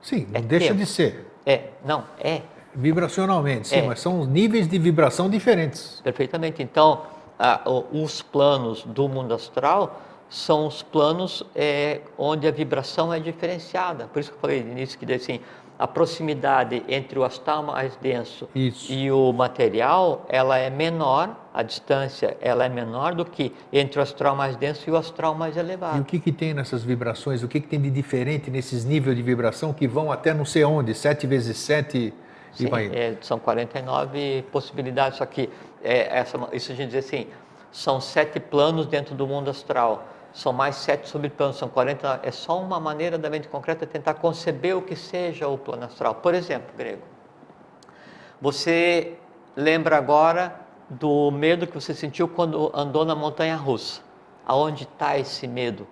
Sim, 0.00 0.26
não 0.30 0.40
é 0.40 0.42
deixa 0.42 0.68
tempo. 0.68 0.78
de 0.78 0.86
ser. 0.86 1.33
É, 1.46 1.64
não, 1.84 2.04
é. 2.18 2.42
Vibracionalmente, 2.74 3.68
sim, 3.68 3.76
é. 3.76 3.82
mas 3.82 4.00
são 4.00 4.24
níveis 4.24 4.66
de 4.66 4.78
vibração 4.78 5.30
diferentes. 5.30 6.00
Perfeitamente. 6.02 6.62
Então, 6.62 7.02
os 7.92 8.22
planos 8.22 8.82
do 8.84 9.08
mundo 9.08 9.34
astral 9.34 10.00
são 10.28 10.66
os 10.66 10.82
planos 10.82 11.44
é, 11.54 12.00
onde 12.18 12.46
a 12.48 12.50
vibração 12.50 13.12
é 13.12 13.20
diferenciada. 13.20 14.06
Por 14.06 14.18
isso 14.18 14.30
que 14.30 14.36
eu 14.36 14.40
falei 14.40 14.62
no 14.64 14.72
início 14.72 14.98
que 14.98 15.12
assim, 15.12 15.40
a 15.78 15.86
proximidade 15.86 16.82
entre 16.88 17.18
o 17.18 17.24
astral 17.24 17.62
mais 17.62 17.96
denso 17.96 18.48
Isso. 18.54 18.92
e 18.92 19.10
o 19.10 19.32
material, 19.32 20.24
ela 20.28 20.56
é 20.56 20.70
menor, 20.70 21.36
a 21.52 21.62
distância 21.62 22.36
ela 22.40 22.64
é 22.64 22.68
menor 22.68 23.14
do 23.14 23.24
que 23.24 23.52
entre 23.72 23.98
o 23.98 24.02
astral 24.02 24.36
mais 24.36 24.56
denso 24.56 24.88
e 24.88 24.92
o 24.92 24.96
astral 24.96 25.34
mais 25.34 25.56
elevado. 25.56 25.98
E 25.98 26.00
o 26.00 26.04
que, 26.04 26.20
que 26.20 26.32
tem 26.32 26.54
nessas 26.54 26.84
vibrações? 26.84 27.42
O 27.42 27.48
que, 27.48 27.60
que 27.60 27.66
tem 27.66 27.80
de 27.80 27.90
diferente 27.90 28.50
nesses 28.50 28.84
níveis 28.84 29.16
de 29.16 29.22
vibração 29.22 29.72
que 29.72 29.88
vão 29.88 30.12
até 30.12 30.32
não 30.32 30.44
sei 30.44 30.64
onde, 30.64 30.94
7 30.94 31.26
vezes 31.26 31.56
7 31.58 32.14
e 32.60 32.66
vai 32.66 32.86
é, 32.86 33.16
são 33.20 33.38
49 33.38 34.44
possibilidades, 34.52 35.18
só 35.18 35.26
que 35.26 35.50
é, 35.82 36.18
essa, 36.18 36.38
isso 36.52 36.70
a 36.70 36.74
gente 36.74 36.90
diz 36.90 37.04
assim, 37.04 37.26
são 37.72 38.00
sete 38.00 38.38
planos 38.38 38.86
dentro 38.86 39.14
do 39.14 39.26
mundo 39.26 39.50
astral. 39.50 40.06
São 40.34 40.52
mais 40.52 40.74
sete 40.74 41.08
subplanos, 41.08 41.56
são 41.56 41.68
40. 41.68 42.20
É 42.24 42.30
só 42.32 42.60
uma 42.60 42.78
maneira 42.80 43.16
da 43.16 43.30
mente 43.30 43.46
concreta 43.48 43.86
tentar 43.86 44.14
conceber 44.14 44.76
o 44.76 44.82
que 44.82 44.96
seja 44.96 45.46
o 45.48 45.56
plano 45.56 45.84
astral. 45.84 46.16
Por 46.16 46.34
exemplo, 46.34 46.74
grego, 46.76 47.02
você 48.40 49.14
lembra 49.56 49.96
agora 49.96 50.54
do 50.90 51.30
medo 51.30 51.66
que 51.66 51.74
você 51.74 51.94
sentiu 51.94 52.28
quando 52.28 52.70
andou 52.74 53.04
na 53.04 53.14
montanha 53.14 53.56
russa. 53.56 54.02
Aonde 54.46 54.82
está 54.84 55.16
esse 55.16 55.46
medo 55.46 55.86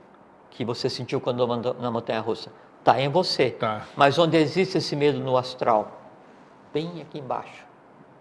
que 0.50 0.64
você 0.64 0.90
sentiu 0.90 1.20
quando 1.20 1.50
andou 1.50 1.74
na 1.74 1.90
montanha 1.90 2.20
russa? 2.20 2.50
Está 2.81 3.00
em 3.00 3.09
você. 3.09 3.50
Tá. 3.52 3.87
Mas 3.96 4.18
onde 4.18 4.37
existe 4.37 4.76
esse 4.76 4.94
medo 4.96 5.18
no 5.20 5.37
astral? 5.37 6.00
Bem 6.74 7.00
aqui 7.00 7.18
embaixo. 7.18 7.64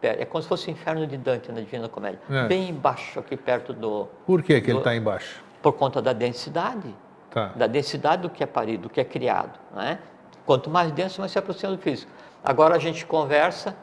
É 0.04 0.26
como 0.26 0.42
se 0.42 0.48
fosse 0.48 0.68
o 0.68 0.72
inferno 0.72 1.06
de 1.06 1.16
Dante 1.18 1.52
na 1.52 1.60
Divina 1.62 1.88
Comédia. 1.90 2.20
É. 2.30 2.48
Bem 2.48 2.70
embaixo, 2.70 3.20
aqui 3.20 3.36
perto 3.38 3.72
do. 3.74 4.08
Por 4.26 4.42
que, 4.42 4.60
que 4.62 4.68
ele 4.68 4.74
do- 4.74 4.78
está 4.80 4.96
embaixo? 4.96 5.44
Por 5.62 5.74
conta 5.74 6.02
da 6.02 6.14
densidade. 6.14 6.94
Tá. 7.30 7.52
Da 7.56 7.68
densidade 7.68 8.24
do 8.24 8.30
que 8.30 8.44
é 8.44 8.46
parido, 8.46 8.84
do 8.84 8.90
que 8.90 9.00
é 9.00 9.06
criado. 9.06 9.58
Né? 9.74 10.00
Quanto 10.46 10.70
mais 10.70 10.92
denso, 10.92 11.22
mais 11.22 11.32
se 11.32 11.40
aproxima 11.40 11.72
do 11.72 11.78
físico. 11.78 12.12
Agora 12.44 12.76
a 12.76 12.80
gente 12.80 13.06
conversa 13.06 13.76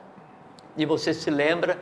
e 0.77 0.85
você 0.85 1.15
se 1.15 1.31
lembra 1.31 1.79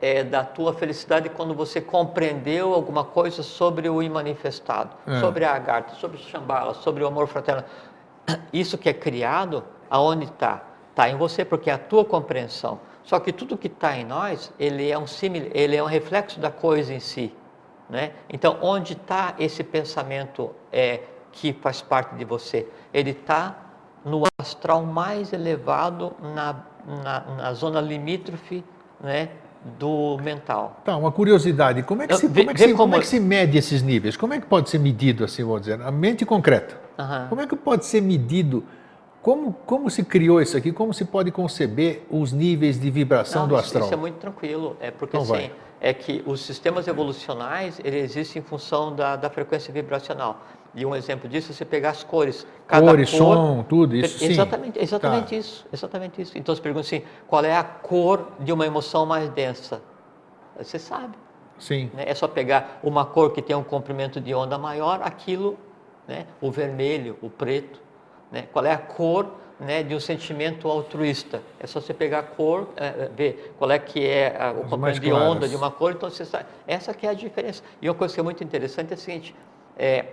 é, 0.00 0.24
da 0.24 0.42
tua 0.44 0.72
felicidade 0.72 1.28
quando 1.28 1.54
você 1.54 1.80
compreendeu 1.80 2.74
alguma 2.74 3.04
coisa 3.04 3.42
sobre 3.42 3.88
o 3.88 4.02
imanifestado, 4.02 4.90
É. 5.06 5.20
sobre 5.20 5.44
a 5.44 5.54
agartha, 5.54 5.94
sobre 5.94 6.16
o 6.16 6.20
Shambhala, 6.20 6.74
sobre 6.74 7.04
o 7.04 7.06
amor 7.06 7.26
fraterno. 7.26 7.64
Isso 8.52 8.78
que 8.78 8.88
é 8.88 8.94
criado, 8.94 9.62
aonde 9.90 10.24
está? 10.24 10.62
Está 10.90 11.08
em 11.08 11.16
você, 11.16 11.44
porque 11.44 11.70
é 11.70 11.72
a 11.74 11.78
tua 11.78 12.04
compreensão. 12.04 12.80
Só 13.04 13.18
que 13.18 13.32
tudo 13.32 13.56
que 13.56 13.66
está 13.66 13.96
em 13.96 14.04
nós, 14.04 14.52
ele 14.58 14.90
é 14.90 14.98
um 14.98 15.06
símile, 15.06 15.50
ele 15.54 15.76
é 15.76 15.82
um 15.82 15.86
reflexo 15.86 16.38
da 16.38 16.50
coisa 16.50 16.92
em 16.94 17.00
si. 17.00 17.34
Né? 17.92 18.12
Então, 18.26 18.56
onde 18.62 18.94
está 18.94 19.34
esse 19.38 19.62
pensamento 19.62 20.50
é, 20.72 21.00
que 21.30 21.52
faz 21.52 21.82
parte 21.82 22.14
de 22.14 22.24
você? 22.24 22.66
Ele 22.92 23.10
está 23.10 23.54
no 24.02 24.22
astral 24.40 24.82
mais 24.82 25.30
elevado, 25.34 26.14
na, 26.34 26.56
na, 27.04 27.20
na 27.36 27.52
zona 27.52 27.82
limítrofe 27.82 28.64
né, 28.98 29.28
do 29.78 30.16
mental. 30.24 30.80
Tá, 30.86 30.96
uma 30.96 31.12
curiosidade. 31.12 31.82
Como 31.82 32.00
é 32.00 32.06
que, 32.06 32.14
Eu- 32.14 32.16
se, 32.16 32.28
como 32.28 32.50
é 32.50 32.54
que, 32.54 32.60
se, 32.60 32.72
como 32.72 32.96
é 32.96 32.98
que 33.00 33.06
se 33.06 33.20
mede 33.20 33.58
esses 33.58 33.82
níveis? 33.82 34.16
Como 34.16 34.32
é 34.32 34.40
que 34.40 34.46
pode 34.46 34.70
ser 34.70 34.78
medido, 34.78 35.22
assim, 35.22 35.44
vou 35.44 35.60
dizer? 35.60 35.78
A 35.82 35.90
mente 35.90 36.24
concreta. 36.24 36.80
Aham. 36.98 37.26
Como 37.28 37.42
é 37.42 37.46
que 37.46 37.54
pode 37.54 37.84
ser 37.84 38.00
medido? 38.00 38.64
Como, 39.20 39.52
como 39.66 39.90
se 39.90 40.02
criou 40.02 40.40
isso 40.40 40.56
aqui? 40.56 40.72
Como 40.72 40.94
se 40.94 41.04
pode 41.04 41.30
conceber 41.30 42.06
os 42.10 42.32
níveis 42.32 42.80
de 42.80 42.90
vibração 42.90 43.42
Não, 43.42 43.48
do 43.48 43.56
astral? 43.56 43.84
Isso 43.84 43.92
é 43.92 43.96
muito 43.98 44.16
tranquilo, 44.16 44.78
é 44.80 44.90
porque 44.90 45.14
Então 45.14 45.26
vai. 45.26 45.52
É 45.84 45.92
que 45.92 46.22
os 46.24 46.40
sistemas 46.42 46.86
evolucionais, 46.86 47.80
ele 47.82 47.98
existe 47.98 48.38
em 48.38 48.42
função 48.42 48.94
da, 48.94 49.16
da 49.16 49.28
frequência 49.28 49.74
vibracional. 49.74 50.40
E 50.76 50.86
um 50.86 50.94
exemplo 50.94 51.28
disso 51.28 51.50
é 51.50 51.54
você 51.54 51.64
pegar 51.64 51.90
as 51.90 52.04
cores. 52.04 52.46
Cores, 52.68 53.10
cor- 53.10 53.18
som, 53.18 53.64
tudo 53.68 53.96
isso, 53.96 54.20
sim. 54.20 54.26
Exatamente, 54.30 54.78
exatamente 54.78 55.30
Tá. 55.30 55.36
isso, 55.36 55.66
exatamente 55.72 56.22
isso. 56.22 56.38
Então 56.38 56.54
você 56.54 56.62
pergunta 56.62 56.86
assim, 56.86 57.02
qual 57.26 57.44
é 57.44 57.56
a 57.56 57.64
cor 57.64 58.28
de 58.38 58.52
uma 58.52 58.64
emoção 58.64 59.04
mais 59.04 59.28
densa? 59.30 59.82
Você 60.56 60.78
sabe. 60.78 61.18
Sim. 61.58 61.90
né? 61.94 62.04
É 62.06 62.14
só 62.14 62.28
pegar 62.28 62.78
uma 62.82 63.04
cor 63.04 63.32
que 63.32 63.42
tem 63.42 63.54
um 63.56 63.64
comprimento 63.64 64.20
de 64.20 64.32
onda 64.34 64.56
maior, 64.56 65.00
aquilo, 65.02 65.58
né? 66.06 66.26
o 66.40 66.48
vermelho, 66.50 67.18
o 67.20 67.28
preto. 67.28 67.80
Né? 68.30 68.44
Qual 68.52 68.64
é 68.64 68.72
a 68.72 68.78
cor 68.78 69.26
né, 69.60 69.82
de 69.82 69.94
um 69.94 70.00
sentimento 70.00 70.68
altruísta? 70.68 71.40
É 71.60 71.66
só 71.66 71.80
você 71.80 71.94
pegar 71.94 72.18
a 72.20 72.22
cor, 72.22 72.68
é, 72.76 72.86
é, 72.86 73.10
ver 73.14 73.54
qual 73.58 73.70
é 73.70 73.78
que 73.78 74.04
é 74.06 74.36
a- 74.40 74.52
o 74.52 74.64
comprimento 74.68 75.00
de 75.00 75.12
onda 75.12 75.22
claras. 75.30 75.50
de 75.50 75.56
uma 75.56 75.70
cor, 75.70 75.92
então 75.92 76.10
você 76.10 76.24
sabe. 76.24 76.46
Essa 76.66 76.92
que 76.92 77.06
é 77.06 77.10
a 77.10 77.14
diferença. 77.14 77.62
E 77.80 77.88
uma 77.88 77.94
coisa 77.94 78.12
que 78.14 78.20
é 78.20 78.22
muito 78.22 78.42
interessante 78.42 78.90
é 78.90 78.94
a 78.94 78.96
seguinte, 78.96 79.34
é, 79.78 80.06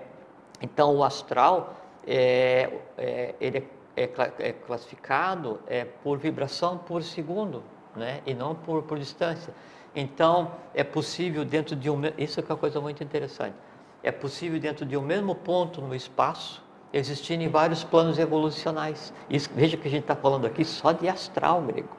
então 0.61 0.95
o 0.95 1.03
astral, 1.03 1.73
é, 2.05 2.69
é, 2.97 3.35
ele 3.39 3.67
é, 3.95 4.03
é 4.03 4.07
cla- 4.07 4.31
classificado 4.65 5.59
por 6.03 6.17
vibração 6.17 6.77
por 6.77 7.03
segundo, 7.03 7.63
né? 7.95 8.21
e 8.25 8.33
não 8.33 8.55
por, 8.55 8.83
por 8.83 8.97
distância. 8.97 9.53
Então, 9.95 10.51
é 10.73 10.83
possível 10.83 11.43
dentro 11.43 11.75
de 11.75 11.89
um... 11.89 11.99
Isso 12.17 12.39
é 12.39 12.43
uma 12.43 12.55
coisa 12.55 12.79
muito 12.79 13.03
interessante. 13.03 13.55
É 14.03 14.11
possível 14.11 14.59
dentro 14.59 14.85
de 14.85 14.95
um 14.95 15.01
mesmo 15.01 15.33
ponto 15.35 15.81
no 15.81 15.93
espaço 15.95 16.63
existirem 16.93 17.47
vários 17.47 17.83
planos 17.83 18.17
evolucionais. 18.17 19.13
Isso, 19.29 19.49
veja 19.55 19.77
que 19.77 19.87
a 19.87 19.91
gente 19.91 20.01
está 20.01 20.15
falando 20.15 20.45
aqui 20.45 20.65
só 20.65 20.91
de 20.91 21.07
astral 21.07 21.61
grego. 21.61 21.97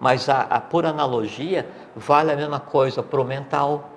Mas, 0.00 0.28
a, 0.28 0.42
a, 0.42 0.60
por 0.60 0.84
analogia, 0.84 1.68
vale 1.94 2.32
a 2.32 2.36
mesma 2.36 2.58
coisa 2.58 3.02
para 3.02 3.20
o 3.20 3.24
mental, 3.24 3.92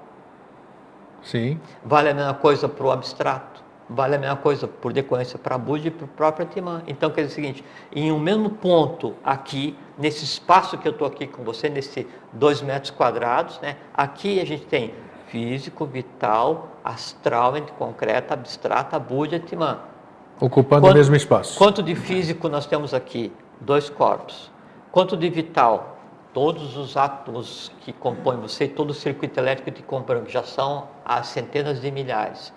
Sim. 1.25 1.59
Vale 1.83 2.09
a 2.09 2.13
mesma 2.13 2.35
coisa 2.35 2.69
para 2.69 2.85
o 2.85 2.91
abstrato, 2.91 3.63
vale 3.89 4.15
a 4.15 4.19
mesma 4.19 4.35
coisa 4.35 4.67
por 4.67 4.93
decorrência 4.93 5.39
para 5.39 5.57
Buda 5.57 5.87
e 5.87 5.91
para 5.91 6.05
o 6.05 6.07
próprio 6.07 6.45
Atman. 6.45 6.83
Então, 6.87 7.09
quer 7.09 7.23
dizer 7.23 7.31
o 7.31 7.35
seguinte, 7.35 7.65
em 7.91 8.11
um 8.11 8.19
mesmo 8.19 8.51
ponto 8.51 9.15
aqui, 9.23 9.75
nesse 9.97 10.23
espaço 10.23 10.77
que 10.77 10.87
eu 10.87 10.91
estou 10.91 11.07
aqui 11.07 11.25
com 11.25 11.43
você, 11.43 11.67
nesse 11.67 12.07
dois 12.31 12.61
metros 12.61 12.91
quadrados, 12.91 13.59
né, 13.59 13.75
aqui 13.93 14.39
a 14.39 14.45
gente 14.45 14.67
tem 14.67 14.93
físico, 15.27 15.83
vital, 15.85 16.77
astral, 16.83 17.53
mente 17.53 17.71
concreta, 17.71 18.35
abstrata, 18.35 18.99
Buda 18.99 19.35
e 19.35 19.39
Atman. 19.39 19.79
Ocupando 20.39 20.81
Quanto- 20.81 20.93
o 20.93 20.97
mesmo 20.97 21.15
espaço. 21.15 21.57
Quanto 21.57 21.81
de 21.81 21.95
físico 21.95 22.49
nós 22.49 22.65
temos 22.65 22.93
aqui? 22.93 23.31
Dois 23.61 23.89
corpos. 23.89 24.51
Quanto 24.91 25.15
de 25.15 25.29
vital? 25.29 25.97
Todos 26.33 26.75
os 26.75 26.97
átomos 26.97 27.71
que 27.81 27.93
compõem 27.93 28.37
você, 28.37 28.67
todo 28.67 28.89
o 28.89 28.93
circuito 28.93 29.39
elétrico 29.39 29.71
que 29.71 29.81
compõe, 29.83 30.21
já 30.27 30.43
são 30.43 30.89
há 31.05 31.23
centenas 31.23 31.79
de 31.79 31.89
milhares. 31.89 32.51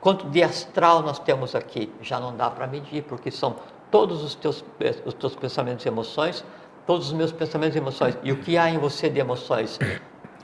Quanto 0.00 0.28
de 0.28 0.42
astral 0.42 1.02
nós 1.02 1.18
temos 1.18 1.54
aqui? 1.56 1.92
Já 2.00 2.20
não 2.20 2.36
dá 2.36 2.48
para 2.48 2.68
medir, 2.68 3.02
porque 3.02 3.32
são 3.32 3.56
todos 3.90 4.22
os 4.22 4.36
teus, 4.36 4.64
os 5.04 5.14
teus 5.14 5.34
pensamentos 5.34 5.84
e 5.84 5.88
emoções, 5.88 6.44
todos 6.86 7.08
os 7.08 7.12
meus 7.12 7.32
pensamentos 7.32 7.74
e 7.74 7.78
emoções. 7.78 8.16
E 8.22 8.30
o 8.30 8.36
que 8.36 8.56
há 8.56 8.70
em 8.70 8.78
você 8.78 9.08
de 9.10 9.18
emoções? 9.18 9.78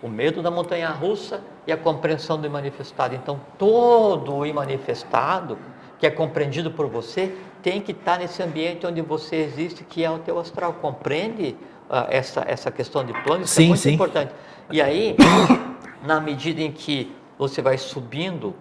O 0.03 0.09
medo 0.09 0.43
da 0.43 0.51
montanha 0.51 0.89
russa 0.91 1.41
e 1.67 1.73
a 1.73 1.77
compreensão 1.77 2.41
do 2.41 2.51
manifestado. 2.51 3.15
Então, 3.15 3.39
todo 3.59 4.35
o 4.35 4.55
manifestado 4.55 5.57
que 6.01 6.07
é 6.07 6.11
compreendido 6.11 6.71
por 6.71 6.87
você 6.87 7.37
tem 7.63 7.81
que 7.81 7.93
estar 7.93 8.19
nesse 8.19 8.43
ambiente 8.43 8.87
onde 8.87 9.03
você 9.03 9.37
existe, 9.37 9.85
que 9.85 10.03
é 10.03 10.11
o 10.11 10.19
teu 10.19 10.39
astral. 10.39 10.73
Compreende 10.75 11.55
ah, 11.91 12.07
essa, 12.09 12.43
essa 12.49 12.71
questão 12.71 13.05
de 13.05 13.13
plano? 13.23 13.45
Isso 13.45 13.55
Sim, 13.55 13.65
é 13.65 13.69
muito 13.69 13.81
sim. 13.81 13.93
importante. 13.93 14.33
E 14.71 14.81
aí, 14.81 15.15
na 16.03 16.19
medida 16.19 16.63
em 16.63 16.73
que 16.73 17.15
você 17.39 17.61
vai 17.61 17.77
subindo, 17.77 18.55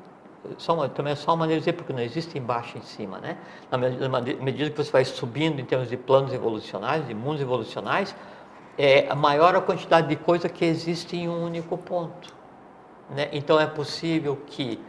só 0.57 0.73
uma, 0.73 0.89
também 0.89 1.13
é 1.13 1.15
só 1.15 1.31
uma 1.31 1.37
maneira 1.37 1.61
de 1.61 1.65
dizer, 1.65 1.77
porque 1.77 1.93
não 1.93 2.01
existe 2.01 2.37
embaixo 2.37 2.75
e 2.75 2.79
em 2.79 2.83
cima, 2.83 3.19
né? 3.19 3.37
Na 3.71 3.77
medida 3.77 4.69
que 4.69 4.77
você 4.77 4.91
vai 4.91 5.05
subindo 5.05 5.61
em 5.61 5.65
termos 5.65 5.89
de 5.89 5.95
planos 5.95 6.33
evolucionais, 6.33 7.07
de 7.07 7.13
mundos 7.13 7.41
evolucionais, 7.41 8.13
é 8.77 9.13
maior 9.15 9.55
a 9.55 9.61
quantidade 9.61 10.07
de 10.07 10.15
coisa 10.17 10.49
que 10.49 10.65
existe 10.65 11.15
em 11.15 11.29
um 11.29 11.43
único 11.45 11.77
ponto. 11.77 12.33
né? 13.09 13.29
Então 13.31 13.59
é 13.59 13.67
possível 13.67 14.37
que 14.45 14.79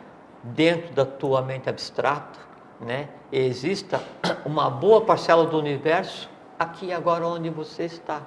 dentro 0.43 0.95
da 0.95 1.05
tua 1.05 1.43
mente 1.43 1.68
abstrata, 1.68 2.38
né, 2.80 3.09
exista 3.30 4.01
uma 4.45 4.70
boa 4.70 5.03
parcela 5.03 5.47
do 5.47 5.59
universo 5.59 6.30
aqui 6.59 6.93
agora 6.93 7.26
onde 7.26 7.51
você 7.51 7.84
está, 7.84 8.22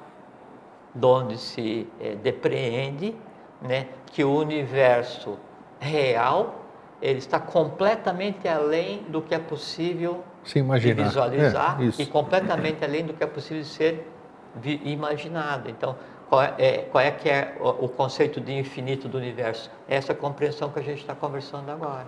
de 0.93 1.05
onde 1.05 1.37
se 1.37 1.87
eh, 1.99 2.15
depreende, 2.15 3.15
né, 3.61 3.87
que 4.11 4.23
o 4.23 4.35
universo 4.35 5.37
real 5.79 6.63
ele 7.01 7.19
está 7.19 7.39
completamente 7.39 8.47
além 8.47 9.03
do 9.09 9.21
que 9.21 9.35
é 9.35 9.39
possível 9.39 10.23
Se 10.43 10.61
de 10.61 10.93
visualizar 10.93 11.77
É, 11.81 12.01
e 12.01 12.05
completamente 12.05 12.83
além 12.83 13.05
do 13.05 13.13
que 13.13 13.23
é 13.23 13.27
possível 13.27 13.63
ser 13.65 14.09
imaginado. 14.85 15.69
Então, 15.69 15.97
qual 16.33 16.41
é, 16.41 16.53
é- 16.57 16.77
qual 16.91 17.03
é 17.03 17.11
que 17.11 17.29
é 17.29 17.55
o, 17.59 17.85
o 17.85 17.89
conceito 17.89 18.41
de 18.41 18.51
infinito 18.53 19.07
do 19.07 19.17
universo? 19.19 19.69
É 19.87 19.95
essa 19.95 20.15
compreensão 20.15 20.69
que 20.69 20.79
a 20.79 20.81
gente 20.81 20.99
está 21.01 21.13
conversando 21.13 21.69
agora. 21.69 22.07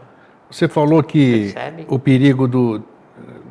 Você 0.50 0.68
falou 0.68 1.04
que 1.04 1.52
Percebe? 1.54 1.86
o 1.88 2.00
perigo 2.00 2.48
do, 2.48 2.84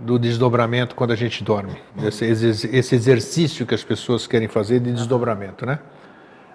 do 0.05 0.18
desdobramento 0.18 0.97
quando 0.97 1.12
a 1.12 1.16
gente 1.16 1.45
dorme, 1.45 1.81
esse, 2.03 2.25
esse 2.25 2.95
exercício 2.95 3.64
que 3.64 3.75
as 3.75 3.85
pessoas 3.85 4.27
querem 4.27 4.49
fazer 4.49 4.81
de 4.81 4.93
desdobramento, 4.93 5.64
né? 5.64 5.79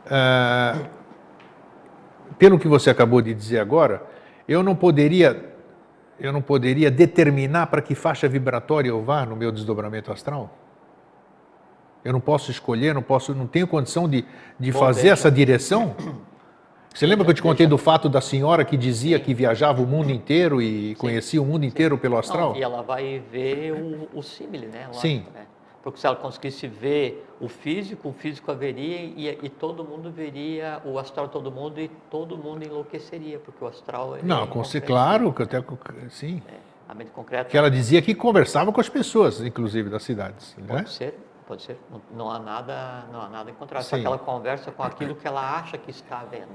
Ah, 0.09 0.78
pelo 2.38 2.59
que 2.59 2.67
você 2.67 2.89
acabou 2.89 3.22
de 3.22 3.34
dizer 3.34 3.59
agora, 3.59 4.03
eu 4.47 4.63
não 4.63 4.76
poderia, 4.76 5.53
eu 6.20 6.34
não 6.34 6.41
poderia 6.41 6.91
determinar 6.91 7.67
para 7.67 7.82
que 7.82 7.95
faixa 7.95 8.28
vibratória 8.28 8.89
eu 8.89 9.01
vá 9.01 9.26
no 9.26 9.36
meu 9.36 9.51
desdobramento 9.51 10.11
astral. 10.11 10.53
Eu 12.04 12.14
não 12.14 12.20
posso 12.20 12.50
escolher, 12.52 12.93
não 12.93 13.02
posso, 13.02 13.34
não 13.36 13.47
tenho 13.47 13.68
condição 13.68 14.08
de, 14.08 14.26
de 14.60 14.72
Bom, 14.72 14.80
fazer 14.80 15.02
veja. 15.02 15.14
essa 15.14 15.32
direção. 15.32 15.95
Você 16.93 17.06
lembra 17.06 17.24
que 17.24 17.32
eu 17.32 17.36
te 17.36 17.41
contei 17.41 17.68
do 17.68 17.78
fato 17.78 18.10
da 18.10 18.20
senhora 18.20 18.66
que 18.66 18.76
dizia 18.76 19.20
que 19.20 19.34
viajava 19.34 19.82
o 19.82 19.86
mundo 19.86 20.12
inteiro 20.12 20.62
e 20.62 20.95
conhecia 20.95 21.41
o 21.41 21.45
mundo 21.45 21.64
inteiro 21.64 21.97
pelo 21.97 22.18
astral? 22.18 22.52
Não, 22.52 22.58
e 22.58 22.64
ela 22.64 22.82
vai 22.82 23.22
ver 23.32 23.74
o, 23.74 24.10
o 24.14 24.24
símile, 24.24 24.66
né? 24.66 24.88
Lógico, 24.88 25.02
Sim. 25.02 25.24
né? 25.34 25.45
Porque 25.82 26.00
se 26.00 26.06
ela 26.06 26.16
conseguisse 26.16 26.68
ver 26.68 27.26
o 27.39 27.47
físico, 27.47 28.10
o 28.10 28.14
físico 28.14 28.52
haveria 28.52 28.97
e, 29.02 29.28
e 29.41 29.50
todo 29.50 29.84
mundo 29.84 30.12
veria 30.12 30.82
o 30.84 31.00
astral 31.00 31.30
todo 31.30 31.52
mundo 31.52 31.80
e 31.80 31.89
todo 32.10 32.38
mundo 32.38 32.66
enlouqueceria, 32.66 33.39
porque 33.39 33.64
o 33.64 33.68
astral 33.68 34.18
é 34.18 34.20
Não, 34.22 34.45
com 34.47 34.62
claro, 34.86 35.32
que 35.32 35.43
até 35.43 35.64
sim. 36.10 36.41
É, 36.50 36.56
a 36.88 36.93
mente 36.93 37.12
concreta. 37.12 37.50
Que 37.50 37.58
ela 37.58 37.72
dizia 37.72 38.02
que 38.02 38.14
conversava 38.14 38.74
com 38.74 38.82
as 38.82 38.89
pessoas, 38.89 39.41
inclusive 39.41 39.89
das 39.89 40.04
cidades. 40.04 40.54
Pode 40.68 40.82
né? 40.82 40.86
ser, 40.86 41.18
pode 41.50 41.64
ser. 41.64 41.78
Não, 42.16 42.30
há 42.30 42.38
nada, 42.38 43.06
não 43.12 43.20
há 43.20 43.28
nada 43.28 43.50
em 43.50 43.56
contrário. 43.56 43.86
Só 43.86 43.97
que 43.97 44.06
ela 44.06 44.20
conversa 44.20 44.72
com 44.72 44.84
aquilo 44.84 45.16
que 45.16 45.28
ela 45.28 45.58
acha 45.58 45.80
que 45.80 45.89
está 45.89 46.24
vendo. 46.30 46.47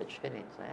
É 0.00 0.04
diferente, 0.04 0.46
né? 0.56 0.70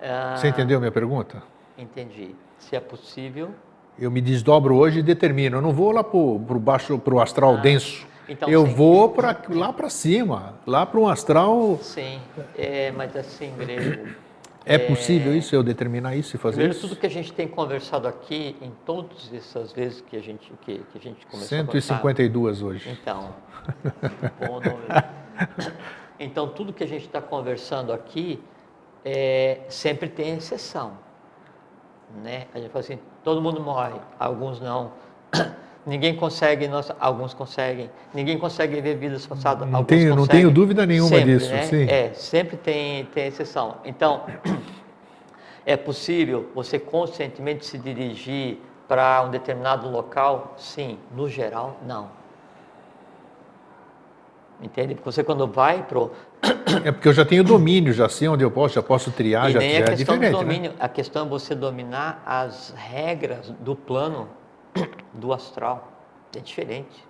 Ah, 0.00 0.36
Você 0.36 0.48
entendeu 0.48 0.76
a 0.76 0.80
minha 0.80 0.92
pergunta? 0.92 1.42
Entendi. 1.76 2.36
Se 2.56 2.76
é 2.76 2.80
possível. 2.80 3.50
Eu 3.98 4.12
me 4.12 4.20
desdobro 4.20 4.76
hoje 4.76 5.00
e 5.00 5.02
determino. 5.02 5.56
Eu 5.56 5.62
não 5.62 5.72
vou 5.72 5.90
lá 5.90 6.04
para 6.04 6.16
o 6.16 6.38
baixo, 6.38 6.98
para 7.00 7.14
o 7.14 7.20
astral 7.20 7.54
ah, 7.54 7.60
denso. 7.60 8.06
Então, 8.28 8.48
eu 8.48 8.64
sim. 8.64 8.74
vou 8.74 9.08
pra, 9.10 9.36
lá 9.50 9.72
para 9.72 9.90
cima, 9.90 10.54
lá 10.64 10.86
para 10.86 11.00
um 11.00 11.08
astral. 11.08 11.78
Sim, 11.82 12.20
é, 12.56 12.92
mas 12.92 13.14
assim, 13.16 13.52
grego. 13.56 14.14
É, 14.66 14.76
é 14.76 14.78
possível 14.78 15.34
isso, 15.34 15.54
eu 15.54 15.62
determinar 15.62 16.16
isso 16.16 16.36
e 16.36 16.38
fazer 16.38 16.70
isso? 16.70 16.80
tudo 16.80 16.96
que 16.96 17.06
a 17.06 17.10
gente 17.10 17.32
tem 17.32 17.46
conversado 17.46 18.08
aqui, 18.08 18.56
em 18.62 18.72
todas 18.86 19.32
essas 19.32 19.72
vezes 19.72 20.00
que 20.00 20.16
a 20.16 20.20
gente, 20.20 20.50
que, 20.62 20.78
que 20.78 20.98
a 20.98 21.00
gente 21.00 21.26
começou 21.26 21.48
152 21.48 22.62
a 22.62 22.64
hoje. 22.64 22.90
Então, 22.90 23.34
bom 24.40 24.60
Então, 26.18 26.48
tudo 26.48 26.72
que 26.72 26.82
a 26.82 26.86
gente 26.88 27.04
está 27.04 27.20
conversando 27.20 27.92
aqui, 27.92 28.42
é, 29.04 29.60
sempre 29.68 30.08
tem 30.08 30.36
exceção. 30.36 30.98
Né? 32.22 32.46
A 32.54 32.58
gente 32.58 32.70
fala 32.70 32.80
assim, 32.80 32.98
todo 33.22 33.42
mundo 33.42 33.60
morre, 33.60 34.00
alguns 34.18 34.60
não. 34.60 34.92
Ninguém 35.86 36.16
consegue, 36.16 36.66
nós, 36.66 36.90
alguns 36.98 37.34
conseguem. 37.34 37.90
Ninguém 38.14 38.38
consegue 38.38 38.80
ver 38.80 38.96
vidas 38.96 39.26
passadas, 39.26 39.68
não 39.68 39.84
tenho, 39.84 40.00
conseguem. 40.00 40.16
Não 40.16 40.26
tenho 40.26 40.50
dúvida 40.50 40.86
nenhuma 40.86 41.10
sempre, 41.10 41.34
disso. 41.34 41.50
Né? 41.50 41.62
Sim. 41.64 41.86
É, 41.88 42.12
sempre 42.14 42.56
tem, 42.56 43.04
tem 43.06 43.26
exceção. 43.26 43.76
Então, 43.84 44.22
é 45.66 45.76
possível 45.76 46.48
você 46.54 46.78
conscientemente 46.78 47.66
se 47.66 47.76
dirigir 47.76 48.58
para 48.88 49.22
um 49.26 49.30
determinado 49.30 49.90
local? 49.90 50.54
Sim. 50.56 50.98
No 51.14 51.28
geral, 51.28 51.78
não. 51.86 52.08
Entende? 54.62 54.94
Porque 54.94 55.10
você 55.10 55.22
quando 55.22 55.46
vai 55.46 55.82
pro 55.82 56.10
é 56.84 56.92
porque 56.92 57.08
eu 57.08 57.12
já 57.12 57.24
tenho 57.24 57.44
domínio, 57.44 57.92
já 57.92 58.08
sei 58.08 58.28
onde 58.28 58.44
eu 58.44 58.50
posso, 58.50 58.74
já 58.74 58.82
posso 58.82 59.10
triar, 59.10 59.50
e 59.50 59.52
já, 59.52 59.58
nem 59.58 59.72
já 59.72 59.76
a 59.76 59.80
é 59.80 59.96
questão 59.96 60.14
é 60.14 60.30
do 60.30 60.38
domínio, 60.38 60.70
né? 60.72 60.76
a 60.78 60.88
questão 60.88 61.26
é 61.26 61.28
você 61.28 61.54
dominar 61.54 62.22
as 62.24 62.74
regras 62.76 63.50
do 63.60 63.74
plano 63.74 64.28
do 65.12 65.32
astral. 65.32 65.92
É 66.36 66.40
diferente. 66.40 67.04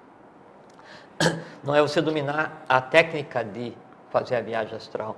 Não 1.62 1.74
é 1.74 1.80
você 1.80 2.00
dominar 2.00 2.64
a 2.68 2.80
técnica 2.80 3.44
de 3.44 3.72
fazer 4.10 4.36
a 4.36 4.40
viagem 4.40 4.76
astral. 4.76 5.16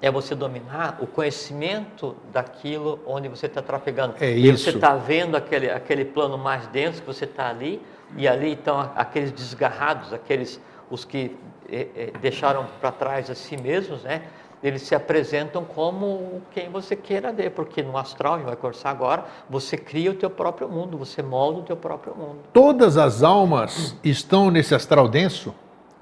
É 0.00 0.10
você 0.10 0.34
dominar 0.34 0.98
o 1.00 1.06
conhecimento 1.06 2.16
daquilo 2.32 3.00
onde 3.06 3.28
você 3.28 3.46
está 3.46 3.62
trafegando. 3.62 4.14
É 4.20 4.30
e 4.30 4.48
isso. 4.48 4.64
você 4.64 4.70
está 4.70 4.96
vendo 4.96 5.36
aquele, 5.36 5.70
aquele 5.70 6.04
plano 6.04 6.36
mais 6.36 6.66
denso 6.68 7.00
que 7.00 7.06
você 7.06 7.24
está 7.24 7.48
ali, 7.48 7.80
e 8.16 8.26
ali 8.26 8.52
estão 8.52 8.92
aqueles 8.96 9.30
desgarrados, 9.30 10.12
aqueles 10.12 10.60
os 10.90 11.04
que 11.04 11.36
eh, 11.70 11.88
eh, 11.96 12.12
deixaram 12.20 12.66
para 12.80 12.92
trás 12.92 13.30
a 13.30 13.34
si 13.34 13.56
mesmos, 13.56 14.02
né? 14.02 14.22
Eles 14.62 14.82
se 14.82 14.94
apresentam 14.94 15.64
como 15.64 16.40
quem 16.52 16.70
você 16.70 16.94
queira 16.94 17.32
ver, 17.32 17.50
porque 17.50 17.82
no 17.82 17.96
astral, 17.96 18.34
a 18.34 18.36
gente 18.38 18.46
vai 18.46 18.56
conversar 18.56 18.90
agora, 18.90 19.24
você 19.50 19.76
cria 19.76 20.10
o 20.10 20.14
teu 20.14 20.30
próprio 20.30 20.68
mundo, 20.68 20.96
você 20.96 21.22
molda 21.22 21.60
o 21.60 21.62
teu 21.62 21.76
próprio 21.76 22.14
mundo. 22.14 22.38
Todas 22.52 22.96
as 22.96 23.22
almas 23.22 23.96
estão 24.04 24.50
nesse 24.50 24.74
astral 24.74 25.08
denso? 25.08 25.54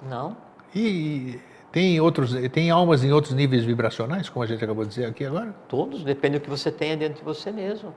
Não. 0.03 0.37
E 0.75 1.41
tem 1.73 2.01
outros, 2.01 2.35
tem 2.51 2.71
almas 2.71 3.03
em 3.03 3.13
outros 3.13 3.33
níveis 3.33 3.65
vibracionais, 3.65 4.29
como 4.29 4.43
a 4.43 4.47
gente 4.47 4.63
acabou 4.63 4.85
de 4.85 4.91
dizer 4.91 5.07
aqui 5.07 5.25
agora? 5.25 5.55
Todos, 5.67 6.05
depende 6.05 6.39
do 6.39 6.43
que 6.43 6.51
você 6.51 6.71
tenha 6.71 6.97
dentro 6.97 7.19
de 7.19 7.25
você 7.25 7.51
mesmo. 7.51 7.95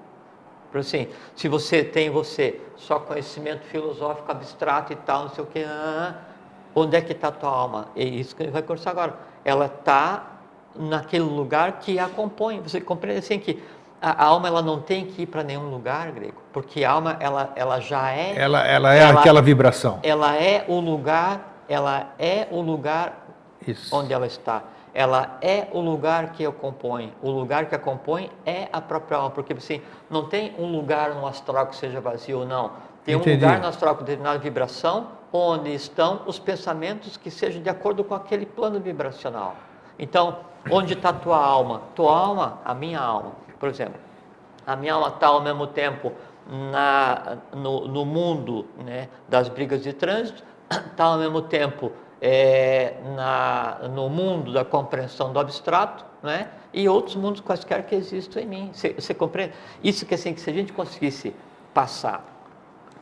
Por 0.72 0.80
assim, 0.80 1.08
se 1.36 1.48
você 1.48 1.84
tem 1.84 2.10
você 2.10 2.60
só 2.78 3.00
conhecimento 3.00 3.64
filosófico 3.66 4.32
abstrato 4.32 4.94
e 4.94 4.96
tal, 4.96 5.24
não 5.24 5.30
sei 5.30 5.44
o 5.44 5.48
que, 5.48 5.64
ah, 5.64 6.16
Onde 6.76 6.98
é 6.98 7.02
que 7.02 7.12
está 7.12 7.28
a 7.28 7.32
tua 7.32 7.50
alma? 7.50 7.88
É 7.96 8.04
isso 8.04 8.36
que 8.36 8.42
a 8.42 8.46
gente 8.46 8.54
vai 8.54 8.64
conversar 8.64 8.92
agora. 8.92 9.16
Ela 9.46 9.66
está 9.66 10.33
naquele 10.76 11.24
lugar 11.24 11.80
que 11.80 12.00
a 12.00 12.08
compõe. 12.08 12.62
Você 12.62 12.82
compreende 12.82 13.20
assim 13.20 13.40
que 13.40 13.62
a, 14.02 14.26
alma 14.26 14.48
ela 14.48 14.62
não 14.62 14.82
tem 14.82 15.06
que 15.06 15.24
ir 15.24 15.26
para 15.28 15.44
nenhum 15.44 15.70
lugar, 15.70 16.12
grego, 16.12 16.42
porque 16.52 16.84
a 16.84 16.92
alma 16.92 17.18
ela, 17.20 17.52
ela 17.56 17.80
já 17.80 18.12
é. 18.12 18.36
Ela, 18.36 18.68
ela 18.68 18.94
é 18.94 19.00
ela, 19.00 19.20
aquela 19.20 19.42
vibração. 19.42 20.00
Ela 20.04 20.36
é 20.36 20.66
o 20.68 20.80
lugar, 20.80 21.64
ela 21.70 22.14
é 22.20 22.48
o 22.52 22.62
lugar 22.62 23.28
Isso. 23.66 23.96
onde 23.96 24.14
ela 24.14 24.28
está. 24.28 24.64
Ela 24.94 25.38
é 25.42 25.68
o 25.72 25.80
lugar 25.80 26.34
que 26.34 26.46
a 26.46 26.52
compõe. 26.52 27.14
O 27.22 27.32
lugar 27.32 27.66
que 27.66 27.74
a 27.74 27.80
compõe 27.80 28.30
é 28.46 28.68
a 28.72 28.80
própria 28.80 29.18
alma, 29.18 29.32
porque 29.32 29.54
assim 29.54 29.82
não 30.10 30.28
tem 30.28 30.54
um 30.60 30.72
lugar 30.72 31.16
no 31.16 31.26
astral 31.26 31.68
que 31.68 31.76
seja 31.76 32.00
vazio 32.00 32.40
ou 32.40 32.46
não. 32.46 32.72
Tem 33.04 33.16
Entendi. 33.16 33.44
um 33.44 33.48
lugar 33.48 33.60
no 33.60 33.68
astral 33.68 33.96
com 33.96 34.04
determinada 34.04 34.38
vibração 34.38 35.08
onde 35.34 35.74
estão 35.74 36.22
os 36.28 36.38
pensamentos 36.38 37.18
que 37.18 37.32
sejam 37.32 37.62
de 37.62 37.70
acordo 37.70 38.04
com 38.04 38.14
aquele 38.14 38.46
plano 38.46 38.80
vibracional. 38.80 39.56
Então, 39.98 40.38
onde 40.70 40.94
está 40.94 41.12
tua 41.14 41.38
alma? 41.38 41.82
Tua 41.96 42.18
alma, 42.18 42.60
a 42.64 42.74
minha 42.74 43.00
alma, 43.00 43.34
por 43.60 43.70
exemplo. 43.70 44.00
A 44.66 44.76
minha 44.76 44.94
alma 44.94 45.10
está 45.10 45.28
ao 45.28 45.42
mesmo 45.42 45.68
tempo 45.68 46.12
na, 46.48 47.38
no, 47.54 47.88
no 47.88 48.06
mundo 48.06 48.66
né, 48.84 49.10
das 49.28 49.50
brigas 49.50 49.84
de 49.84 49.94
trânsito, 49.94 50.44
está 50.70 51.06
ao 51.06 51.18
mesmo 51.18 51.42
tempo 51.42 51.92
é, 52.22 52.96
na, 53.16 53.88
no 53.90 54.10
mundo 54.10 54.54
da 54.54 54.64
compreensão 54.64 55.34
do 55.34 55.40
abstrato, 55.40 56.06
né, 56.22 56.50
e 56.74 56.88
outros 56.88 57.16
mundos 57.16 57.42
quaisquer 57.42 57.86
que 57.86 57.96
existam 57.96 58.40
em 58.40 58.46
mim. 58.46 58.72
Você 58.74 59.14
compreende? 59.14 59.54
Isso 59.84 60.06
que 60.06 60.16
assim, 60.16 60.34
que 60.34 60.40
se 60.40 60.50
a 60.50 60.54
gente 60.54 60.72
conseguisse 60.72 61.36
passar 61.74 62.24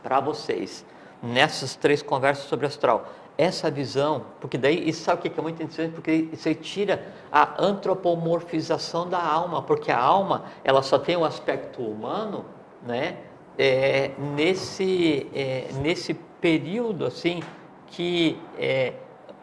para 0.02 0.18
vocês 0.18 0.84
nessas 1.22 1.76
três 1.76 2.02
conversas 2.02 2.46
sobre 2.46 2.66
astral. 2.66 3.06
Essa 3.36 3.70
visão, 3.70 4.26
porque 4.40 4.58
daí, 4.58 4.88
isso 4.88 5.04
sabe 5.04 5.26
o 5.26 5.30
que 5.30 5.40
é 5.40 5.42
muito 5.42 5.56
interessante? 5.62 5.94
Porque 5.94 6.28
aí 6.44 6.54
tira 6.54 7.02
a 7.30 7.62
antropomorfização 7.64 9.08
da 9.08 9.22
alma, 9.22 9.62
porque 9.62 9.90
a 9.90 9.98
alma, 9.98 10.44
ela 10.62 10.82
só 10.82 10.98
tem 10.98 11.16
um 11.16 11.24
aspecto 11.24 11.82
humano, 11.82 12.44
né? 12.86 13.16
É, 13.58 14.10
nesse, 14.18 15.26
é, 15.34 15.68
nesse 15.80 16.14
período, 16.40 17.06
assim, 17.06 17.42
que 17.86 18.38
é, 18.58 18.94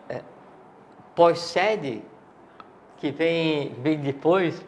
é 0.08 0.22
pós-sede, 1.16 2.04
que 2.98 3.12
vem, 3.12 3.74
vem 3.82 3.98
depois, 3.98 4.64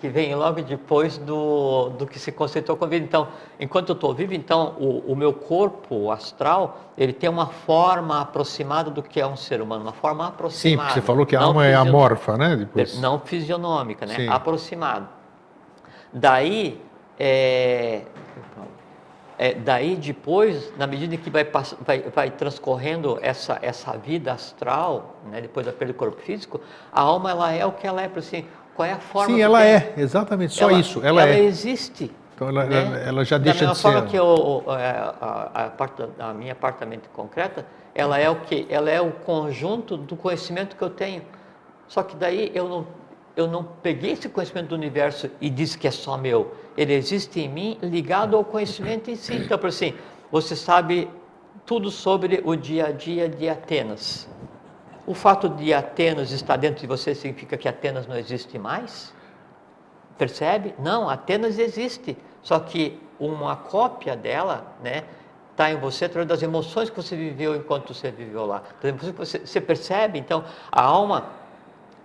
que 0.00 0.08
vem 0.08 0.34
logo 0.34 0.62
depois 0.62 1.18
do, 1.18 1.90
do 1.90 2.06
que 2.06 2.18
se 2.18 2.32
conceitou 2.32 2.76
com 2.76 2.84
a 2.86 2.88
vida. 2.88 3.04
Então, 3.04 3.28
enquanto 3.58 3.90
eu 3.90 3.94
estou 3.94 4.14
vivo, 4.14 4.32
então 4.32 4.74
o, 4.78 5.12
o, 5.12 5.16
meu 5.16 5.32
corpo 5.32 6.10
astral 6.10 6.78
ele 6.96 7.12
tem 7.12 7.28
uma 7.28 7.46
forma 7.46 8.20
aproximada 8.20 8.90
do 8.90 9.02
que 9.02 9.20
é 9.20 9.26
um 9.26 9.36
ser 9.36 9.60
humano, 9.60 9.82
uma 9.82 9.92
forma 9.92 10.26
aproximada. 10.26 10.58
Sim, 10.58 10.76
porque 10.76 11.00
você 11.00 11.06
falou 11.06 11.26
que 11.26 11.36
a 11.36 11.42
alma 11.42 11.66
é 11.66 11.74
amorfa, 11.74 12.36
né? 12.38 12.56
Depois. 12.56 12.98
Não 12.98 13.20
fisionômica, 13.20 14.06
né? 14.06 14.14
Sim. 14.14 14.28
Aproximado. 14.28 15.06
Daí, 16.12 16.80
é, 17.18 18.02
é, 19.38 19.54
daí 19.54 19.96
depois, 19.96 20.72
na 20.76 20.86
medida 20.86 21.16
que 21.16 21.30
vai, 21.30 21.46
vai, 21.80 22.00
vai 22.02 22.30
transcorrendo 22.30 23.18
essa, 23.22 23.58
essa 23.62 23.96
vida 23.96 24.32
astral, 24.32 25.16
né, 25.30 25.40
depois 25.40 25.66
da 25.66 25.72
perda 25.72 25.92
do 25.92 25.96
corpo 25.96 26.20
físico, 26.20 26.60
a 26.92 27.00
alma 27.00 27.30
ela 27.30 27.52
é 27.52 27.64
o 27.64 27.72
que 27.72 27.86
ela 27.86 28.02
é, 28.02 28.08
por 28.08 28.18
assim, 28.18 28.44
qual 28.74 28.88
é 28.88 28.92
a 28.92 28.98
forma. 28.98 29.34
Sim, 29.34 29.40
ela 29.40 29.64
é, 29.64 29.94
exatamente, 29.96 30.54
só 30.54 30.70
ela, 30.70 30.78
isso. 30.78 31.00
Ela, 31.04 31.22
ela 31.22 31.30
é. 31.30 31.40
existe. 31.44 32.10
Então 32.34 32.48
ela, 32.48 32.64
né? 32.64 32.76
ela, 32.76 32.96
ela 32.98 33.24
já 33.24 33.36
deixa 33.38 33.66
de 33.66 33.76
ser. 33.76 33.88
Da 33.88 33.92
forma 33.92 34.08
que 34.08 34.16
eu, 34.16 34.64
é, 34.68 34.90
a, 34.90 35.14
a, 35.20 36.26
a, 36.26 36.30
a 36.30 36.34
minha 36.34 36.52
apartamento 36.52 37.08
concreta, 37.10 37.66
ela 37.94 38.18
é 38.18 38.30
o 38.30 38.36
que? 38.36 38.66
Ela 38.70 38.90
é 38.90 39.00
o 39.00 39.12
conjunto 39.12 39.96
do 39.96 40.16
conhecimento 40.16 40.76
que 40.76 40.82
eu 40.82 40.90
tenho. 40.90 41.22
Só 41.86 42.02
que 42.02 42.16
daí 42.16 42.50
eu 42.54 42.68
não, 42.68 42.86
eu 43.36 43.46
não 43.46 43.64
peguei 43.64 44.12
esse 44.12 44.28
conhecimento 44.28 44.68
do 44.68 44.74
universo 44.74 45.28
e 45.40 45.50
disse 45.50 45.76
que 45.76 45.86
é 45.86 45.90
só 45.90 46.16
meu. 46.16 46.54
Ele 46.76 46.94
existe 46.94 47.40
em 47.40 47.48
mim 47.48 47.78
ligado 47.82 48.36
ao 48.36 48.44
conhecimento 48.44 49.10
em 49.10 49.16
si. 49.16 49.34
Então, 49.34 49.58
por 49.58 49.68
assim, 49.68 49.94
você 50.30 50.54
sabe 50.56 51.10
tudo 51.66 51.90
sobre 51.90 52.40
o 52.44 52.56
dia 52.56 52.86
a 52.86 52.92
dia 52.92 53.28
de 53.28 53.48
Atenas. 53.48 54.28
O 55.06 55.14
fato 55.14 55.48
de 55.48 55.72
Atenas 55.72 56.30
estar 56.30 56.56
dentro 56.56 56.80
de 56.80 56.86
você 56.86 57.14
significa 57.14 57.56
que 57.56 57.68
Atenas 57.68 58.06
não 58.06 58.16
existe 58.16 58.58
mais? 58.58 59.12
Percebe? 60.18 60.74
Não, 60.78 61.08
Atenas 61.08 61.58
existe, 61.58 62.16
só 62.42 62.58
que 62.60 63.00
uma 63.18 63.56
cópia 63.56 64.16
dela, 64.16 64.76
né, 64.82 65.04
está 65.50 65.70
em 65.70 65.76
você 65.76 66.06
através 66.06 66.28
das 66.28 66.42
emoções 66.42 66.88
que 66.88 66.96
você 66.96 67.14
viveu 67.16 67.54
enquanto 67.54 67.92
você 67.92 68.10
viveu 68.10 68.46
lá. 68.46 68.62
Você, 69.16 69.40
você 69.40 69.60
percebe? 69.60 70.18
Então, 70.18 70.44
a 70.72 70.82
alma, 70.82 71.26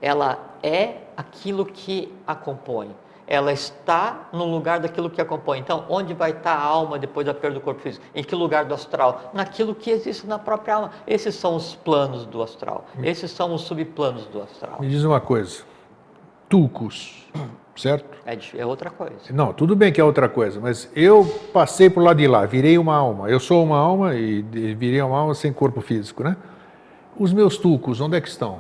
ela 0.02 0.38
é 0.62 0.98
aquilo 1.16 1.66
que 1.66 2.14
a 2.28 2.36
compõe. 2.36 2.94
Ela 3.28 3.52
está 3.52 4.30
no 4.32 4.46
lugar 4.46 4.80
daquilo 4.80 5.10
que 5.10 5.20
acompanha. 5.20 5.62
Então, 5.62 5.86
onde 5.90 6.14
vai 6.14 6.32
estar 6.32 6.54
a 6.54 6.62
alma 6.62 7.00
depois 7.00 7.26
da 7.26 7.34
perda 7.34 7.56
do 7.56 7.62
corpo 7.62 7.82
físico? 7.82 8.06
Em 8.14 8.24
que 8.24 8.36
lugar 8.36 8.66
do 8.66 8.74
astral? 8.74 9.32
Naquilo 9.34 9.74
que 9.74 9.90
existe 9.90 10.28
na 10.28 10.38
própria 10.38 10.76
alma. 10.76 10.92
Esses 11.08 11.36
são 11.36 11.56
os 11.56 11.76
planos 11.76 12.26
do 12.26 12.42
astral. 12.44 12.86
Esses 13.02 13.32
são 13.32 13.54
os 13.54 13.62
subplanos 13.62 14.26
do 14.28 14.42
astral. 14.42 14.78
Me 14.80 14.88
diz 14.88 15.04
uma 15.04 15.20
coisa. 15.20 15.64
Tulcos, 16.48 17.28
certo? 17.76 18.06
É, 18.26 18.38
é 18.58 18.66
outra 18.66 18.92
coisa. 18.92 19.16
Não, 19.32 19.52
tudo 19.52 19.76
bem 19.76 19.92
que 19.92 20.00
é 20.00 20.04
outra 20.04 20.30
coisa, 20.30 20.60
mas 20.60 20.90
eu 20.96 21.26
passei 21.52 21.90
por 21.90 22.04
lado 22.04 22.18
de 22.18 22.28
lá, 22.28 22.46
virei 22.46 22.78
uma 22.78 22.96
alma. 22.96 23.30
Eu 23.30 23.40
sou 23.40 23.64
uma 23.64 23.78
alma 23.78 24.14
e 24.14 24.44
virei 24.76 25.02
uma 25.02 25.18
alma 25.18 25.34
sem 25.34 25.52
corpo 25.52 25.82
físico, 25.82 26.24
né? 26.24 26.38
Os 27.18 27.34
meus 27.34 27.58
tulcos, 27.58 28.00
onde 28.00 28.18
é 28.18 28.22
que 28.22 28.28
estão? 28.28 28.60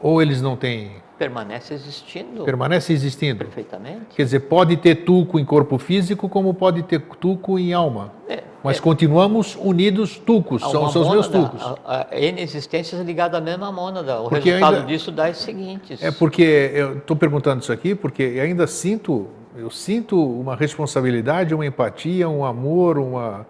Ou 0.00 0.22
eles 0.22 0.40
não 0.40 0.54
têm 0.54 1.02
permanece 1.18 1.74
existindo. 1.74 2.44
Permanece 2.44 2.92
existindo. 2.92 3.38
Perfeitamente. 3.38 4.14
Quer 4.14 4.24
dizer, 4.24 4.40
pode 4.40 4.76
ter 4.76 4.96
tuco 4.96 5.38
em 5.38 5.44
corpo 5.44 5.78
físico, 5.78 6.28
como 6.28 6.52
pode 6.54 6.82
ter 6.82 7.00
tuco 7.00 7.58
em 7.58 7.72
alma. 7.72 8.12
É, 8.28 8.42
Mas 8.62 8.78
é, 8.78 8.80
continuamos 8.80 9.56
unidos 9.56 10.18
tucos, 10.18 10.62
são, 10.62 10.90
são 10.90 11.02
os 11.02 11.10
meus 11.10 11.28
tucos. 11.28 11.62
A, 11.84 12.08
a 12.10 12.18
N 12.18 12.40
existências 12.40 13.00
ligadas 13.04 13.40
à 13.40 13.42
mesma 13.42 13.72
mônada. 13.72 14.20
O 14.20 14.28
porque 14.28 14.50
resultado 14.50 14.76
ainda, 14.76 14.86
disso 14.86 15.10
dá 15.10 15.30
os 15.30 15.38
seguintes. 15.38 16.02
É 16.02 16.10
porque, 16.10 16.70
eu 16.74 16.98
estou 16.98 17.16
perguntando 17.16 17.62
isso 17.62 17.72
aqui, 17.72 17.94
porque 17.94 18.38
ainda 18.42 18.66
sinto, 18.66 19.28
eu 19.56 19.70
sinto 19.70 20.22
uma 20.22 20.54
responsabilidade, 20.54 21.54
uma 21.54 21.66
empatia, 21.66 22.28
um 22.28 22.44
amor, 22.44 22.98
uma 22.98 23.46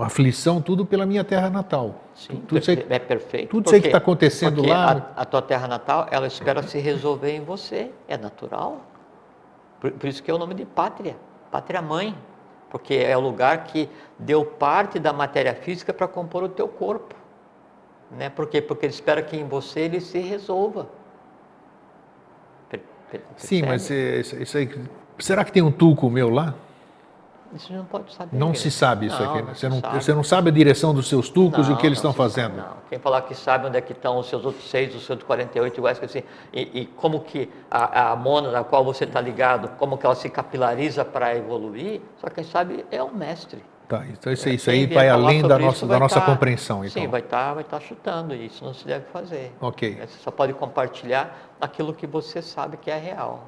aflição, 0.00 0.60
tudo 0.60 0.86
pela 0.86 1.04
minha 1.04 1.24
terra 1.24 1.50
natal. 1.50 1.96
Sim, 2.14 2.36
tudo 2.46 2.64
perfe 2.64 2.86
é 2.88 2.98
perfeito. 2.98 3.50
Tudo 3.50 3.66
isso 3.66 3.80
que 3.80 3.88
está 3.88 3.98
acontecendo 3.98 4.64
lá. 4.64 5.12
A, 5.16 5.22
a, 5.22 5.24
tua 5.24 5.42
terra 5.42 5.66
natal, 5.66 6.06
ela 6.10 6.26
espera 6.26 6.62
se 6.62 6.78
resolver 6.78 7.32
em 7.32 7.40
você, 7.40 7.90
é 8.06 8.16
natural. 8.16 8.80
Por, 9.80 9.90
por, 9.92 10.08
isso 10.08 10.22
que 10.22 10.30
é 10.30 10.34
o 10.34 10.38
nome 10.38 10.54
de 10.54 10.64
pátria, 10.64 11.16
pátria 11.50 11.82
mãe, 11.82 12.16
porque 12.70 12.94
é 12.94 13.16
o 13.16 13.20
lugar 13.20 13.64
que 13.64 13.88
deu 14.18 14.44
parte 14.44 14.98
da 14.98 15.12
matéria 15.12 15.54
física 15.54 15.92
para 15.92 16.06
compor 16.06 16.44
o 16.44 16.48
teu 16.48 16.68
corpo. 16.68 17.14
Né? 18.10 18.30
Por 18.30 18.46
quê? 18.46 18.62
Porque 18.62 18.86
ele 18.86 18.92
espera 18.92 19.22
que 19.22 19.36
em 19.36 19.46
você 19.46 19.80
ele 19.80 20.00
se 20.00 20.18
resolva. 20.20 20.88
Per, 22.68 22.80
per, 23.10 23.22
Sim, 23.36 23.62
mas 23.62 23.90
isso, 23.90 24.36
isso 24.36 24.56
aí, 24.56 24.70
será 25.18 25.44
que 25.44 25.50
tem 25.50 25.62
um 25.62 25.72
tulco 25.72 26.08
meu 26.08 26.30
lá? 26.30 26.54
Isso 27.54 27.72
não 27.72 27.84
pode 27.84 28.12
saber. 28.12 28.36
Não 28.36 28.52
se 28.52 28.70
sabe 28.70 29.06
isso 29.06 29.22
não, 29.22 29.30
aqui. 29.30 29.42
Não 29.42 29.54
você, 29.54 29.68
não, 29.68 29.80
sabe. 29.80 30.02
você 30.02 30.14
não 30.14 30.24
sabe 30.24 30.50
a 30.50 30.52
direção 30.52 30.92
dos 30.92 31.08
seus 31.08 31.28
tucos 31.30 31.68
e 31.68 31.72
o 31.72 31.76
que 31.76 31.86
eles 31.86 31.98
estão 31.98 32.12
fazendo. 32.12 32.56
Não. 32.56 32.76
Quem 32.88 32.98
falar 32.98 33.22
que 33.22 33.34
sabe 33.34 33.66
onde 33.66 33.78
é 33.78 33.80
que 33.80 33.92
estão 33.92 34.18
os 34.18 34.28
seus 34.28 34.44
outros 34.44 34.68
seis, 34.68 34.94
os 34.94 35.06
seus 35.06 35.22
48 35.22 35.78
iguais 35.78 36.00
assim, 36.02 36.22
e, 36.52 36.80
e 36.80 36.86
como 36.86 37.20
que 37.20 37.48
a, 37.70 38.12
a 38.12 38.16
mona 38.16 38.50
na 38.50 38.64
qual 38.64 38.84
você 38.84 39.04
está 39.04 39.20
ligado, 39.20 39.68
como 39.78 39.96
que 39.96 40.04
ela 40.04 40.14
se 40.16 40.28
capilariza 40.28 41.04
para 41.04 41.36
evoluir, 41.36 42.00
só 42.20 42.28
quem 42.28 42.42
sabe 42.42 42.84
é 42.90 43.02
o 43.02 43.14
mestre. 43.14 43.62
Tá, 43.86 44.02
então 44.06 44.32
isso, 44.32 44.48
isso 44.48 44.70
aí 44.70 44.86
vai 44.86 45.08
além 45.08 45.46
da 45.46 45.58
nossa, 45.58 45.86
da 45.86 45.98
nossa 45.98 46.18
tá, 46.18 46.26
compreensão. 46.26 46.84
Então. 46.84 47.02
Sim, 47.02 47.06
vai 47.06 47.20
estar 47.20 47.48
tá, 47.48 47.54
vai 47.54 47.64
tá 47.64 47.78
chutando, 47.78 48.34
e 48.34 48.46
isso 48.46 48.64
não 48.64 48.72
se 48.72 48.86
deve 48.86 49.04
fazer. 49.12 49.52
Ok. 49.60 49.98
Você 50.00 50.18
só 50.22 50.30
pode 50.30 50.54
compartilhar 50.54 51.52
aquilo 51.60 51.92
que 51.92 52.06
você 52.06 52.40
sabe 52.40 52.78
que 52.78 52.90
é 52.90 52.98
real. 52.98 53.44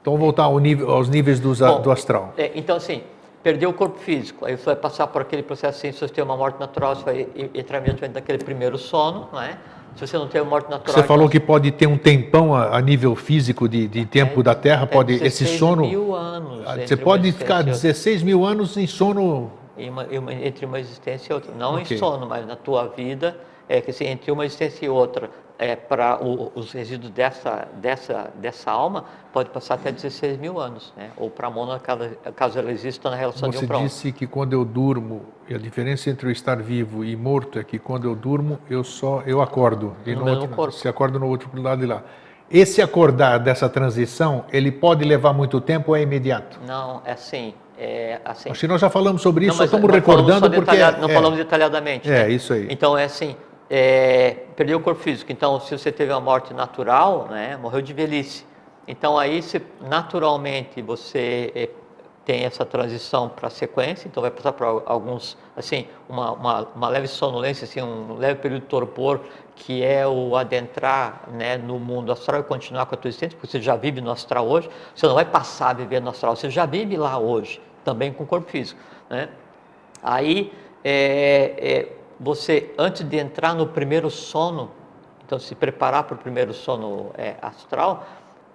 Então, 0.00 0.16
voltar 0.18 0.44
ao 0.44 0.58
nível, 0.58 0.90
aos 0.90 1.08
níveis 1.08 1.40
do, 1.40 1.54
Bom, 1.56 1.80
do 1.80 1.90
astral. 1.90 2.34
É, 2.36 2.52
então, 2.54 2.76
assim, 2.76 3.02
perdeu 3.44 3.68
o 3.68 3.74
corpo 3.74 3.98
físico, 3.98 4.46
aí 4.46 4.56
você 4.56 4.64
vai 4.64 4.76
passar 4.76 5.06
por 5.06 5.20
aquele 5.20 5.42
processo 5.42 5.78
assim, 5.78 5.92
se 5.92 6.00
você 6.00 6.12
tem 6.12 6.24
uma 6.24 6.36
morte 6.36 6.58
natural, 6.58 6.96
você 6.96 7.04
vai 7.04 7.28
entrar 7.54 7.76
imediatamente 7.76 8.14
naquele 8.14 8.38
primeiro 8.42 8.78
sono, 8.78 9.28
não 9.30 9.40
é? 9.40 9.58
Se 9.94 10.06
você 10.06 10.16
não 10.16 10.26
tem 10.26 10.40
uma 10.40 10.50
morte 10.50 10.70
natural... 10.70 10.96
Você 10.96 11.06
falou 11.06 11.28
que 11.28 11.38
pode 11.38 11.70
ter 11.70 11.86
um 11.86 11.98
tempão 11.98 12.54
a, 12.54 12.76
a 12.76 12.80
nível 12.80 13.14
físico 13.14 13.68
de, 13.68 13.86
de 13.86 14.06
tempo 14.06 14.40
é, 14.40 14.42
da 14.42 14.54
Terra, 14.54 14.86
pode 14.86 15.22
esse 15.22 15.46
sono... 15.46 15.82
mil 15.82 16.14
anos. 16.14 16.64
Ah, 16.66 16.76
você 16.78 16.96
pode 16.96 17.30
ficar 17.32 17.62
16 17.62 18.22
mil 18.22 18.46
anos 18.46 18.76
em 18.78 18.86
sono... 18.86 19.52
Uma, 19.76 20.04
uma, 20.04 20.32
entre 20.32 20.64
uma 20.64 20.80
existência 20.80 21.32
e 21.32 21.34
outra. 21.34 21.52
Não 21.54 21.74
okay. 21.74 21.96
em 21.96 22.00
sono, 22.00 22.26
mas 22.26 22.46
na 22.46 22.56
tua 22.56 22.88
vida, 22.88 23.36
é 23.68 23.80
que 23.80 23.90
assim, 23.90 24.04
entre 24.04 24.30
uma 24.30 24.44
existência 24.44 24.86
e 24.86 24.88
outra, 24.88 25.30
é, 25.58 25.76
para 25.76 26.18
os 26.22 26.72
resíduos 26.72 27.12
dessa, 27.12 27.68
dessa, 27.80 28.30
dessa 28.40 28.70
alma 28.70 29.04
pode 29.32 29.50
passar 29.50 29.74
até 29.74 29.92
16 29.92 30.38
mil 30.38 30.58
anos, 30.58 30.92
né? 30.96 31.10
ou 31.16 31.30
para 31.30 31.46
a 31.46 31.50
mona, 31.50 31.80
caso 32.34 32.58
ela 32.58 32.72
exista 32.72 33.08
na 33.08 33.16
relação 33.16 33.50
Você 33.50 33.58
de 33.58 33.64
um 33.64 33.68
para 33.68 33.78
Você 33.78 33.84
disse 33.84 34.12
que 34.12 34.26
quando 34.26 34.52
eu 34.52 34.64
durmo, 34.64 35.22
a 35.48 35.56
diferença 35.56 36.10
entre 36.10 36.26
eu 36.26 36.32
estar 36.32 36.60
vivo 36.60 37.04
e 37.04 37.14
morto 37.14 37.58
é 37.58 37.64
que 37.64 37.78
quando 37.78 38.04
eu 38.08 38.14
durmo, 38.14 38.58
eu 38.68 38.82
só 38.82 39.22
eu 39.26 39.40
acordo. 39.40 39.96
E 40.04 40.14
no, 40.14 40.24
no 40.24 40.30
outro, 40.32 40.48
corpo. 40.48 40.72
Se 40.74 40.88
acorda 40.88 41.18
no 41.18 41.28
outro 41.28 41.50
lado 41.60 41.80
de 41.80 41.86
lá. 41.86 42.02
Esse 42.50 42.82
acordar 42.82 43.38
dessa 43.38 43.68
transição, 43.68 44.44
ele 44.52 44.70
pode 44.70 45.04
levar 45.04 45.32
muito 45.32 45.60
tempo 45.60 45.92
ou 45.92 45.96
é 45.96 46.02
imediato? 46.02 46.60
Não, 46.66 47.00
é 47.04 47.12
assim. 47.12 47.54
É 47.76 48.20
assim. 48.24 48.50
Acho 48.50 48.60
que 48.60 48.68
nós 48.68 48.80
já 48.80 48.88
falamos 48.90 49.22
sobre 49.22 49.46
isso, 49.46 49.54
não, 49.54 49.58
só 49.58 49.64
estamos 49.64 49.90
recordando 49.90 50.48
porque... 50.50 50.76
Não 50.76 51.08
é, 51.08 51.14
falamos 51.14 51.38
detalhadamente. 51.38 52.08
É, 52.08 52.24
né? 52.24 52.30
isso 52.30 52.52
aí. 52.52 52.68
Então, 52.70 52.96
é 52.96 53.04
assim, 53.04 53.34
é, 53.68 54.44
perdeu 54.56 54.78
o 54.78 54.80
corpo 54.80 55.00
físico. 55.00 55.32
Então, 55.32 55.58
se 55.60 55.76
você 55.76 55.90
teve 55.90 56.12
uma 56.12 56.20
morte 56.20 56.52
natural, 56.52 57.26
né, 57.30 57.56
morreu 57.56 57.80
de 57.80 57.92
velhice. 57.92 58.46
Então, 58.86 59.18
aí, 59.18 59.42
se, 59.42 59.62
naturalmente, 59.80 60.82
você 60.82 61.52
é, 61.54 61.68
tem 62.24 62.44
essa 62.44 62.64
transição 62.64 63.28
para 63.28 63.48
a 63.48 63.50
sequência, 63.50 64.08
então 64.08 64.20
vai 64.20 64.30
passar 64.30 64.52
por 64.52 64.82
alguns, 64.86 65.36
assim, 65.56 65.86
uma, 66.08 66.32
uma, 66.32 66.68
uma, 66.74 66.88
leve 66.88 67.06
sonolência, 67.06 67.64
assim, 67.64 67.82
um 67.82 68.14
leve 68.14 68.40
período 68.40 68.62
de 68.62 68.68
torpor, 68.68 69.20
que 69.54 69.82
é 69.82 70.06
o 70.06 70.36
adentrar 70.36 71.28
né, 71.32 71.56
no 71.56 71.78
mundo 71.78 72.10
astral 72.12 72.40
e 72.40 72.42
continuar 72.42 72.86
com 72.86 72.94
a 72.94 72.98
tua 72.98 73.08
existência, 73.08 73.36
porque 73.38 73.50
você 73.50 73.60
já 73.60 73.76
vive 73.76 74.00
no 74.00 74.10
astral 74.10 74.48
hoje, 74.48 74.68
você 74.94 75.06
não 75.06 75.14
vai 75.14 75.24
passar 75.24 75.70
a 75.70 75.72
viver 75.74 76.00
no 76.00 76.10
astral, 76.10 76.34
você 76.34 76.50
já 76.50 76.66
vive 76.66 76.96
lá 76.96 77.18
hoje, 77.18 77.60
também 77.84 78.12
com 78.12 78.24
o 78.24 78.26
corpo 78.26 78.50
físico. 78.50 78.80
Né? 79.08 79.28
Aí, 80.02 80.52
é, 80.82 81.54
é, 81.58 82.03
você, 82.24 82.72
antes 82.78 83.06
de 83.06 83.18
entrar 83.18 83.54
no 83.54 83.66
primeiro 83.66 84.10
sono, 84.10 84.70
então 85.26 85.38
se 85.38 85.54
preparar 85.54 86.04
para 86.04 86.14
o 86.14 86.18
primeiro 86.18 86.54
sono 86.54 87.10
é, 87.18 87.36
astral, 87.42 88.06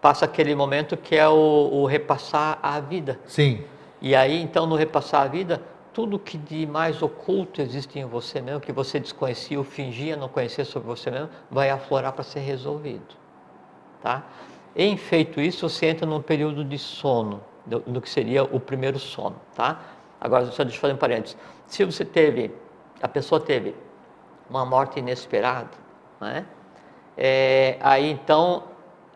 passa 0.02 0.26
aquele 0.26 0.56
momento 0.56 0.98
que 0.98 1.16
é 1.16 1.28
o, 1.28 1.70
o, 1.72 1.86
repassar 1.86 2.58
a 2.64 2.80
vida. 2.80 3.20
Sim. 3.26 3.64
E 4.02 4.16
aí, 4.16 4.42
então, 4.42 4.66
no 4.66 4.76
repassar 4.76 5.22
a 5.22 5.28
vida, 5.28 5.62
tudo 5.94 6.18
que 6.18 6.38
de 6.38 6.66
mais 6.66 7.02
oculto 7.02 7.62
existe 7.62 8.00
em 8.00 8.06
você 8.06 8.42
mesmo, 8.42 8.60
que 8.60 8.72
você 8.72 9.00
desconhecia 9.00 9.58
ou 9.58 9.64
fingia 9.64 10.16
não 10.16 10.30
conhecer 10.30 10.66
sobre 10.66 10.88
você 10.88 11.12
mesmo, 11.12 11.30
vai 11.52 11.70
aflorar 11.70 12.14
para 12.14 12.24
ser 12.24 12.40
resolvido. 12.40 13.16
Tá? 14.02 14.24
Em 14.76 14.98
feito 14.98 15.40
isso, 15.42 15.68
você 15.70 15.88
entra 15.88 16.08
num 16.08 16.22
período 16.22 16.64
de 16.64 16.78
sono, 16.80 17.42
do 17.66 18.02
que 18.02 18.10
seria 18.10 18.44
o 18.44 18.60
primeiro 18.60 18.98
sono. 18.98 19.36
Tá? 19.54 19.80
Agora, 20.20 20.46
só 20.48 20.64
deixa 20.64 20.78
eu 20.78 20.82
fazer 20.82 20.94
um 20.94 20.98
parênteses. 20.98 21.38
Se 21.68 21.84
você 21.84 22.04
teve 22.04 22.52
a 23.02 23.08
pessoa 23.08 23.40
teve 23.40 23.76
uma 24.50 24.66
morte 24.66 25.00
inesperada, 25.00 25.70
né? 26.20 26.46
É, 27.18 27.78
aí 27.82 28.10
então 28.10 28.64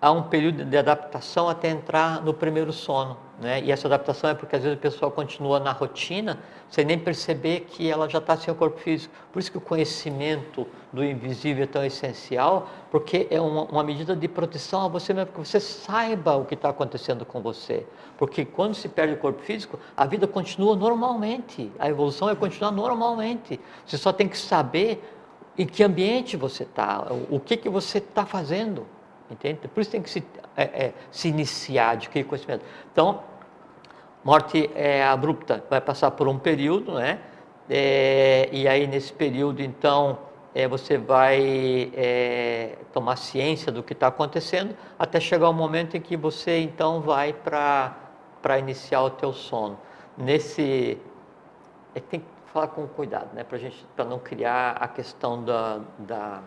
há 0.02 0.12
um 0.12 0.24
período 0.24 0.66
de 0.66 0.78
adaptação 0.78 1.48
até 1.48 1.70
entrar 1.70 2.22
no 2.22 2.34
primeiro 2.34 2.74
sono. 2.74 3.18
Né? 3.40 3.62
E 3.64 3.72
essa 3.72 3.88
adaptação 3.88 4.30
é 4.30 4.34
porque 4.36 4.56
às 4.56 4.64
vezes 4.64 4.78
a 4.78 4.82
pessoa 4.82 5.10
continua 5.10 5.60
na 5.60 5.72
rotina 5.72 6.40
sem 6.70 6.86
nem 6.86 7.00
perceber 7.00 7.62
que 7.62 7.90
ela 7.90 8.08
já 8.08 8.20
está 8.20 8.38
sem 8.38 8.54
o 8.54 8.56
corpo 8.56 8.80
físico. 8.80 9.14
Por 9.32 9.40
isso 9.40 9.52
que 9.52 9.58
o 9.58 9.62
conhecimento 9.62 10.68
do 10.92 11.04
invisível 11.04 11.64
é 11.64 11.68
tão 11.68 11.84
essencial, 11.84 12.70
porque 12.92 13.28
é 13.32 13.42
uma, 13.42 13.64
uma 13.64 13.84
medida 13.84 14.16
de 14.16 14.28
proteção 14.28 14.86
a 14.86 14.88
você 14.88 15.14
mesmo, 15.14 15.32
que 15.32 15.40
você 15.40 15.60
saiba 15.60 16.36
o 16.36 16.46
que 16.46 16.54
está 16.54 16.70
acontecendo 16.70 17.26
com 17.26 17.42
você. 17.42 17.86
Porque 18.18 18.46
quando 18.46 18.76
se 18.76 18.88
perde 18.88 19.16
o 19.16 19.18
corpo 19.18 19.42
físico, 19.42 19.80
a 19.98 20.06
vida 20.06 20.28
continua 20.28 20.76
normalmente, 20.76 21.72
a 21.80 21.90
evolução 21.90 22.30
é 22.30 22.36
continuar 22.36 22.72
normalmente. 22.72 23.60
Você 23.86 23.98
só 23.98 24.14
tem 24.14 24.28
que 24.28 24.38
saber 24.38 25.04
em 25.58 25.66
que 25.66 25.84
ambiente 25.84 26.38
você 26.38 26.64
está, 26.64 27.08
o 27.30 27.40
que, 27.40 27.58
que 27.58 27.70
você 27.70 27.98
está 27.98 28.26
fazendo. 28.26 28.86
Entende? 29.34 29.68
Por 29.68 29.82
isso 29.82 29.90
tem 29.90 30.02
que 30.02 30.10
se, 30.12 30.24
é, 30.56 30.64
é, 30.64 30.94
se 31.12 31.28
iniciar, 31.28 31.92
adquirir 31.92 32.24
conhecimento. 32.26 32.64
Então, 32.92 33.24
morte 34.24 34.70
é, 34.76 35.04
abrupta 35.04 35.64
vai 35.70 35.82
passar 35.82 36.12
por 36.12 36.28
um 36.28 36.38
período, 36.38 36.94
né? 36.94 37.20
É, 37.68 38.48
e 38.52 38.68
aí 38.68 38.86
nesse 38.86 39.12
período, 39.12 39.64
então, 39.64 40.20
é, 40.54 40.68
você 40.68 41.00
vai 41.00 41.92
é, 41.96 42.78
tomar 42.94 43.16
ciência 43.16 43.72
do 43.72 43.82
que 43.82 43.94
está 43.94 44.08
acontecendo, 44.08 44.78
até 45.00 45.20
chegar 45.20 45.50
o 45.50 45.54
momento 45.54 45.98
em 45.98 46.02
que 46.02 46.16
você, 46.16 46.60
então, 46.60 47.02
vai 47.02 47.34
para 47.34 48.60
iniciar 48.60 49.02
o 49.02 49.10
teu 49.10 49.34
sono. 49.34 49.80
Nesse... 50.16 51.00
É, 51.96 52.00
tem 52.00 52.20
que 52.20 52.26
falar 52.54 52.68
com 52.68 52.88
cuidado, 52.88 53.34
né? 53.34 53.44
Para 53.44 54.06
não 54.06 54.20
criar 54.20 54.78
a 54.80 54.88
questão 54.88 55.44
da, 55.44 55.80
da 55.98 56.44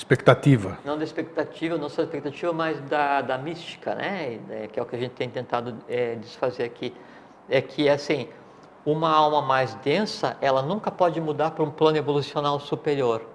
Expectativa. 0.00 0.78
Não 0.82 0.96
da 0.96 1.04
expectativa, 1.04 1.76
não 1.76 1.90
só 1.90 1.96
da 1.98 2.04
expectativa, 2.04 2.54
mas 2.54 2.80
da, 2.88 3.20
da 3.20 3.36
mística, 3.36 3.94
né? 3.94 4.40
É, 4.48 4.66
que 4.66 4.80
é 4.80 4.82
o 4.82 4.86
que 4.86 4.96
a 4.96 4.98
gente 4.98 5.10
tem 5.10 5.28
tentado 5.28 5.76
é, 5.86 6.14
desfazer 6.14 6.64
aqui. 6.64 6.94
É 7.50 7.60
que, 7.60 7.86
assim, 7.86 8.26
uma 8.84 9.10
alma 9.10 9.42
mais 9.42 9.74
densa, 9.74 10.38
ela 10.40 10.62
nunca 10.62 10.90
pode 10.90 11.20
mudar 11.20 11.50
para 11.50 11.62
um 11.62 11.70
plano 11.70 11.98
evolucional 11.98 12.58
superior. 12.58 13.26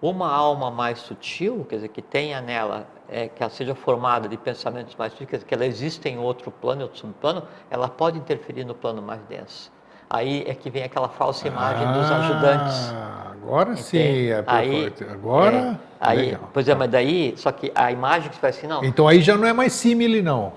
Uma 0.00 0.32
alma 0.32 0.70
mais 0.70 1.00
sutil, 1.00 1.66
quer 1.68 1.76
dizer, 1.76 1.88
que 1.88 2.00
tenha 2.00 2.40
nela, 2.40 2.86
é, 3.08 3.26
que 3.26 3.42
ela 3.42 3.50
seja 3.50 3.74
formada 3.74 4.28
de 4.28 4.36
pensamentos 4.36 4.94
mais 4.94 5.12
sutis, 5.12 5.28
quer 5.28 5.36
dizer, 5.38 5.48
que 5.48 5.54
ela 5.54 5.66
existe 5.66 6.08
em 6.08 6.18
outro 6.18 6.52
plano, 6.52 6.82
em 6.82 6.84
outro 6.84 7.00
subplano, 7.00 7.42
ela 7.68 7.88
pode 7.88 8.16
interferir 8.16 8.64
no 8.64 8.76
plano 8.76 9.02
mais 9.02 9.20
denso. 9.22 9.72
Aí 10.08 10.44
é 10.46 10.54
que 10.54 10.70
vem 10.70 10.82
aquela 10.82 11.08
falsa 11.08 11.46
imagem 11.46 11.86
ah, 11.86 11.92
dos 11.92 12.10
ajudantes. 12.10 12.94
Agora 13.42 13.70
Entende? 13.70 13.86
sim, 13.88 14.26
é 14.28 14.44
aí, 14.46 14.92
agora. 15.10 15.56
É, 15.56 15.76
aí, 15.98 16.18
legal. 16.18 16.50
pois 16.52 16.68
é, 16.68 16.74
mas 16.74 16.90
daí, 16.90 17.34
só 17.36 17.50
que 17.50 17.72
a 17.74 17.90
imagem 17.90 18.28
que 18.28 18.36
você 18.36 18.40
vai 18.40 18.50
assim, 18.50 18.66
não. 18.66 18.84
Então 18.84 19.08
aí 19.08 19.20
já 19.20 19.36
não 19.36 19.46
é 19.46 19.52
mais 19.52 19.72
símile, 19.72 20.20
não. 20.20 20.52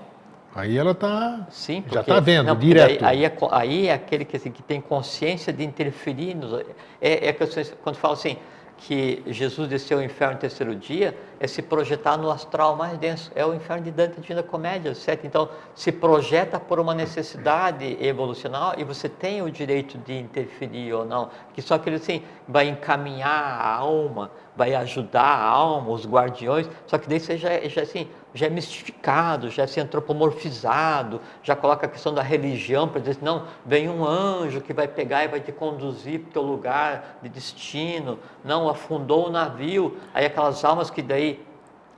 Aí 0.54 0.76
ela 0.78 0.92
está. 0.92 1.46
Sim, 1.50 1.82
porque, 1.82 1.94
já 1.94 2.02
está 2.02 2.20
vendo 2.20 2.46
não, 2.46 2.56
direto. 2.56 3.04
Aí, 3.04 3.24
aí, 3.24 3.24
é, 3.24 3.36
aí, 3.50 3.88
é, 3.88 3.92
aquele 3.92 4.24
que, 4.24 4.36
assim, 4.36 4.52
que 4.52 4.62
tem 4.62 4.80
consciência 4.80 5.52
de 5.52 5.64
interferir 5.64 6.34
nos. 6.34 6.52
É, 7.00 7.28
é 7.28 7.36
quando 7.82 7.96
fala 7.96 8.14
assim, 8.14 8.36
que 8.76 9.22
Jesus 9.26 9.68
desceu 9.68 9.98
ao 9.98 10.04
inferno 10.04 10.34
no 10.34 10.40
terceiro 10.40 10.74
dia 10.76 11.16
é 11.40 11.46
se 11.46 11.62
projetar 11.62 12.16
no 12.16 12.30
astral 12.30 12.76
mais 12.76 12.98
denso. 12.98 13.30
É 13.34 13.44
o 13.44 13.54
inferno 13.54 13.84
de 13.84 13.90
Dante 13.90 14.20
Divina 14.20 14.42
Comédia, 14.42 14.94
certo? 14.94 15.26
Então, 15.26 15.48
se 15.74 15.90
projeta 15.92 16.58
por 16.58 16.78
uma 16.80 16.94
necessidade 16.94 17.96
evolucional 18.00 18.74
e 18.76 18.84
você 18.84 19.08
tem 19.08 19.42
o 19.42 19.50
direito 19.50 19.98
de 19.98 20.18
interferir 20.18 20.92
ou 20.92 21.04
não. 21.04 21.30
Que 21.52 21.62
só 21.62 21.74
aquele 21.74 21.96
assim 21.96 22.22
vai 22.46 22.68
encaminhar 22.68 23.30
a 23.30 23.74
alma, 23.76 24.30
vai 24.56 24.74
ajudar 24.74 25.22
a 25.22 25.44
alma, 25.44 25.90
os 25.90 26.06
guardiões, 26.06 26.68
só 26.86 26.98
que 26.98 27.08
daí 27.08 27.18
você 27.18 27.36
já, 27.36 27.60
já 27.68 27.82
assim, 27.82 28.08
já 28.32 28.46
é 28.46 28.50
mistificado, 28.50 29.50
já 29.50 29.62
é 29.62 29.64
assim, 29.64 29.80
antropomorfizado, 29.80 31.20
já 31.42 31.56
coloca 31.56 31.86
a 31.86 31.88
questão 31.88 32.14
da 32.14 32.22
religião 32.22 32.88
para 32.88 33.00
dizer, 33.00 33.18
não, 33.22 33.46
vem 33.64 33.88
um 33.88 34.04
anjo 34.04 34.60
que 34.60 34.72
vai 34.72 34.86
pegar 34.86 35.24
e 35.24 35.28
vai 35.28 35.40
te 35.40 35.52
conduzir 35.52 36.20
para 36.20 36.28
o 36.28 36.32
teu 36.32 36.42
lugar 36.42 37.18
de 37.22 37.28
destino, 37.28 38.18
não, 38.44 38.68
afundou 38.68 39.28
o 39.28 39.30
navio, 39.30 39.96
aí 40.12 40.26
aquelas 40.26 40.64
almas 40.64 40.90
que 40.90 41.02
daí 41.02 41.33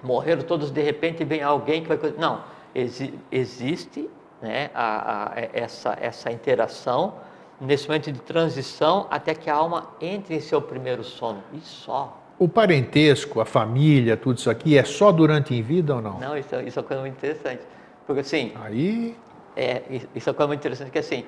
morreram 0.02 0.42
todas 0.42 0.70
de 0.70 0.82
repente 0.82 1.24
vem 1.24 1.42
alguém 1.42 1.82
que 1.82 1.88
vai... 1.88 1.98
Não, 2.18 2.42
exi 2.74 3.14
existe 3.30 4.08
né, 4.40 4.70
a, 4.74 5.32
a, 5.32 5.40
essa, 5.52 5.96
essa 6.00 6.30
interação 6.30 7.14
nesse 7.60 7.88
momento 7.88 8.12
de 8.12 8.20
transição 8.20 9.06
até 9.10 9.34
que 9.34 9.48
a 9.48 9.54
alma 9.54 9.88
entre 10.00 10.34
em 10.34 10.40
seu 10.40 10.60
primeiro 10.60 11.02
sono, 11.02 11.42
e 11.52 11.60
só. 11.60 12.22
O 12.38 12.46
parentesco, 12.46 13.40
a 13.40 13.46
família, 13.46 14.16
tudo 14.16 14.38
isso 14.38 14.50
aqui 14.50 14.76
é 14.76 14.84
só 14.84 15.10
durante 15.10 15.54
em 15.54 15.62
vida 15.62 15.94
ou 15.94 16.02
não? 16.02 16.20
Não, 16.20 16.36
isso, 16.36 16.54
isso 16.60 16.78
é 16.78 16.82
uma 16.82 16.86
coisa 16.86 17.02
muito 17.02 17.14
interessante. 17.14 17.62
Porque 18.06 18.20
assim. 18.20 18.52
Aí. 18.62 19.16
É, 19.56 19.82
isso 20.14 20.28
é 20.28 20.30
uma 20.30 20.34
coisa 20.34 20.48
muito 20.48 20.60
interessante, 20.60 20.90
que 20.90 20.98
assim. 20.98 21.24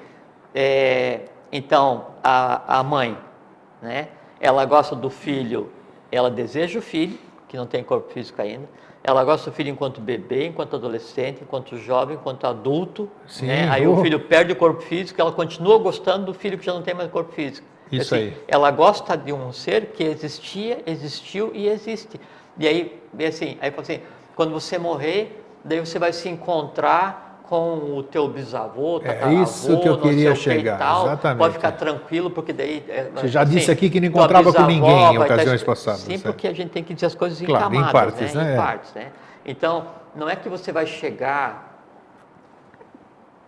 É, 0.54 1.22
então, 1.50 2.08
a, 2.22 2.80
a 2.80 2.82
mãe, 2.82 3.16
né? 3.80 4.08
Ela 4.38 4.64
gosta 4.66 4.94
do 4.94 5.08
filho, 5.08 5.70
ela 6.12 6.30
deseja 6.30 6.78
o 6.78 6.82
filho, 6.82 7.18
que 7.48 7.56
não 7.56 7.66
tem 7.66 7.82
corpo 7.82 8.12
físico 8.12 8.40
ainda. 8.40 8.68
Ela 9.02 9.24
gosta 9.24 9.50
do 9.50 9.54
filho 9.54 9.70
enquanto 9.70 10.00
bebê, 10.00 10.46
enquanto 10.46 10.76
adolescente, 10.76 11.40
enquanto 11.42 11.76
jovem, 11.78 12.16
enquanto 12.16 12.46
adulto. 12.46 13.08
Sim, 13.26 13.46
né? 13.46 13.68
Aí 13.70 13.86
oh. 13.86 13.94
o 13.94 14.02
filho 14.02 14.20
perde 14.20 14.52
o 14.52 14.56
corpo 14.56 14.82
físico, 14.82 15.20
ela 15.20 15.32
continua 15.32 15.78
gostando 15.78 16.26
do 16.26 16.34
filho 16.34 16.58
que 16.58 16.66
já 16.66 16.74
não 16.74 16.82
tem 16.82 16.94
mais 16.94 17.10
corpo 17.10 17.32
físico. 17.32 17.66
Isso 17.90 18.14
assim, 18.14 18.24
aí. 18.24 18.36
Ela 18.46 18.70
gosta 18.70 19.16
de 19.16 19.32
um 19.32 19.52
ser 19.52 19.86
que 19.86 20.04
existia, 20.04 20.82
existiu 20.86 21.50
e 21.54 21.68
existe. 21.68 22.20
E 22.58 22.68
aí, 22.68 23.00
assim, 23.26 23.56
aí 23.60 23.72
assim, 23.76 24.00
quando 24.36 24.52
você 24.52 24.78
morrer, 24.78 25.42
daí 25.64 25.80
você 25.80 25.98
vai 25.98 26.12
se 26.12 26.28
encontrar 26.28 27.27
com 27.48 27.96
o 27.96 28.02
teu 28.02 28.28
bisavô, 28.28 29.00
É 29.02 29.32
isso 29.32 29.80
que 29.80 29.88
eu 29.88 29.98
queria 29.98 30.34
chegar, 30.34 30.78
tal, 30.78 31.06
exatamente. 31.06 31.38
Pode 31.38 31.54
ficar 31.54 31.72
tranquilo, 31.72 32.30
porque 32.30 32.52
daí... 32.52 32.84
É, 32.86 33.10
você 33.14 33.28
já 33.28 33.40
assim, 33.40 33.52
disse 33.54 33.70
aqui 33.70 33.88
que 33.88 33.98
não 33.98 34.08
encontrava 34.08 34.52
com 34.52 34.62
ninguém 34.64 35.14
em 35.14 35.18
ocasiões 35.18 35.62
passadas. 35.62 36.00
Sim, 36.00 36.18
certo? 36.18 36.24
porque 36.24 36.46
a 36.46 36.52
gente 36.52 36.70
tem 36.70 36.84
que 36.84 36.92
dizer 36.92 37.06
as 37.06 37.14
coisas 37.14 37.40
claro, 37.40 37.74
em 37.74 37.80
camadas, 37.80 37.88
em 37.88 37.92
partes, 37.92 38.34
né? 38.34 38.44
né? 38.44 38.52
Em 38.52 38.56
partes, 38.56 38.94
né? 38.94 39.12
Então, 39.46 39.86
não 40.14 40.28
é 40.28 40.36
que 40.36 40.48
você 40.48 40.70
vai 40.70 40.86
chegar 40.86 41.68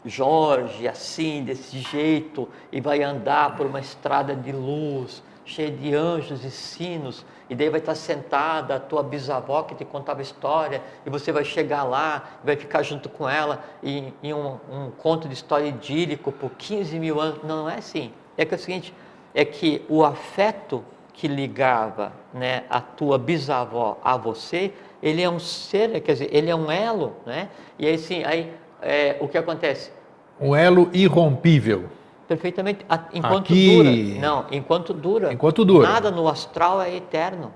Jorge, 0.04 0.88
assim, 0.88 1.44
desse 1.44 1.78
jeito, 1.78 2.48
e 2.72 2.80
vai 2.80 3.02
andar 3.02 3.54
por 3.54 3.66
uma 3.66 3.80
estrada 3.80 4.34
de 4.34 4.50
luz, 4.50 5.22
cheia 5.44 5.70
de 5.70 5.94
anjos 5.94 6.44
e 6.44 6.50
sinos, 6.50 7.24
e 7.48 7.54
daí 7.54 7.68
vai 7.68 7.80
estar 7.80 7.94
sentada 7.94 8.76
a 8.76 8.80
tua 8.80 9.02
bisavó 9.02 9.62
que 9.62 9.74
te 9.74 9.84
contava 9.84 10.22
história, 10.22 10.82
e 11.04 11.10
você 11.10 11.32
vai 11.32 11.44
chegar 11.44 11.82
lá, 11.82 12.38
vai 12.44 12.56
ficar 12.56 12.82
junto 12.82 13.08
com 13.08 13.28
ela 13.28 13.62
em, 13.82 14.14
em 14.22 14.32
um, 14.32 14.58
um, 14.70 14.90
conto 14.90 15.26
de 15.26 15.34
história 15.34 15.66
idílico 15.66 16.30
por 16.30 16.50
15 16.50 16.98
mil 16.98 17.20
anos. 17.20 17.42
Não, 17.42 17.68
é 17.68 17.78
assim. 17.78 18.12
É 18.36 18.44
que 18.44 18.54
é 18.54 18.56
o 18.56 18.60
seguinte, 18.60 18.94
é 19.34 19.44
que 19.44 19.84
o 19.88 20.04
afeto 20.04 20.84
que 21.12 21.28
ligava 21.28 22.12
né, 22.32 22.64
a 22.70 22.80
tua 22.80 23.18
bisavó 23.18 23.98
a 24.02 24.16
você, 24.16 24.72
ele 25.02 25.22
é 25.22 25.28
um 25.28 25.38
ser, 25.38 26.00
quer 26.00 26.12
dizer, 26.12 26.28
ele 26.32 26.50
é 26.50 26.54
um 26.54 26.70
elo, 26.70 27.16
né? 27.26 27.48
E 27.78 27.86
aí 27.86 27.98
sim, 27.98 28.22
aí 28.24 28.52
é, 28.80 29.16
o 29.20 29.28
que 29.28 29.36
acontece? 29.36 29.90
Um 30.40 30.56
elo 30.56 30.88
irrompível. 30.92 31.90
Perfeitamente. 32.30 32.86
Enquanto 33.12 33.52
Aqui... 33.52 33.76
dura. 33.76 33.90
Não, 34.20 34.46
enquanto 34.52 34.94
dura. 34.94 35.32
Enquanto 35.32 35.64
dura. 35.64 35.88
Nada 35.88 36.12
no 36.12 36.28
astral 36.28 36.80
é 36.80 36.94
eterno. 36.94 37.52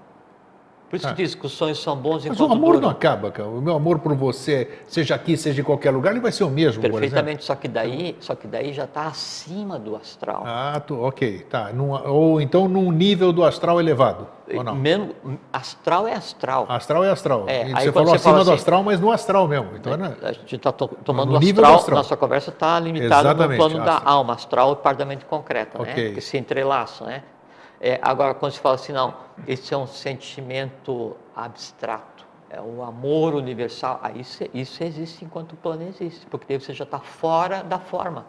Por 0.95 0.99
isso 0.99 1.09
ah. 1.09 1.11
que 1.13 1.23
diz 1.25 1.35
que 1.35 1.45
os 1.45 1.53
sonhos 1.53 1.83
são 1.83 1.97
bons 1.97 2.25
Mas 2.25 2.39
o 2.39 2.45
amor 2.45 2.81
não 2.81 2.89
acaba, 2.89 3.29
cara. 3.29 3.49
O 3.49 3.61
meu 3.61 3.75
amor 3.75 3.99
por 3.99 4.15
você, 4.15 4.79
seja 4.87 5.17
aqui, 5.17 5.37
seja 5.37 5.61
em 5.61 5.65
qualquer 5.65 5.91
lugar, 5.91 6.13
ele 6.13 6.21
vai 6.21 6.31
ser 6.31 6.45
o 6.45 6.51
mesmo, 6.51 6.81
Perfeitamente, 6.81 7.45
só 7.45 7.57
que 7.57 7.67
daí, 7.67 8.17
só 8.21 8.37
que 8.37 8.47
daí 8.47 8.73
já 8.73 8.85
está 8.85 9.09
acima 9.09 9.77
do 9.77 9.97
astral. 9.97 10.45
Ah, 10.47 10.81
tu, 10.87 11.01
ok, 11.03 11.47
tá. 11.51 11.73
Num, 11.73 11.91
ou 12.09 12.41
então 12.41 12.69
num 12.69 12.93
nível 12.93 13.33
do 13.33 13.43
astral 13.43 13.81
elevado, 13.81 14.29
ou 14.55 14.63
não? 14.63 14.77
Menos, 14.77 15.17
astral 15.53 16.07
é 16.07 16.15
astral. 16.15 16.67
Astral 16.69 17.03
é 17.03 17.11
astral. 17.11 17.45
É, 17.49 17.65
você 17.65 17.91
falou 17.91 18.11
você 18.11 18.17
acima 18.17 18.35
do 18.35 18.41
assim, 18.43 18.53
astral, 18.53 18.83
mas 18.85 19.01
no 19.01 19.11
astral 19.11 19.49
mesmo. 19.49 19.71
Então, 19.75 19.97
né? 19.97 20.15
A 20.23 20.31
gente 20.31 20.55
está 20.55 20.71
to, 20.71 20.87
tomando 21.05 21.31
no 21.31 21.39
astral, 21.39 21.45
nível 21.45 21.65
astral, 21.65 21.97
nossa 21.97 22.17
conversa 22.17 22.51
está 22.51 22.79
limitada 22.79 23.49
no 23.49 23.57
plano 23.57 23.85
da 23.85 24.01
alma, 24.05 24.35
astral 24.35 24.75
e 24.75 24.77
parte 24.77 24.99
da 24.99 25.05
mente 25.05 25.25
concreta, 25.25 25.83
okay. 25.83 26.11
né? 26.11 26.15
Que 26.15 26.21
se 26.21 26.39
entrelaçam, 26.39 27.09
né? 27.09 27.25
É, 27.81 27.99
agora, 28.03 28.35
quando 28.35 28.53
se 28.53 28.61
fala 28.61 28.77
assim, 28.77 28.93
não, 28.93 29.15
esse 29.47 29.75
é 29.75 29.77
um 29.77 29.87
sentimento 29.87 31.17
abstrato, 31.35 32.27
é 32.49 32.61
o 32.61 32.83
amor 32.83 33.35
universal, 33.35 33.99
aí 34.03 34.21
isso, 34.21 34.45
isso 34.55 34.83
existe 34.85 35.25
enquanto 35.25 35.53
o 35.53 35.57
plano 35.57 35.83
existe, 35.83 36.25
porque 36.27 36.47
daí 36.49 36.61
você 36.61 36.73
já 36.73 36.85
está 36.85 37.01
fora 37.01 37.63
da 37.63 37.79
forma. 37.79 38.27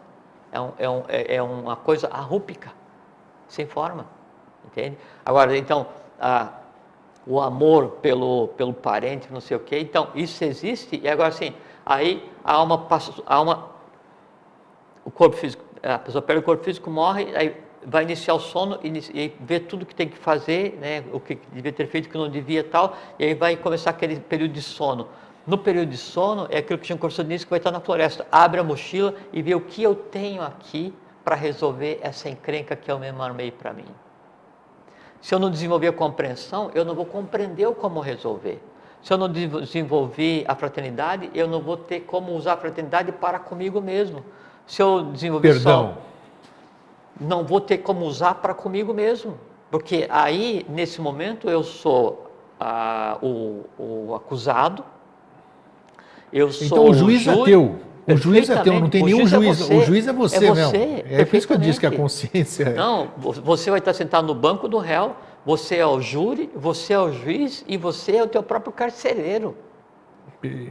É, 0.50 0.60
um, 0.60 0.72
é, 0.78 0.88
um, 0.88 1.02
é, 1.08 1.34
é 1.36 1.42
uma 1.42 1.76
coisa 1.76 2.08
arrúpica, 2.08 2.72
sem 3.48 3.66
forma, 3.66 4.06
entende? 4.64 4.98
Agora, 5.24 5.56
então, 5.56 5.86
a, 6.20 6.52
o 7.26 7.40
amor 7.40 7.98
pelo, 8.02 8.48
pelo 8.48 8.72
parente, 8.72 9.32
não 9.32 9.40
sei 9.40 9.56
o 9.56 9.60
quê, 9.60 9.78
então, 9.78 10.08
isso 10.14 10.42
existe, 10.44 11.00
e 11.02 11.08
agora 11.08 11.28
assim, 11.28 11.54
aí 11.84 12.28
a 12.44 12.54
alma 12.54 12.78
passa, 12.78 13.12
a 13.26 13.34
alma, 13.34 13.70
o 15.04 15.10
corpo 15.10 15.36
físico, 15.36 15.64
a 15.82 15.98
pessoa 15.98 16.22
perde 16.22 16.40
o 16.40 16.44
corpo 16.44 16.64
físico, 16.64 16.90
morre, 16.90 17.34
aí 17.36 17.65
vai 17.86 18.02
iniciar 18.02 18.34
o 18.34 18.40
sono 18.40 18.80
e, 18.82 18.88
e 19.14 19.32
ver 19.40 19.60
tudo 19.60 19.86
que 19.86 19.94
tem 19.94 20.08
que 20.08 20.18
fazer, 20.18 20.76
né, 20.80 21.04
o 21.12 21.20
que 21.20 21.38
devia 21.52 21.72
ter 21.72 21.86
feito, 21.86 22.06
o 22.06 22.08
que 22.10 22.18
não 22.18 22.28
devia 22.28 22.64
tal, 22.64 22.96
e 23.18 23.24
aí 23.24 23.34
vai 23.34 23.56
começar 23.56 23.90
aquele 23.90 24.18
período 24.18 24.52
de 24.52 24.62
sono. 24.62 25.06
No 25.46 25.56
período 25.56 25.90
de 25.90 25.96
sono, 25.96 26.48
é 26.50 26.58
aquilo 26.58 26.76
que 26.80 26.86
tinha 26.86 26.98
Corso 26.98 27.22
disse 27.22 27.46
que 27.46 27.50
vai 27.50 27.58
estar 27.58 27.70
na 27.70 27.78
floresta. 27.78 28.26
Abre 28.32 28.58
a 28.58 28.64
mochila 28.64 29.14
e 29.32 29.40
vê 29.40 29.54
o 29.54 29.60
que 29.60 29.80
eu 29.80 29.94
tenho 29.94 30.42
aqui 30.42 30.92
para 31.24 31.36
resolver 31.36 32.00
essa 32.02 32.28
encrenca 32.28 32.74
que 32.74 32.90
eu 32.90 32.98
mesmo 32.98 33.22
armei 33.22 33.52
para 33.52 33.72
mim. 33.72 33.86
Se 35.20 35.32
eu 35.32 35.38
não 35.38 35.48
desenvolver 35.48 35.86
a 35.86 35.92
compreensão, 35.92 36.72
eu 36.74 36.84
não 36.84 36.96
vou 36.96 37.06
compreender 37.06 37.72
como 37.74 38.00
resolver. 38.00 38.60
Se 39.00 39.12
eu 39.12 39.18
não 39.18 39.30
desenvolver 39.30 40.44
a 40.48 40.56
fraternidade, 40.56 41.30
eu 41.32 41.46
não 41.46 41.60
vou 41.60 41.76
ter 41.76 42.00
como 42.00 42.32
usar 42.32 42.54
a 42.54 42.56
fraternidade 42.56 43.12
para 43.12 43.38
comigo 43.38 43.80
mesmo. 43.80 44.24
Se 44.66 44.82
eu 44.82 45.04
desenvolver 45.04 45.52
Perdão. 45.52 45.94
Só 45.94 46.15
não 47.20 47.44
vou 47.44 47.60
ter 47.60 47.78
como 47.78 48.04
usar 48.04 48.34
para 48.36 48.54
comigo 48.54 48.92
mesmo. 48.92 49.38
Porque 49.70 50.06
aí, 50.08 50.64
nesse 50.68 51.00
momento, 51.00 51.50
eu 51.50 51.62
sou 51.62 52.30
ah, 52.60 53.18
o, 53.22 53.64
o, 53.78 54.14
acusado, 54.14 54.84
eu 56.32 56.50
sou 56.52 56.66
Então 56.66 56.84
o 56.88 56.94
juiz 56.94 57.26
é 57.26 57.44
teu. 57.44 57.76
O 58.06 58.16
juiz 58.16 58.48
é 58.48 58.62
teu, 58.62 58.80
não 58.80 58.88
tem 58.88 59.02
nenhum 59.02 59.26
juiz. 59.26 59.68
É 59.68 59.74
o 59.74 59.82
juiz 59.82 60.06
é 60.06 60.12
você, 60.12 60.46
é 60.46 60.48
você 60.48 60.78
mesmo. 60.78 61.02
É 61.10 61.24
por 61.24 61.36
isso 61.36 61.46
que 61.46 61.52
eu 61.52 61.58
disse 61.58 61.80
que 61.80 61.86
a 61.86 61.90
consciência. 61.90 62.64
É- 62.64 62.74
não, 62.74 63.08
você 63.16 63.70
vai 63.70 63.80
estar 63.80 63.92
sentado 63.92 64.26
no 64.26 64.34
banco 64.34 64.68
do 64.68 64.78
réu, 64.78 65.16
você 65.44 65.76
é 65.76 65.86
o 65.86 66.00
júri, 66.00 66.50
você 66.54 66.92
é 66.92 67.00
o 67.00 67.12
juiz 67.12 67.64
e 67.66 67.76
você 67.76 68.16
é 68.16 68.22
o 68.22 68.28
teu 68.28 68.42
próprio 68.42 68.72
carcereiro. 68.72 69.56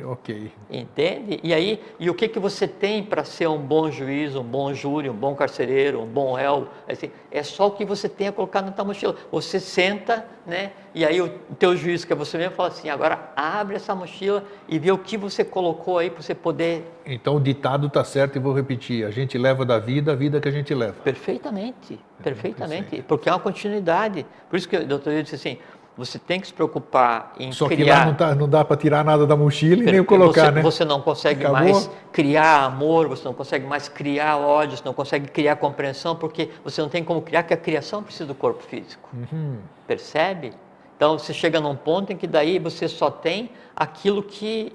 Ok. 0.05 0.51
Entende? 0.69 1.39
E 1.43 1.53
aí, 1.53 1.81
e 1.99 2.09
o 2.09 2.13
que, 2.13 2.27
que 2.27 2.39
você 2.39 2.67
tem 2.67 3.03
para 3.03 3.23
ser 3.23 3.47
um 3.47 3.57
bom 3.57 3.89
juiz, 3.89 4.35
um 4.35 4.43
bom 4.43 4.73
júri, 4.73 5.09
um 5.09 5.15
bom 5.15 5.35
carcereiro, 5.35 6.01
um 6.01 6.05
bom 6.05 6.33
réu? 6.33 6.67
Assim, 6.87 7.11
é 7.31 7.43
só 7.43 7.67
o 7.67 7.71
que 7.71 7.83
você 7.83 8.07
tem 8.07 8.27
a 8.27 8.31
colocar 8.31 8.61
na 8.61 8.71
tua 8.71 8.85
mochila. 8.85 9.15
Você 9.31 9.59
senta, 9.59 10.25
né? 10.45 10.71
E 10.93 11.03
aí 11.03 11.21
o 11.21 11.27
teu 11.59 11.75
juiz, 11.75 12.05
que 12.05 12.13
é 12.13 12.15
você 12.15 12.37
mesmo, 12.37 12.55
fala 12.55 12.69
assim: 12.69 12.89
agora 12.89 13.31
abre 13.35 13.75
essa 13.75 13.93
mochila 13.93 14.45
e 14.67 14.79
vê 14.79 14.91
o 14.91 14.97
que 14.97 15.17
você 15.17 15.43
colocou 15.43 15.97
aí 15.97 16.09
para 16.09 16.21
você 16.21 16.33
poder. 16.33 16.89
Então 17.05 17.35
o 17.35 17.39
ditado 17.39 17.87
está 17.87 18.03
certo 18.03 18.37
e 18.37 18.39
vou 18.39 18.53
repetir: 18.53 19.05
a 19.05 19.11
gente 19.11 19.37
leva 19.37 19.65
da 19.65 19.77
vida 19.77 20.13
a 20.13 20.15
vida 20.15 20.39
que 20.39 20.47
a 20.47 20.51
gente 20.51 20.73
leva. 20.73 20.95
Perfeitamente, 21.03 21.99
perfeitamente, 22.23 23.03
porque 23.07 23.27
é 23.27 23.31
uma 23.31 23.39
continuidade. 23.39 24.25
Por 24.49 24.55
isso 24.55 24.69
que 24.69 24.77
o 24.77 24.87
doutor 24.87 25.21
disse 25.21 25.35
assim: 25.35 25.57
Você 25.97 26.19
tem 26.19 26.41
que 26.41 26.47
se 26.47 26.53
preocupar 26.53 27.33
em 27.39 27.53
Só 27.53 27.67
criar. 27.67 27.77
que 27.77 27.89
lá 27.89 28.05
não, 28.05 28.13
tá, 28.13 28.35
não 28.35 28.49
dá 28.49 28.65
para 28.65 28.75
tirar 28.75 29.05
nada 29.05 29.25
da 29.25 29.35
mochila 29.35 29.81
e 29.81 29.85
nem 29.85 30.03
colocar, 30.03 30.47
você, 30.47 30.51
né? 30.51 30.61
Você 30.61 30.85
não 30.85 31.01
consegue 31.01 31.45
Acabou? 31.45 31.61
mais 31.61 31.89
criar 32.11 32.65
amor, 32.65 33.07
você 33.07 33.23
não 33.23 33.33
consegue 33.33 33.65
mais 33.65 33.87
criar 33.87 34.37
ódio, 34.37 34.77
você 34.77 34.83
não 34.83 34.93
consegue 34.93 35.29
criar 35.29 35.55
compreensão, 35.55 36.13
porque 36.13 36.49
você 36.65 36.81
não 36.81 36.89
tem 36.89 37.01
como 37.01 37.21
criar, 37.21 37.43
porque 37.43 37.53
a 37.53 37.57
criação 37.57 38.03
precisa 38.03 38.25
do 38.25 38.35
corpo 38.35 38.61
físico. 38.61 39.09
Uhum. 39.13 39.59
Percebe? 39.87 40.51
Então 40.97 41.17
você 41.17 41.33
chega 41.33 41.61
num 41.61 41.75
ponto 41.75 42.11
em 42.11 42.17
que 42.17 42.27
daí 42.27 42.59
você 42.59 42.89
só 42.89 43.09
tem 43.09 43.51
aquilo 43.73 44.21
que 44.21 44.73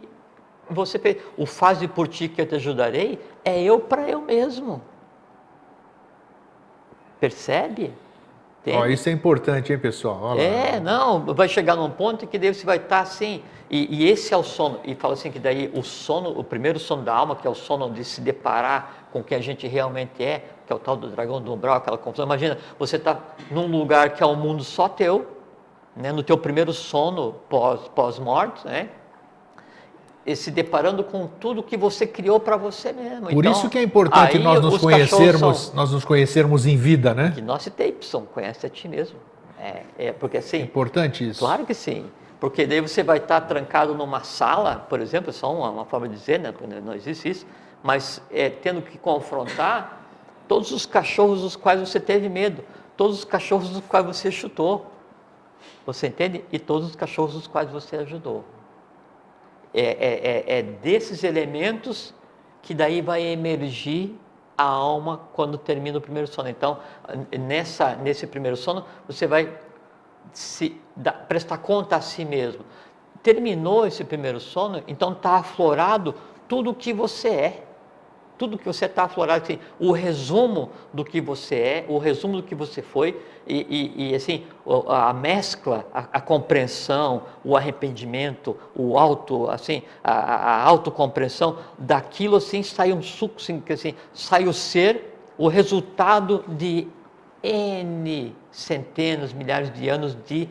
você 0.70 0.98
fez. 0.98 1.18
O 1.36 1.44
faze 1.44 1.86
por 1.86 2.08
ti 2.08 2.28
que 2.28 2.40
eu 2.40 2.46
te 2.46 2.54
ajudarei 2.54 3.18
é 3.44 3.62
eu 3.62 3.78
para 3.78 4.08
eu 4.08 4.22
mesmo. 4.22 4.80
Percebe? 7.18 7.92
Ó, 8.66 8.86
isso 8.86 9.08
é 9.08 9.12
importante, 9.12 9.72
hein, 9.72 9.78
pessoal? 9.78 10.38
É, 10.38 10.72
lá. 10.74 10.80
não, 10.80 11.34
vai 11.34 11.48
chegar 11.48 11.76
num 11.76 11.88
ponto 11.88 12.24
em 12.24 12.28
que 12.28 12.38
daí 12.38 12.52
você 12.52 12.66
vai 12.66 12.76
estar 12.76 13.00
assim, 13.00 13.42
e, 13.70 14.02
e 14.02 14.08
esse 14.08 14.34
é 14.34 14.36
o 14.36 14.42
sono, 14.42 14.80
e 14.84 14.94
fala 14.94 15.14
assim 15.14 15.30
que 15.30 15.38
daí 15.38 15.70
o 15.74 15.82
sono, 15.82 16.38
o 16.38 16.44
primeiro 16.44 16.78
sono 16.78 17.02
da 17.02 17.14
alma, 17.14 17.34
que 17.34 17.46
é 17.46 17.50
o 17.50 17.54
sono 17.54 17.90
de 17.90 18.04
se 18.04 18.20
deparar 18.20 19.08
com 19.12 19.20
o 19.20 19.24
que 19.24 19.34
a 19.34 19.40
gente 19.40 19.66
realmente 19.66 20.22
é, 20.22 20.44
que 20.66 20.72
é 20.72 20.76
o 20.76 20.78
tal 20.78 20.94
do 20.94 21.08
dragão 21.08 21.40
do 21.40 21.54
umbral, 21.54 21.76
aquela 21.76 21.96
confusão. 21.96 22.26
Imagina, 22.26 22.58
você 22.78 22.96
está 22.96 23.18
num 23.50 23.66
lugar 23.66 24.10
que 24.10 24.22
é 24.22 24.26
um 24.26 24.36
mundo 24.36 24.62
só 24.62 24.88
teu, 24.88 25.26
né, 25.96 26.12
no 26.12 26.22
teu 26.22 26.36
primeiro 26.36 26.72
sono 26.72 27.34
pós, 27.48 27.88
pós-morte, 27.88 28.66
né? 28.66 28.90
E 30.26 30.36
se 30.36 30.50
deparando 30.50 31.02
com 31.02 31.26
tudo 31.26 31.62
que 31.62 31.76
você 31.76 32.06
criou 32.06 32.38
para 32.38 32.56
você 32.56 32.92
mesmo. 32.92 33.28
Por 33.28 33.32
Então, 33.44 33.52
isso 33.52 33.70
que 33.70 33.78
é 33.78 33.82
importante 33.82 34.38
nós 34.38 34.60
nos 34.60 34.78
conhecermos, 34.78 35.58
são- 35.66 35.74
nós 35.74 35.90
nos 35.92 36.04
conhecermos 36.04 36.66
em 36.66 36.76
vida, 36.76 37.14
né? 37.14 37.32
que 37.34 37.40
nós 37.40 37.64
Tapson, 37.64 38.22
conhece 38.26 38.66
a 38.66 38.68
ti 38.68 38.86
mesmo. 38.86 39.18
É, 39.58 39.82
é 39.98 40.12
porque 40.12 40.36
É 40.36 40.40
assim, 40.40 40.60
importante 40.60 41.26
isso. 41.28 41.38
Claro 41.40 41.64
que 41.64 41.72
sim. 41.74 42.06
Porque 42.38 42.66
daí 42.66 42.80
você 42.80 43.02
vai 43.02 43.18
estar 43.18 43.40
trancado 43.42 43.94
numa 43.94 44.22
sala, 44.24 44.86
por 44.88 45.00
exemplo, 45.00 45.30
é 45.30 45.32
só 45.32 45.52
uma, 45.54 45.70
uma 45.70 45.84
forma 45.84 46.08
de 46.08 46.14
dizer, 46.16 46.38
né? 46.38 46.52
porque 46.52 46.66
não 46.80 46.94
existe 46.94 47.28
isso, 47.28 47.46
mas 47.82 48.22
é, 48.30 48.48
tendo 48.48 48.80
que 48.82 48.96
confrontar 48.98 50.06
todos 50.48 50.70
os 50.70 50.84
cachorros 50.86 51.42
dos 51.42 51.56
quais 51.56 51.80
você 51.80 52.00
teve 52.00 52.28
medo, 52.28 52.62
todos 52.96 53.18
os 53.18 53.24
cachorros 53.24 53.70
dos 53.70 53.82
quais 53.86 54.04
você 54.04 54.30
chutou. 54.30 54.86
Você 55.86 56.06
entende? 56.06 56.44
E 56.52 56.58
todos 56.58 56.88
os 56.90 56.96
cachorros 56.96 57.34
dos 57.34 57.46
quais 57.46 57.70
você 57.70 57.96
ajudou. 57.96 58.44
É, 59.72 59.80
é, 59.82 60.54
é, 60.56 60.58
é 60.58 60.62
desses 60.62 61.22
elementos 61.22 62.14
que 62.62 62.74
daí 62.74 63.00
vai 63.00 63.22
emergir 63.22 64.16
a 64.58 64.64
alma 64.64 65.22
quando 65.32 65.56
termina 65.56 65.98
o 65.98 66.00
primeiro 66.00 66.28
sono. 66.28 66.48
Então, 66.48 66.78
nessa, 67.38 67.94
nesse 67.94 68.26
primeiro 68.26 68.56
sono, 68.56 68.84
você 69.06 69.26
vai 69.26 69.56
se 70.32 70.78
dá- 70.94 71.12
prestar 71.12 71.58
conta 71.58 71.96
a 71.96 72.00
si 72.00 72.24
mesmo. 72.24 72.64
Terminou 73.22 73.86
esse 73.86 74.04
primeiro 74.04 74.40
sono, 74.40 74.82
então 74.86 75.12
está 75.12 75.36
aflorado 75.36 76.14
tudo 76.48 76.70
o 76.70 76.74
que 76.74 76.92
você 76.92 77.28
é. 77.28 77.64
Tudo 78.40 78.56
que 78.56 78.64
você 78.64 78.86
está 78.86 79.02
aflorado, 79.04 79.44
assim, 79.44 79.58
o 79.78 79.92
resumo 79.92 80.70
do 80.94 81.04
que 81.04 81.20
você 81.20 81.56
é, 81.56 81.84
o 81.86 81.98
resumo 81.98 82.38
do 82.38 82.42
que 82.42 82.54
você 82.54 82.80
foi, 82.80 83.20
e, 83.46 83.66
e- 83.98 84.12
e, 84.12 84.14
assim, 84.14 84.46
a 84.88 85.12
mescla, 85.12 85.86
a, 85.92 86.06
a 86.14 86.20
compreensão, 86.22 87.24
o 87.44 87.54
arrependimento, 87.54 88.56
o 88.74 88.98
auto, 88.98 89.50
assim, 89.50 89.82
a, 90.02 90.12
a- 90.14 90.62
autocompreensão, 90.62 91.58
daquilo 91.78 92.36
assim 92.36 92.62
sai 92.62 92.94
um 92.94 93.02
suco, 93.02 93.34
assim, 93.38 93.62
assim, 93.68 93.94
sai 94.14 94.46
o 94.48 94.54
ser, 94.54 95.18
o 95.36 95.46
resultado 95.46 96.42
de 96.48 96.88
N 97.42 98.34
centenas, 98.50 99.34
milhares 99.34 99.70
de 99.70 99.86
anos 99.90 100.16
de 100.26 100.48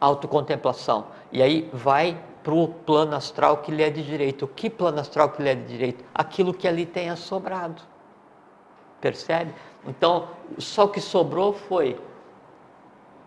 autocontemplação. 0.00 1.06
E 1.30 1.40
aí 1.40 1.70
vai 1.72 2.16
para 2.42 2.54
o 2.54 2.68
plano 2.68 3.14
astral 3.14 3.58
que 3.58 3.70
lhe 3.70 3.82
é 3.82 3.90
de 3.90 4.02
direito. 4.02 4.46
Que 4.48 4.68
plano 4.68 5.00
astral 5.00 5.30
que 5.30 5.42
lhe 5.42 5.48
é 5.48 5.54
de 5.54 5.66
direito? 5.66 6.04
Aquilo 6.14 6.52
que 6.52 6.66
ali 6.66 6.84
tenha 6.84 7.16
sobrado. 7.16 7.82
Percebe? 9.00 9.54
Então, 9.86 10.28
só 10.58 10.84
o 10.84 10.88
que 10.88 11.00
sobrou 11.00 11.52
foi 11.52 12.00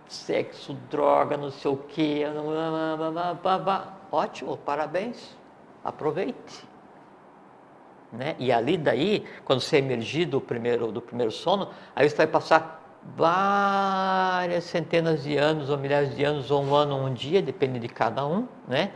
sexo, 0.08 0.74
droga, 0.90 1.36
não 1.36 1.52
sei 1.52 1.72
o 1.72 1.78
quê. 1.78 2.24
Ótimo, 4.12 4.58
parabéns. 4.58 5.36
Aproveite. 5.84 6.66
Né? 8.12 8.36
E 8.40 8.52
ali 8.52 8.78
daí, 8.78 9.26
quando 9.44 9.62
você 9.62 9.78
emergir 9.78 10.26
do 10.26 10.40
primeiro, 10.40 10.92
do 10.92 11.02
primeiro 11.02 11.32
sono, 11.32 11.70
aí 11.96 12.10
você 12.10 12.16
vai 12.16 12.28
passar 12.28 12.82
várias 13.16 14.64
centenas 14.64 15.24
de 15.24 15.38
anos, 15.38 15.70
ou 15.70 15.78
milhares 15.78 16.16
de 16.16 16.24
anos, 16.24 16.50
ou 16.50 16.64
um 16.64 16.74
ano, 16.74 16.96
ou 16.96 17.04
um 17.04 17.14
dia, 17.14 17.42
depende 17.42 17.78
de 17.78 17.88
cada 17.88 18.26
um, 18.26 18.48
né? 18.68 18.92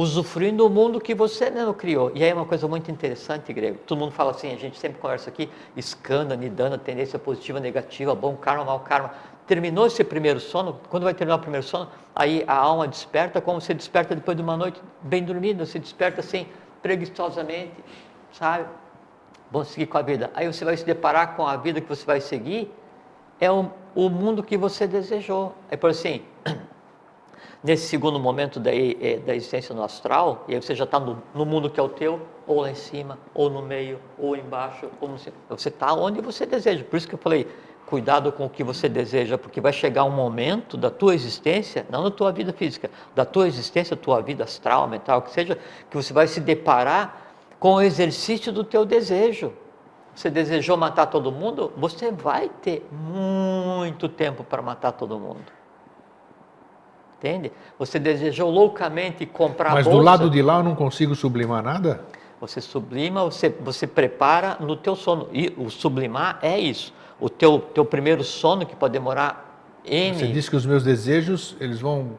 Usufruindo 0.00 0.66
o 0.66 0.70
mundo 0.70 0.98
que 0.98 1.14
você 1.14 1.50
mesmo 1.50 1.74
criou. 1.74 2.10
E 2.14 2.24
aí 2.24 2.30
é 2.30 2.34
uma 2.34 2.46
coisa 2.46 2.66
muito 2.66 2.90
interessante, 2.90 3.52
Grego. 3.52 3.80
Todo 3.86 3.98
mundo 3.98 4.12
fala 4.12 4.30
assim, 4.30 4.50
a 4.50 4.56
gente 4.56 4.78
sempre 4.78 4.98
conversa 4.98 5.28
aqui, 5.28 5.46
escanda, 5.76 6.34
nidana, 6.34 6.78
tendência 6.78 7.18
positiva, 7.18 7.60
negativa, 7.60 8.14
bom 8.14 8.34
karma, 8.34 8.64
mau 8.64 8.80
karma. 8.80 9.12
Terminou 9.46 9.86
esse 9.86 10.02
primeiro 10.02 10.40
sono, 10.40 10.80
quando 10.88 11.02
vai 11.02 11.12
terminar 11.12 11.36
o 11.36 11.38
primeiro 11.40 11.66
sono, 11.66 11.86
aí 12.16 12.42
a 12.46 12.54
alma 12.54 12.88
desperta, 12.88 13.42
como 13.42 13.60
você 13.60 13.74
desperta 13.74 14.14
depois 14.14 14.34
de 14.34 14.42
uma 14.42 14.56
noite 14.56 14.80
bem 15.02 15.22
dormida, 15.22 15.66
você 15.66 15.78
desperta 15.78 16.20
assim, 16.20 16.46
preguiçosamente, 16.80 17.74
sabe? 18.32 18.64
Vamos 19.50 19.68
seguir 19.68 19.84
com 19.84 19.98
a 19.98 20.02
vida. 20.02 20.30
Aí 20.32 20.46
você 20.46 20.64
vai 20.64 20.78
se 20.78 20.84
deparar 20.86 21.36
com 21.36 21.46
a 21.46 21.58
vida 21.58 21.78
que 21.78 21.88
você 21.90 22.06
vai 22.06 22.22
seguir, 22.22 22.72
é 23.38 23.52
o, 23.52 23.70
o 23.94 24.08
mundo 24.08 24.42
que 24.42 24.56
você 24.56 24.86
desejou. 24.86 25.54
É 25.70 25.76
por 25.76 25.90
assim, 25.90 26.22
nesse 27.62 27.86
segundo 27.88 28.18
momento 28.18 28.58
da, 28.58 28.70
da 29.24 29.34
existência 29.34 29.74
no 29.74 29.82
astral, 29.82 30.44
e 30.48 30.54
aí 30.54 30.62
você 30.62 30.74
já 30.74 30.84
está 30.84 30.98
no, 30.98 31.22
no 31.34 31.44
mundo 31.44 31.68
que 31.68 31.78
é 31.78 31.82
o 31.82 31.88
teu, 31.88 32.20
ou 32.46 32.62
lá 32.62 32.70
em 32.70 32.74
cima, 32.74 33.18
ou 33.34 33.50
no 33.50 33.62
meio, 33.62 34.00
ou 34.18 34.36
embaixo, 34.36 34.88
ou. 35.00 35.10
Você 35.48 35.68
está 35.68 35.92
onde 35.92 36.20
você 36.20 36.46
deseja. 36.46 36.82
Por 36.84 36.96
isso 36.96 37.06
que 37.06 37.14
eu 37.14 37.18
falei, 37.18 37.46
cuidado 37.86 38.32
com 38.32 38.46
o 38.46 38.50
que 38.50 38.64
você 38.64 38.88
deseja, 38.88 39.36
porque 39.36 39.60
vai 39.60 39.72
chegar 39.72 40.04
um 40.04 40.10
momento 40.10 40.76
da 40.76 40.90
tua 40.90 41.14
existência, 41.14 41.86
não 41.90 42.04
da 42.04 42.10
tua 42.10 42.32
vida 42.32 42.52
física, 42.52 42.90
da 43.14 43.24
tua 43.24 43.46
existência, 43.46 43.96
tua 43.96 44.20
vida 44.20 44.44
astral, 44.44 44.88
mental, 44.88 45.22
que 45.22 45.30
seja, 45.30 45.58
que 45.90 45.96
você 45.96 46.12
vai 46.12 46.26
se 46.26 46.40
deparar 46.40 47.34
com 47.58 47.74
o 47.74 47.82
exercício 47.82 48.52
do 48.52 48.64
teu 48.64 48.84
desejo. 48.84 49.52
Você 50.14 50.30
desejou 50.30 50.76
matar 50.76 51.06
todo 51.06 51.30
mundo? 51.30 51.72
Você 51.76 52.10
vai 52.10 52.48
ter 52.48 52.86
muito 52.92 54.08
tempo 54.08 54.42
para 54.42 54.60
matar 54.60 54.92
todo 54.92 55.18
mundo. 55.18 55.59
Entende? 57.20 57.52
Você 57.78 57.98
desejou 57.98 58.50
loucamente 58.50 59.26
comprar 59.26 59.74
Mas 59.74 59.84
bolsa, 59.84 59.98
do 59.98 60.02
lado 60.02 60.30
de 60.30 60.40
lá 60.40 60.56
eu 60.56 60.64
não 60.64 60.74
consigo 60.74 61.14
sublimar 61.14 61.62
nada? 61.62 62.02
você 62.40 62.60
sublima, 62.60 63.22
você, 63.22 63.50
você 63.50 63.86
prepara 63.86 64.56
no 64.60 64.74
teu 64.74 64.96
sono. 64.96 65.28
E 65.30 65.52
o 65.58 65.68
sublimar 65.68 66.38
é 66.40 66.58
isso. 66.58 66.92
O 67.20 67.28
teu, 67.28 67.58
teu 67.58 67.84
primeiro 67.84 68.24
sono, 68.24 68.64
que 68.64 68.74
pode 68.74 68.94
demorar 68.94 69.46
N... 69.84 70.18
Você 70.18 70.26
disse 70.28 70.48
que 70.48 70.56
os 70.56 70.64
meus 70.64 70.82
desejos, 70.82 71.54
eles 71.60 71.80
vão 71.80 72.12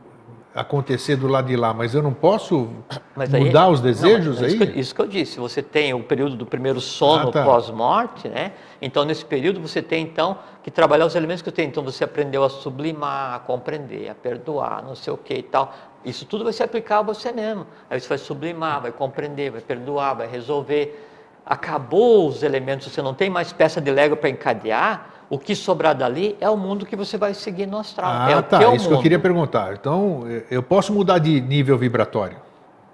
acontecer 0.54 1.16
do 1.16 1.28
lado 1.28 1.48
de 1.48 1.56
lá, 1.56 1.74
mas 1.74 1.96
eu 1.96 2.02
não 2.04 2.14
posso 2.14 2.70
aí- 3.18 3.46
mudar 3.46 3.70
os 3.70 3.80
não, 3.80 3.88
desejos 3.88 4.42
é 4.42 4.46
aí? 4.46 4.48
Isso 4.50 4.58
que, 4.58 4.64
eu- 4.64 4.80
isso 4.80 4.96
que 4.96 5.02
eu 5.02 5.08
disse. 5.08 5.40
Você 5.40 5.62
tem 5.62 5.94
o 5.94 6.04
período 6.04 6.36
do 6.36 6.46
primeiro 6.46 6.82
sono 6.82 7.30
Ah, 7.30 7.32
tá. 7.32 7.44
pós-morte, 7.46 8.28
né? 8.28 8.52
Então, 8.82 9.06
nesse 9.06 9.24
período, 9.24 9.62
você 9.62 9.82
tem, 9.82 10.04
então, 10.04 10.38
que 10.62 10.70
trabalhar 10.70 11.06
os 11.06 11.16
elementos 11.16 11.42
que 11.42 11.50
eu 11.50 11.54
tenho. 11.54 11.70
Então, 11.70 11.84
você 11.84 12.04
aprendeu 12.04 12.44
a 12.44 12.50
sublimar, 12.50 13.36
a 13.36 13.40
compreender, 13.40 14.10
a 14.10 14.16
perdoar, 14.16 14.84
não 14.84 14.96
sei 14.96 15.14
o 15.14 15.18
que 15.18 15.36
e 15.36 15.44
tal. 15.44 15.74
Isso 16.04 16.26
tudo 16.26 16.44
vai 16.44 16.52
se 16.52 16.62
aplicar 16.64 17.00
a 17.00 17.02
você 17.04 17.32
mesmo. 17.32 17.66
Aí 17.90 18.00
você 18.00 18.10
vai 18.10 18.18
sublimar, 18.18 18.82
vai 18.82 18.92
compreender, 18.92 19.52
vai 19.52 19.62
perdoar, 19.62 20.16
vai 20.16 20.28
resolver. 20.28 21.08
Acabou 21.56 22.30
os 22.30 22.44
elementos, 22.44 22.88
você 22.90 23.02
não 23.02 23.14
tem 23.14 23.30
mais 23.30 23.52
peça 23.52 23.82
de 23.82 23.92
Lego 23.92 24.16
para 24.16 24.30
encadear. 24.30 25.10
O 25.30 25.38
que 25.38 25.54
sobrar 25.54 25.94
dali 25.94 26.38
é 26.40 26.50
o 26.50 26.56
mundo 26.56 26.86
que 26.86 26.96
você 26.96 27.18
vai 27.18 27.34
seguir 27.34 27.66
no 27.66 27.78
astral. 27.78 28.10
Ah, 28.10 28.32
é 28.32 28.38
o 28.38 28.42
tá. 28.42 28.58
teu 28.60 28.74
Isso 28.74 28.86
que 28.86 28.92
eu 28.94 28.96
mundo. 28.96 29.04
queria 29.04 29.20
perguntar. 29.20 29.74
Então, 29.74 30.24
eu- 30.30 30.44
eu 30.50 30.64
posso 30.64 30.94
mudar 30.94 31.18
de 31.20 31.42
nível 31.42 31.78
vibratório 31.78 32.38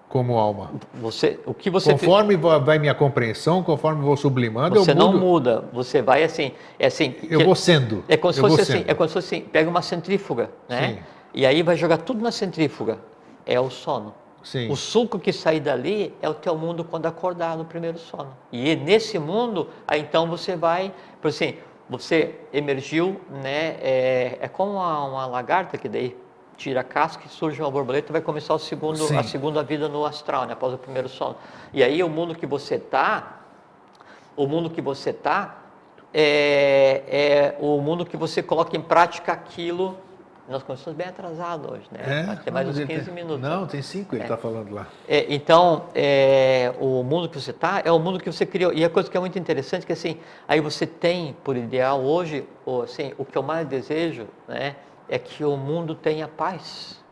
como 0.09 0.39
alma? 0.39 0.71
Você, 0.95 1.39
o 1.45 1.53
que 1.53 1.69
você 1.69 1.91
Conforme 1.91 2.35
va- 2.35 2.57
vai 2.57 2.79
minha 2.79 2.95
compreensão, 2.95 3.61
conforme 3.61 4.01
vou 4.03 4.17
sublimando, 4.17 4.79
Você 4.79 4.89
eu 4.89 4.95
não 4.95 5.11
mudo. 5.11 5.19
muda, 5.19 5.63
você 5.71 6.01
vai 6.01 6.23
assim, 6.23 6.51
é 6.79 6.87
assim. 6.87 7.13
Eu 7.29 7.37
que- 7.37 7.45
vou 7.45 7.53
sendo. 7.55 8.03
É 8.09 8.17
como 8.17 8.33
se 8.33 8.39
fosse 8.41 8.61
assim, 8.61 8.71
sendo. 8.79 8.89
é 8.89 8.93
como 8.95 9.07
se 9.07 9.13
fosse 9.13 9.35
assim, 9.35 9.41
pega 9.45 9.69
uma 9.69 9.83
centrífuga, 9.83 10.49
né? 10.67 10.87
Sim. 10.95 10.99
E 11.35 11.45
aí 11.45 11.61
vai 11.61 11.75
jogar 11.75 11.97
tudo 11.97 12.23
na 12.23 12.31
centrífuga. 12.31 12.97
É 13.45 13.59
o 13.59 13.69
sono. 13.69 14.15
Sim. 14.51 14.71
O 14.71 14.77
suco 14.77 15.19
que 15.19 15.33
sair 15.33 15.59
dali 15.59 16.15
é 16.21 16.29
o 16.29 16.33
teu 16.33 16.57
mundo 16.57 16.85
quando 16.85 17.05
acordar 17.05 17.57
no 17.57 17.65
primeiro 17.65 17.99
sono. 17.99 18.33
E 18.49 18.77
nesse 18.77 19.19
mundo, 19.19 19.69
aí 19.85 19.99
então 19.99 20.25
você 20.25 20.55
vai, 20.55 20.93
por 21.21 21.27
assim, 21.27 21.57
você 21.89 22.33
emergiu, 22.53 23.19
né? 23.43 23.75
É, 23.81 24.37
é 24.39 24.47
como 24.47 24.75
uma, 24.75 25.03
uma 25.03 25.25
lagarta 25.25 25.77
que 25.77 25.89
daí 25.89 26.15
tira 26.55 26.79
a 26.79 26.83
casca 26.83 27.23
e 27.25 27.29
surge 27.29 27.61
uma 27.61 27.69
borboleta 27.69 28.09
e 28.09 28.13
vai 28.13 28.21
começar 28.21 28.53
o 28.53 28.59
segundo, 28.59 28.99
Sim. 28.99 29.17
a 29.17 29.23
segunda 29.23 29.61
vida 29.63 29.89
no 29.89 30.05
astral, 30.05 30.45
né? 30.45 30.53
Após 30.53 30.73
o 30.73 30.77
primeiro 30.77 31.09
sono. 31.09 31.35
E 31.73 31.83
aí 31.83 32.01
o 32.01 32.07
mundo 32.07 32.33
que 32.33 32.45
você 32.45 32.75
está, 32.75 33.41
o 34.33 34.47
mundo 34.47 34.69
que 34.69 34.81
você 34.81 35.09
está 35.09 35.57
é, 36.13 37.03
é 37.09 37.57
o 37.59 37.81
mundo 37.81 38.05
que 38.05 38.15
você 38.15 38.41
coloca 38.41 38.77
em 38.77 38.81
prática 38.81 39.33
aquilo 39.33 39.97
Nós 40.47 40.63
começamos 40.63 40.95
bem 40.97 41.07
atrasado 41.07 41.73
hoje, 41.73 41.83
né? 41.91 41.99
É? 42.21 42.23
Vai 42.23 42.37
ter 42.37 42.51
mais 42.51 42.67
uns 42.69 42.77
ele 42.77 42.87
15 42.87 43.05
tem- 43.05 43.13
minutos. 43.13 43.41
Não, 43.41 43.67
tem 43.67 43.81
cinco, 43.81 44.15
ele 44.15 44.21
É. 44.21 44.25
está 44.25 44.37
falando 44.37 44.73
lá. 44.73 44.87
É, 45.05 45.25
então, 45.33 45.87
é, 45.93 46.73
o 46.79 47.03
mundo 47.03 47.27
que 47.27 47.39
você 47.39 47.51
está 47.51 47.81
é 47.83 47.91
o 47.91 47.99
mundo 47.99 48.17
que 48.17 48.31
você 48.31 48.45
criou. 48.45 48.71
E 48.71 48.83
a 48.85 48.89
coisa 48.89 49.11
que 49.11 49.17
é 49.17 49.19
muito 49.19 49.37
interessante 49.37 49.83
é 49.83 49.85
que 49.85 49.91
assim, 49.91 50.17
aí 50.47 50.61
você 50.61 50.87
tem 50.87 51.35
por 51.43 51.57
ideal 51.57 52.01
hoje, 52.01 52.47
ou, 52.65 52.83
assim, 52.83 53.13
o 53.17 53.25
que 53.25 53.37
eu 53.37 53.43
mais 53.43 53.67
desejo, 53.67 54.25
né, 54.47 54.77
é 55.09 55.19
que 55.19 55.43
o 55.43 55.57
mundo 55.57 55.93
tenha 55.93 56.29
paz. 56.29 57.03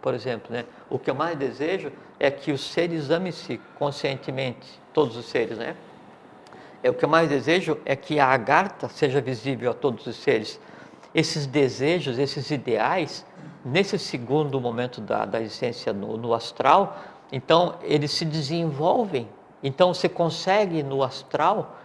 Por 0.00 0.14
exemplo, 0.14 0.50
né, 0.50 0.64
o 0.88 0.98
que 0.98 1.10
eu 1.10 1.14
mais 1.14 1.36
desejo 1.36 1.92
é 2.18 2.30
que 2.30 2.50
os 2.50 2.62
seres 2.72 3.10
amem-se 3.10 3.60
conscientemente, 3.78 4.80
todos 4.94 5.18
os 5.18 5.26
seres, 5.26 5.58
né? 5.58 5.76
É 6.82 6.88
o 6.90 6.94
que 6.94 7.04
eu 7.04 7.08
mais 7.08 7.28
desejo 7.28 7.78
é 7.84 7.96
que 7.96 8.18
a 8.20 8.26
agartha 8.26 8.88
seja 8.88 9.20
visível 9.20 9.70
a 9.70 9.74
todos 9.74 10.06
os 10.06 10.16
seres. 10.16 10.60
Esses 11.14 11.46
desejos, 11.46 12.18
esses 12.18 12.50
ideais, 12.50 13.24
nesse 13.64 13.98
segundo 13.98 14.60
momento 14.60 15.00
da, 15.00 15.24
da 15.24 15.40
existência 15.40 15.92
no, 15.92 16.16
no 16.16 16.34
astral, 16.34 16.98
então 17.30 17.76
eles 17.82 18.10
se 18.10 18.24
desenvolvem. 18.24 19.28
Então 19.62 19.94
você 19.94 20.08
consegue 20.08 20.82
no 20.82 21.02
astral 21.02 21.76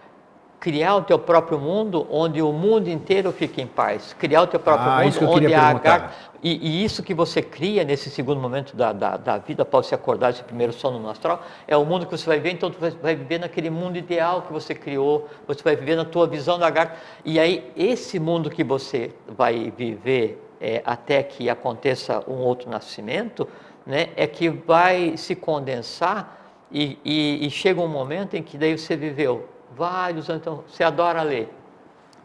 criar 0.60 0.94
o 0.94 1.02
teu 1.02 1.18
próprio 1.18 1.58
mundo 1.58 2.06
onde 2.10 2.40
o 2.42 2.52
mundo 2.52 2.88
inteiro 2.88 3.32
fica 3.32 3.60
em 3.62 3.66
paz. 3.66 4.14
Criar 4.18 4.42
o 4.42 4.46
teu 4.46 4.60
próprio 4.60 4.90
Ah, 4.90 5.02
mundo 5.02 5.30
onde 5.30 5.54
a 5.54 5.70
agartha 5.70 6.30
e, 6.42 6.68
e 6.68 6.84
isso 6.84 7.02
que 7.02 7.12
você 7.12 7.42
cria 7.42 7.84
nesse 7.84 8.08
segundo 8.08 8.40
momento 8.40 8.74
da, 8.74 8.92
da, 8.92 9.16
da 9.16 9.38
vida, 9.38 9.62
após 9.62 9.86
se 9.86 9.94
acordar 9.94 10.30
esse 10.30 10.42
primeiro 10.42 10.72
sono 10.72 10.98
no 10.98 11.10
astral, 11.10 11.42
é 11.68 11.76
o 11.76 11.84
mundo 11.84 12.06
que 12.06 12.12
você 12.12 12.24
vai 12.24 12.40
ver, 12.40 12.52
então 12.52 12.70
você 12.70 12.96
vai, 12.96 13.14
viver 13.14 13.38
naquele 13.38 13.68
mundo 13.68 13.98
ideal 13.98 14.42
que 14.42 14.52
você 14.52 14.74
criou, 14.74 15.28
você 15.46 15.62
vai 15.62 15.76
viver 15.76 15.96
na 15.96 16.04
tua 16.04 16.26
visão 16.26 16.58
da 16.58 16.70
garta. 16.70 16.96
E 17.24 17.38
aí, 17.38 17.70
esse 17.76 18.18
mundo 18.18 18.48
que 18.48 18.64
você 18.64 19.12
vai 19.28 19.70
viver 19.76 20.42
é, 20.60 20.82
até 20.84 21.22
que 21.22 21.50
aconteça 21.50 22.24
um 22.26 22.36
outro 22.36 22.70
nascimento, 22.70 23.46
né, 23.84 24.08
é 24.16 24.26
que 24.26 24.48
vai 24.48 25.16
se 25.16 25.34
condensar 25.34 26.38
e, 26.72 26.98
e, 27.04 27.46
e 27.46 27.50
chega 27.50 27.80
um 27.80 27.88
momento 27.88 28.34
em 28.34 28.42
que 28.42 28.56
daí 28.56 28.78
você 28.78 28.96
viveu 28.96 29.48
vários 29.70 30.28
então 30.28 30.64
você 30.66 30.82
adora 30.82 31.22
ler. 31.22 31.54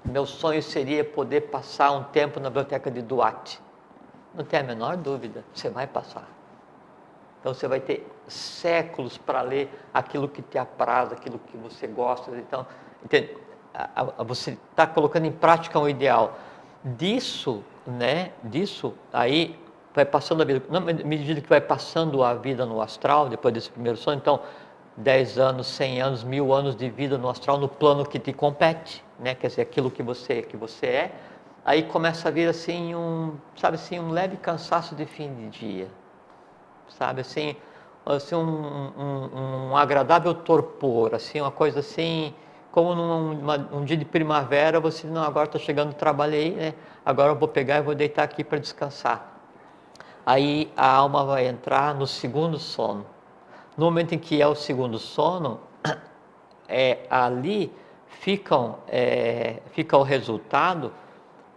Meu 0.03 0.25
sonho 0.25 0.61
seria 0.61 1.03
poder 1.03 1.41
passar 1.41 1.91
um 1.91 2.03
tempo 2.03 2.39
na 2.39 2.49
biblioteca 2.49 2.91
de 2.91 3.01
Duarte. 3.01 3.59
Não 4.33 4.43
tem 4.43 4.59
a 4.59 4.63
menor 4.63 4.97
dúvida, 4.97 5.43
você 5.53 5.69
vai 5.69 5.87
passar. 5.87 6.27
Então 7.39 7.53
você 7.53 7.67
vai 7.67 7.79
ter 7.79 8.07
séculos 8.27 9.17
para 9.17 9.41
ler 9.41 9.69
aquilo 9.93 10.27
que 10.27 10.41
te 10.41 10.57
apraz, 10.57 11.11
aquilo 11.11 11.39
que 11.39 11.57
você 11.57 11.87
gosta. 11.87 12.31
Então, 12.37 12.65
entende? 13.03 13.35
Você 14.25 14.57
está 14.71 14.87
colocando 14.87 15.25
em 15.25 15.31
prática 15.31 15.79
um 15.79 15.87
ideal. 15.87 16.37
Disso, 16.83 17.63
né? 17.85 18.31
Disso, 18.43 18.93
aí 19.11 19.59
vai 19.93 20.05
passando 20.05 20.41
a 20.41 20.45
vida. 20.45 20.63
Na 20.69 20.79
medida 20.79 21.39
que 21.39 21.49
vai 21.49 21.61
passando 21.61 22.23
a 22.23 22.33
vida 22.33 22.65
no 22.65 22.81
astral, 22.81 23.29
depois 23.29 23.53
desse 23.53 23.71
primeiro 23.71 23.97
sonho, 23.97 24.17
então 24.17 24.41
10 24.97 25.37
anos, 25.37 25.67
100 25.67 26.01
anos, 26.01 26.23
mil 26.23 26.53
anos 26.53 26.75
de 26.75 26.89
vida 26.89 27.17
no 27.17 27.29
astral, 27.29 27.57
no 27.57 27.67
plano 27.67 28.05
que 28.05 28.17
te 28.19 28.31
compete, 28.31 29.03
né? 29.19 29.35
quer 29.35 29.47
dizer, 29.47 29.61
aquilo 29.61 29.91
que 29.91 30.01
você, 30.01 30.41
que 30.41 30.55
você 30.55 30.85
é, 30.87 31.11
aí 31.65 31.83
começa 31.83 32.29
a 32.29 32.31
vir 32.31 32.47
assim 32.47 32.95
um, 32.95 33.33
sabe 33.57 33.75
assim, 33.75 33.99
um 33.99 34.09
leve 34.11 34.37
cansaço 34.37 34.95
de 34.95 35.05
fim 35.05 35.33
de 35.33 35.49
dia, 35.49 35.87
sabe 36.97 37.21
assim, 37.21 37.55
assim 38.05 38.35
um, 38.35 38.91
um, 38.97 39.69
um 39.71 39.77
agradável 39.77 40.33
torpor, 40.33 41.13
assim, 41.13 41.41
uma 41.41 41.51
coisa 41.51 41.79
assim, 41.79 42.33
como 42.71 42.95
num 42.95 43.39
uma- 43.39 43.69
um 43.73 43.83
dia 43.83 43.97
de 43.97 44.05
primavera, 44.05 44.79
você, 44.79 45.07
não, 45.07 45.23
agora 45.23 45.45
está 45.47 45.59
chegando, 45.59 45.93
trabalhei, 45.93 46.51
né? 46.51 46.73
agora 47.05 47.31
eu 47.31 47.35
vou 47.35 47.47
pegar 47.47 47.77
e 47.77 47.81
vou 47.81 47.95
deitar 47.95 48.23
aqui 48.23 48.43
para 48.43 48.59
descansar. 48.59 49.33
Aí 50.25 50.71
a 50.75 50.87
alma 50.89 51.23
vai 51.25 51.47
entrar 51.47 51.93
no 51.95 52.07
segundo 52.07 52.57
sono. 52.59 53.05
No 53.77 53.85
momento 53.85 54.13
em 54.13 54.19
que 54.19 54.41
é 54.41 54.47
o 54.47 54.55
segundo 54.55 54.97
sono, 54.97 55.59
é, 56.67 56.99
ali 57.09 57.71
ficam, 58.07 58.77
é, 58.87 59.57
fica 59.71 59.97
o 59.97 60.03
resultado 60.03 60.93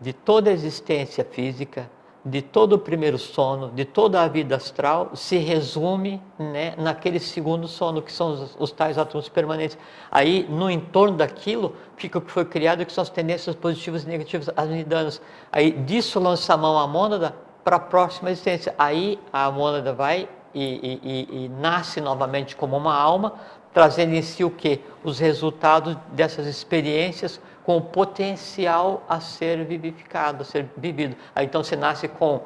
de 0.00 0.12
toda 0.12 0.50
a 0.50 0.52
existência 0.52 1.24
física, 1.24 1.90
de 2.24 2.42
todo 2.42 2.74
o 2.74 2.78
primeiro 2.78 3.16
sono, 3.16 3.70
de 3.70 3.84
toda 3.84 4.22
a 4.22 4.28
vida 4.28 4.56
astral, 4.56 5.12
se 5.14 5.38
resume 5.38 6.20
né, 6.38 6.74
naquele 6.76 7.18
segundo 7.18 7.66
sono, 7.66 8.02
que 8.02 8.12
são 8.12 8.32
os, 8.32 8.56
os 8.58 8.72
tais 8.72 8.98
átomos 8.98 9.28
permanentes. 9.28 9.78
Aí, 10.10 10.46
no 10.48 10.70
entorno 10.70 11.16
daquilo, 11.16 11.74
fica 11.96 12.18
o 12.18 12.20
que 12.20 12.30
foi 12.30 12.44
criado, 12.44 12.84
que 12.84 12.92
são 12.92 13.02
as 13.02 13.10
tendências 13.10 13.54
positivas 13.54 14.04
e 14.04 14.08
negativas, 14.08 14.50
as 14.56 14.68
nidanas. 14.68 15.22
Aí, 15.50 15.70
disso 15.70 16.20
lança 16.20 16.54
a 16.54 16.56
mão 16.56 16.78
a 16.78 16.86
mônada 16.86 17.34
para 17.64 17.76
a 17.76 17.80
próxima 17.80 18.30
existência. 18.30 18.74
Aí, 18.76 19.18
a 19.32 19.50
mônada 19.50 19.92
vai 19.92 20.28
e, 20.58 21.00
e- 21.02 21.44
e- 21.44 21.48
nasce 21.48 22.00
novamente 22.00 22.56
como 22.56 22.76
uma 22.76 22.94
alma, 22.94 23.34
trazendo 23.72 24.14
em 24.14 24.22
si 24.22 24.44
o 24.44 24.50
que? 24.50 24.80
Os 25.04 25.18
resultados 25.18 25.96
dessas 26.12 26.46
experiências 26.46 27.40
com 27.64 27.76
o 27.76 27.82
potencial 27.82 29.02
a 29.08 29.20
ser 29.20 29.64
vivificado, 29.64 30.42
a 30.42 30.44
ser 30.44 30.66
vivido. 30.76 31.16
Aí 31.34 31.44
então 31.46 31.62
você 31.62 31.76
nasce 31.76 32.08
com 32.08 32.40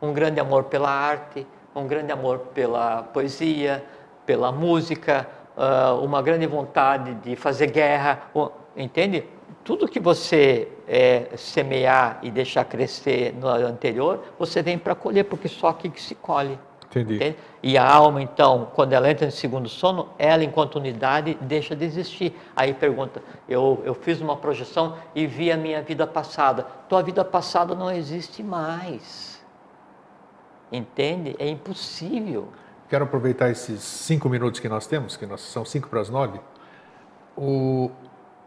um 0.00 0.12
grande 0.12 0.38
amor 0.40 0.64
pela 0.64 0.90
arte, 0.90 1.46
um 1.74 1.86
grande 1.86 2.12
amor 2.12 2.38
pela 2.54 3.02
poesia, 3.02 3.84
pela 4.24 4.52
música, 4.52 5.26
ah, 5.56 5.94
uma 5.94 6.22
grande 6.22 6.46
vontade 6.46 7.14
de 7.14 7.36
fazer 7.36 7.68
guerra, 7.68 8.22
entende? 8.76 9.24
Tudo 9.64 9.88
que 9.88 9.98
você 9.98 10.68
eh, 10.86 11.28
semear 11.36 12.18
e 12.22 12.30
deixar 12.30 12.64
crescer 12.64 13.32
no 13.34 13.48
anterior, 13.48 14.22
você 14.38 14.62
vem 14.62 14.78
para 14.78 14.94
colher, 14.94 15.24
porque 15.24 15.48
só 15.48 15.68
aqui 15.68 15.88
que 15.88 16.00
se 16.02 16.14
colhe. 16.14 16.58
Entendi. 16.94 17.16
Entende? 17.16 17.36
E 17.62 17.76
a 17.76 17.84
alma, 17.90 18.22
então, 18.22 18.68
quando 18.74 18.92
ela 18.92 19.10
entra 19.10 19.26
no 19.26 19.32
segundo 19.32 19.68
sono, 19.68 20.10
ela, 20.18 20.44
enquanto 20.44 20.76
unidade, 20.76 21.36
deixa 21.40 21.74
de 21.74 21.84
existir. 21.84 22.38
Aí 22.54 22.72
pergunta: 22.72 23.22
eu, 23.48 23.82
eu 23.84 23.94
fiz 23.94 24.20
uma 24.20 24.36
projeção 24.36 24.96
e 25.14 25.26
vi 25.26 25.50
a 25.50 25.56
minha 25.56 25.82
vida 25.82 26.06
passada. 26.06 26.66
Tua 26.88 27.02
vida 27.02 27.24
passada 27.24 27.74
não 27.74 27.90
existe 27.90 28.42
mais. 28.42 29.42
Entende? 30.70 31.34
É 31.38 31.48
impossível. 31.48 32.48
Quero 32.88 33.04
aproveitar 33.04 33.50
esses 33.50 33.82
cinco 33.82 34.28
minutos 34.28 34.60
que 34.60 34.68
nós 34.68 34.86
temos, 34.86 35.16
que 35.16 35.26
nós, 35.26 35.40
são 35.40 35.64
cinco 35.64 35.88
para 35.88 36.00
as 36.00 36.08
nove. 36.08 36.40
O, 37.36 37.90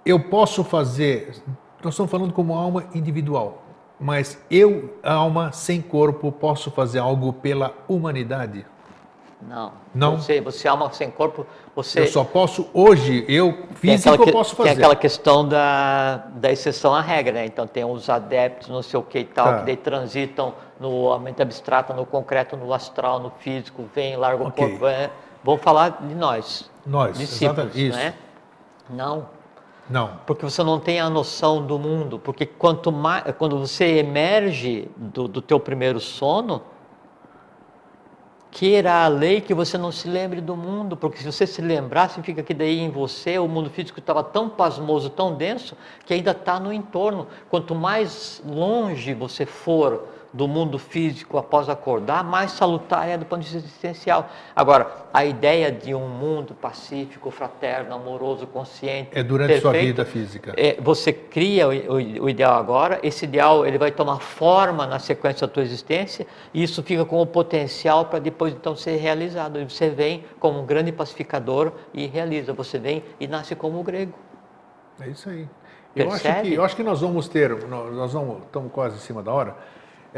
eu 0.05 0.19
posso 0.19 0.63
fazer. 0.63 1.35
Nós 1.83 1.93
estamos 1.93 2.09
falando 2.09 2.33
como 2.33 2.53
alma 2.53 2.85
individual, 2.93 3.63
mas 3.99 4.41
eu, 4.49 4.97
alma 5.03 5.51
sem 5.51 5.81
corpo, 5.81 6.31
posso 6.31 6.69
fazer 6.71 6.99
algo 6.99 7.33
pela 7.33 7.73
humanidade? 7.87 8.65
Não. 9.41 9.71
Não? 9.93 10.17
Você, 10.17 10.41
você 10.41 10.67
alma 10.67 10.91
sem 10.91 11.11
corpo, 11.11 11.45
você. 11.75 12.01
Eu 12.01 12.07
só 12.07 12.23
posso, 12.23 12.67
hoje, 12.73 13.23
eu, 13.27 13.53
Tem 13.53 13.75
físico, 13.75 14.09
aquela, 14.09 14.15
eu 14.15 14.25
que- 14.25 14.31
posso 14.31 14.55
tem 14.55 14.65
fazer. 14.65 14.79
aquela 14.79 14.95
questão 14.95 15.47
da, 15.47 16.17
da 16.35 16.51
exceção 16.51 16.93
à 16.95 17.01
regra, 17.01 17.33
né? 17.33 17.45
Então 17.45 17.67
tem 17.67 17.85
os 17.85 18.09
adeptos, 18.09 18.67
não 18.67 18.81
sei 18.81 18.99
o 18.99 19.03
que 19.03 19.19
e 19.19 19.25
tal, 19.25 19.45
Tá. 19.45 19.59
que 19.59 19.65
daí 19.67 19.77
transitam 19.77 20.55
no 20.79 21.17
mente 21.19 21.39
abstrata, 21.41 21.93
no 21.93 22.03
concreto, 22.05 22.57
no 22.57 22.73
astral, 22.73 23.19
no 23.19 23.29
físico, 23.39 23.85
vem, 23.93 24.15
larga 24.15 24.43
o 24.43 24.47
Ok. 24.47 24.69
corpo. 24.69 24.87
É, 24.87 25.11
vamos 25.43 25.61
falar 25.61 25.99
de 26.01 26.15
nós, 26.15 26.67
Nós, 26.85 27.15
discípulos, 27.17 27.57
exatamente, 27.75 27.87
isso. 27.89 27.97
né? 27.97 28.15
Não, 28.89 29.27
Não. 29.89 30.19
porque 30.25 30.43
você 30.43 30.63
não 30.63 30.79
tem 30.79 30.99
a 30.99 31.09
noção 31.09 31.65
do 31.65 31.79
mundo, 31.79 32.19
porque 32.19 32.45
quanto 32.45 32.91
mais, 32.91 33.23
quando 33.37 33.57
você 33.59 33.97
emerge 33.97 34.89
do, 34.97 35.27
do 35.27 35.41
teu 35.41 35.59
primeiro 35.59 35.99
sono, 35.99 36.61
queira 38.51 39.03
a 39.03 39.07
lei 39.07 39.39
que 39.39 39.53
você 39.53 39.77
não 39.77 39.91
se 39.91 40.07
lembre 40.07 40.41
do 40.41 40.55
mundo, 40.55 40.97
porque 40.97 41.19
se 41.19 41.25
você 41.25 41.45
se 41.45 41.61
lembrar, 41.61 42.09
significa 42.09 42.41
que 42.41 42.53
daí 42.53 42.79
em 42.79 42.89
você 42.89 43.37
o 43.37 43.47
mundo 43.47 43.69
físico 43.69 43.99
estava 43.99 44.23
tão 44.23 44.49
pasmoso, 44.49 45.09
tão 45.09 45.35
denso, 45.35 45.77
que 46.05 46.13
ainda 46.13 46.31
está 46.31 46.59
no 46.59 46.73
entorno. 46.73 47.27
Quanto 47.49 47.75
mais 47.75 48.41
longe 48.45 49.13
você 49.13 49.45
for 49.45 50.07
do 50.37 50.47
mundo 50.47 50.77
físico 50.77 51.37
após 51.37 51.67
acordar, 51.67 52.23
mais 52.23 52.51
salutar 52.51 53.09
é 53.09 53.17
do 53.17 53.25
ponto 53.25 53.39
de 53.41 53.45
vista 53.49 53.57
existencial. 53.67 54.29
Agora, 54.55 54.87
a 55.11 55.25
ideia 55.25 55.71
de 55.71 55.95
um 55.95 56.07
mundo 56.07 56.53
pacífico, 56.53 57.31
fraterno, 57.31 57.95
amoroso, 57.95 58.45
consciente, 58.45 59.09
É 59.13 59.23
durante 59.23 59.53
a 59.53 59.61
sua 59.61 59.71
perfeito, 59.71 59.87
vida 59.95 60.05
física. 60.05 60.53
é, 60.55 60.77
você 60.79 61.11
cria 61.11 61.67
o, 61.67 61.71
o- 61.71 62.23
o 62.25 62.29
ideal 62.29 62.53
agora, 62.53 62.99
esse 63.01 63.25
ideal 63.25 63.65
ele 63.65 63.79
vai 63.79 63.89
tomar 63.91 64.19
forma 64.19 64.85
na 64.85 64.99
sequência 64.99 65.47
da 65.47 65.51
tua 65.53 65.63
existência 65.63 66.27
e 66.53 66.61
isso 66.61 66.83
fica 66.83 67.03
com 67.03 67.19
o 67.19 67.25
potencial 67.25 68.05
para 68.05 68.19
depois 68.19 68.53
então 68.53 68.75
ser 68.75 68.97
realizado. 68.97 69.59
E 69.59 69.65
você 69.65 69.89
vem 69.89 70.23
como 70.39 70.61
um 70.61 70.65
grande 70.67 70.91
pacificador 70.91 71.71
e 71.93 72.05
realiza. 72.05 72.53
Você 72.53 72.77
vem 72.77 73.03
e 73.19 73.27
nasce 73.27 73.55
como 73.55 73.79
o 73.79 73.83
grego. 73.83 74.13
É 75.01 75.07
isso 75.09 75.29
aí. 75.29 75.47
Eu 75.95 76.11
acho, 76.11 76.23
que, 76.43 76.53
eu 76.53 76.63
acho 76.63 76.75
que 76.75 76.83
nós 76.83 77.01
vamos 77.01 77.27
ter, 77.27 77.49
nós 77.67 77.91
nós 77.95 78.13
vamos, 78.13 78.43
estamos 78.43 78.71
quase 78.71 78.97
em 78.97 78.99
cima 78.99 79.23
da 79.23 79.31
hora, 79.33 79.55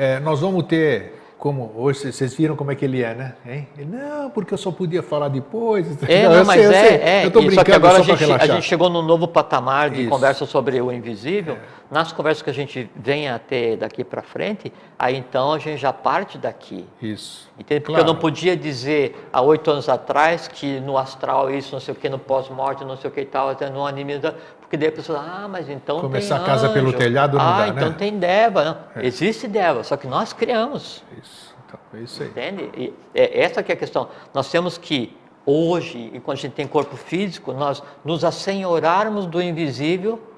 É, 0.01 0.17
nós 0.21 0.39
vamos 0.39 0.63
ter 0.63 1.19
como 1.37 1.73
hoje 1.75 2.09
vocês 2.09 2.33
viram 2.33 2.55
como 2.55 2.71
é 2.71 2.75
que 2.75 2.85
ele 2.85 3.03
é, 3.03 3.13
né? 3.13 3.33
Hein? 3.45 3.67
Ele, 3.77 3.97
não, 3.97 4.29
porque 4.29 4.53
eu 4.53 4.57
só 4.57 4.71
podia 4.71 5.03
falar 5.03 5.27
depois. 5.27 6.01
É, 6.07 6.23
não, 6.29 6.37
não 6.37 6.45
mas 6.45 6.61
sei, 6.61 6.73
é, 6.73 6.95
eu 6.95 7.01
é. 7.01 7.25
Eu 7.25 7.31
tô 7.31 7.39
brincando, 7.41 7.55
só 7.55 7.63
que 7.65 7.71
agora 7.73 8.01
só 8.01 8.13
a, 8.13 8.15
gente, 8.15 8.31
a 8.31 8.47
gente 8.47 8.65
chegou 8.65 8.89
num 8.89 9.01
novo 9.01 9.27
patamar 9.27 9.89
de 9.89 10.03
Isso. 10.03 10.09
conversa 10.09 10.45
sobre 10.45 10.79
o 10.81 10.89
invisível. 10.89 11.55
É. 11.55 11.59
Nas 11.91 12.13
conversas 12.13 12.41
que 12.41 12.49
a 12.49 12.53
gente 12.53 12.89
vem 12.95 13.27
a 13.27 13.37
ter 13.37 13.75
daqui 13.75 14.05
para 14.05 14.21
frente, 14.21 14.71
aí 14.97 15.17
então 15.17 15.51
a 15.51 15.59
gente 15.59 15.81
já 15.81 15.91
parte 15.91 16.37
daqui. 16.37 16.85
Isso. 17.01 17.48
Entende? 17.59 17.81
Porque 17.81 17.95
claro. 17.95 18.07
eu 18.09 18.13
não 18.13 18.19
podia 18.19 18.55
dizer 18.55 19.27
há 19.33 19.41
oito 19.41 19.69
anos 19.69 19.89
atrás 19.89 20.47
que 20.47 20.79
no 20.79 20.97
astral 20.97 21.51
isso, 21.51 21.73
não 21.73 21.81
sei 21.81 21.93
o 21.93 21.97
que, 21.97 22.07
no 22.07 22.17
pós-morte, 22.17 22.85
não 22.85 22.95
sei 22.95 23.09
o 23.09 23.13
que 23.13 23.19
e 23.19 23.25
tal, 23.25 23.49
até 23.49 23.69
no 23.69 23.85
anime, 23.85 24.13
porque 24.61 24.77
daí 24.77 24.87
a 24.87 24.91
pessoa, 24.93 25.19
ah, 25.19 25.47
mas 25.47 25.69
então 25.69 25.99
Começar 25.99 26.37
a 26.37 26.45
casa 26.45 26.69
pelo 26.69 26.93
telhado 26.93 27.37
não 27.37 27.45
ah, 27.45 27.57
dá, 27.57 27.67
então 27.67 27.89
né? 27.89 27.95
tem 27.97 28.17
Deva. 28.17 28.63
Não. 28.63 29.01
É. 29.01 29.05
Existe 29.05 29.45
Deva, 29.45 29.83
só 29.83 29.97
que 29.97 30.07
nós 30.07 30.31
criamos. 30.31 31.03
Isso, 31.21 31.53
então, 31.67 31.79
é 31.93 32.03
isso 32.03 32.23
aí. 32.23 32.29
Entende? 32.29 32.69
E 32.77 32.93
é, 33.13 33.41
essa 33.41 33.61
que 33.61 33.73
é 33.73 33.75
a 33.75 33.77
questão. 33.77 34.07
Nós 34.33 34.49
temos 34.49 34.77
que, 34.77 35.13
hoje, 35.45 36.11
enquanto 36.13 36.37
a 36.37 36.41
gente 36.41 36.53
tem 36.53 36.65
corpo 36.65 36.95
físico, 36.95 37.51
nós 37.51 37.83
nos 38.05 38.23
assenhorarmos 38.23 39.25
do 39.25 39.41
invisível 39.41 40.28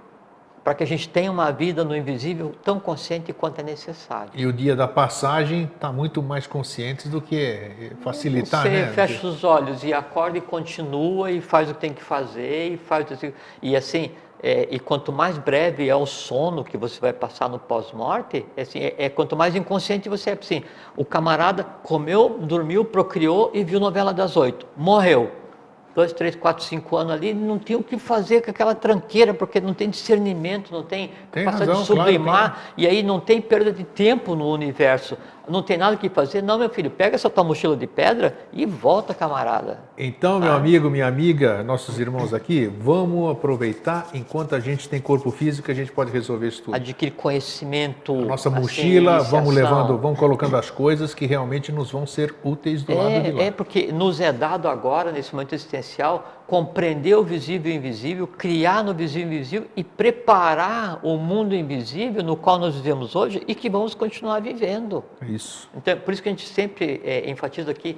para 0.64 0.76
que 0.76 0.84
a 0.84 0.88
gente 0.88 1.10
tenha 1.10 1.32
uma 1.32 1.52
vida 1.52 1.84
no 1.84 1.96
invisível 1.96 2.54
tão 2.64 2.80
consciente 2.80 3.34
quanto 3.34 3.60
é 3.60 3.64
necessário. 3.64 4.32
E 4.36 4.46
o 4.46 4.54
dia 4.54 4.76
da 4.76 4.88
passagem 4.88 5.64
está 5.64 5.92
muito 5.92 6.22
mais 6.22 6.46
consciente 6.46 7.10
do 7.10 7.22
que 7.22 7.92
facilitar, 8.02 8.64
Você 8.64 8.70
né? 8.70 8.88
fecha 8.94 9.26
os 9.26 9.44
olhos 9.44 9.84
e 9.84 9.94
acorda 9.94 10.38
e 10.38 10.42
continua 10.42 11.32
e 11.32 11.42
faz 11.42 11.70
o 11.70 11.74
que 11.74 11.82
tem 11.82 11.94
que 11.94 12.04
fazer 12.04 12.74
e 12.74 12.78
faz 12.78 13.08
e 13.62 13.76
assim 13.76 14.12
é, 14.44 14.68
e 14.72 14.80
quanto 14.80 15.12
mais 15.12 15.38
breve 15.38 15.88
é 15.88 15.96
o 15.96 16.06
sono 16.06 16.64
que 16.64 16.76
você 16.76 17.00
vai 17.00 17.14
passar 17.14 17.48
no 17.48 17.60
pós-morte, 17.60 18.44
é, 18.58 18.62
assim, 18.64 18.80
é, 18.80 18.96
é, 18.98 19.10
quanto 19.10 19.36
mais 19.36 19.56
inconsciente 19.56 20.10
você 20.10 20.32
é. 20.32 20.34
Assim, 20.34 20.64
o 20.98 21.06
camarada 21.06 21.64
comeu, 21.84 22.40
dormiu, 22.40 22.84
procriou 22.84 23.52
e 23.54 23.64
viu 23.64 23.80
novela 23.80 24.12
das 24.12 24.36
oito, 24.36 24.66
morreu 24.76 25.41
dois, 25.94 26.14
três, 26.14 26.36
quatro, 26.36 26.64
cinco 26.64 26.96
anos 26.96 27.14
ali, 27.14 27.34
não 27.34 27.60
tinha 27.60 27.78
o 27.78 27.84
que 27.84 27.98
fazer 27.98 28.42
com 28.42 28.52
aquela 28.52 28.74
tranqueira, 28.74 29.34
porque 29.34 29.60
não 29.60 29.74
tem 29.74 29.90
discernimento, 29.90 30.72
não 30.72 30.84
tem, 30.84 31.12
tem 31.32 31.46
passa 31.46 31.60
razão, 31.60 31.82
de 31.82 31.88
sublimar, 31.88 32.24
claro, 32.24 32.54
claro. 32.54 32.74
e 32.78 32.88
aí 32.88 33.04
não 33.04 33.20
tem 33.20 33.42
perda 33.42 33.72
de 33.72 33.84
tempo 33.84 34.36
no 34.36 34.50
universo 34.50 35.18
não 35.52 35.62
tem 35.62 35.78
nada 35.78 35.98
que 35.98 36.10
fazer. 36.10 36.42
Não, 36.42 36.58
meu 36.58 36.70
filho, 36.70 36.90
pega 36.90 37.16
essa 37.16 37.30
tua 37.30 37.44
mochila 37.44 37.76
de 37.76 37.86
pedra 37.86 38.38
e 38.54 38.66
volta, 38.66 39.14
camarada. 39.14 39.80
Então, 39.98 40.40
meu 40.40 40.52
ah. 40.52 40.56
amigo, 40.56 40.90
minha 40.90 41.06
amiga, 41.06 41.62
nossos 41.64 42.00
irmãos 42.00 42.34
aqui, 42.34 42.66
vamos 42.66 43.32
aproveitar 43.32 44.08
enquanto 44.14 44.56
a 44.56 44.60
gente 44.60 44.88
tem 44.88 45.00
corpo 45.00 45.30
físico, 45.30 45.70
a 45.70 45.74
gente 45.74 45.92
pode 45.92 46.12
resolver 46.12 46.48
isso 46.48 46.64
tudo. 46.64 46.76
Adquirir 46.76 47.12
conhecimento. 47.12 48.14
A 48.14 48.26
nossa 48.26 48.50
mochila, 48.50 49.20
vamos 49.20 49.54
levando, 49.54 49.98
vamos 49.98 50.18
colocando 50.18 50.56
as 50.56 50.70
coisas 50.70 51.14
que 51.14 51.26
realmente 51.26 51.72
nos 51.72 51.92
vão 51.92 52.08
ser 52.08 52.34
úteis 52.44 52.84
do 52.84 52.94
é, 52.94 52.96
lado 52.96 53.24
de 53.24 53.32
lá. 53.32 53.44
É 53.44 53.52
porque 53.52 53.92
nos 53.92 54.20
é 54.20 54.32
dado 54.32 54.68
agora, 54.68 55.12
nesse 55.12 55.34
momento 55.34 55.54
existencial, 55.54 56.41
compreender 56.52 57.16
o 57.16 57.24
visível 57.24 57.72
e 57.72 57.76
o 57.76 57.78
invisível, 57.78 58.28
criar 58.28 58.84
no 58.84 58.94
visível 58.94 59.32
e 59.32 59.36
invisível 59.38 59.68
e 59.74 59.86
preparar 59.86 61.00
o 61.02 61.16
mundo 61.16 61.56
invisível 61.56 62.22
no 62.22 62.36
qual 62.36 62.60
nós 62.60 62.76
vivemos 62.76 63.16
hoje 63.16 63.42
e 63.48 63.56
que 63.56 63.70
vamos 63.70 63.96
continuar 63.96 64.42
vivendo. 64.42 65.02
Isso. 65.22 65.70
Então, 65.74 65.98
por 66.00 66.14
isso 66.14 66.22
que 66.22 66.28
a 66.28 66.32
gente 66.34 66.46
sempre 66.46 67.02
é, 67.06 67.30
enfatiza 67.30 67.72
aqui 67.72 67.98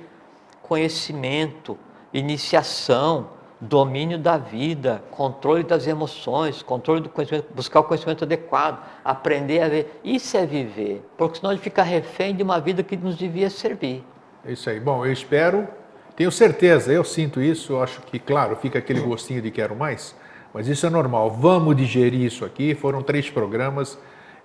conhecimento, 0.62 1.80
iniciação, 2.14 3.30
domínio 3.60 4.20
da 4.20 4.38
vida, 4.38 5.04
controle 5.10 5.64
das 5.64 5.88
emoções, 5.88 6.62
controle 6.62 7.02
do 7.02 7.10
conhecimento, 7.10 7.48
buscar 7.56 7.80
o 7.80 7.84
conhecimento 7.84 8.24
adequado, 8.24 8.86
aprender 9.04 9.64
a 9.64 9.68
ver. 9.68 10.00
Isso 10.04 10.38
é 10.38 10.46
viver, 10.46 11.04
porque 11.18 11.40
senão 11.40 11.50
a 11.50 11.56
gente 11.56 11.64
fica 11.64 11.82
refém 11.82 12.36
de 12.36 12.44
uma 12.44 12.60
vida 12.60 12.84
que 12.84 12.96
nos 12.96 13.18
devia 13.18 13.50
servir. 13.50 14.06
É 14.46 14.52
isso 14.52 14.70
aí. 14.70 14.80
Bom, 14.80 15.04
eu 15.04 15.12
espero 15.12 15.68
tenho 16.16 16.32
certeza, 16.32 16.92
eu 16.92 17.04
sinto 17.04 17.42
isso, 17.42 17.78
acho 17.78 18.02
que, 18.02 18.20
claro, 18.20 18.56
fica 18.56 18.80
aquele 18.80 19.00
gostinho 19.00 19.42
de 19.42 19.52
quero 19.52 19.76
mais, 19.76 20.16
mas 20.54 20.68
isso 20.68 20.86
é 20.86 20.90
normal. 20.90 21.32
Vamos 21.32 21.76
digerir 21.76 22.22
isso 22.22 22.46
aqui. 22.46 22.76
Foram 22.76 23.02
três 23.02 23.30
programas. 23.30 23.98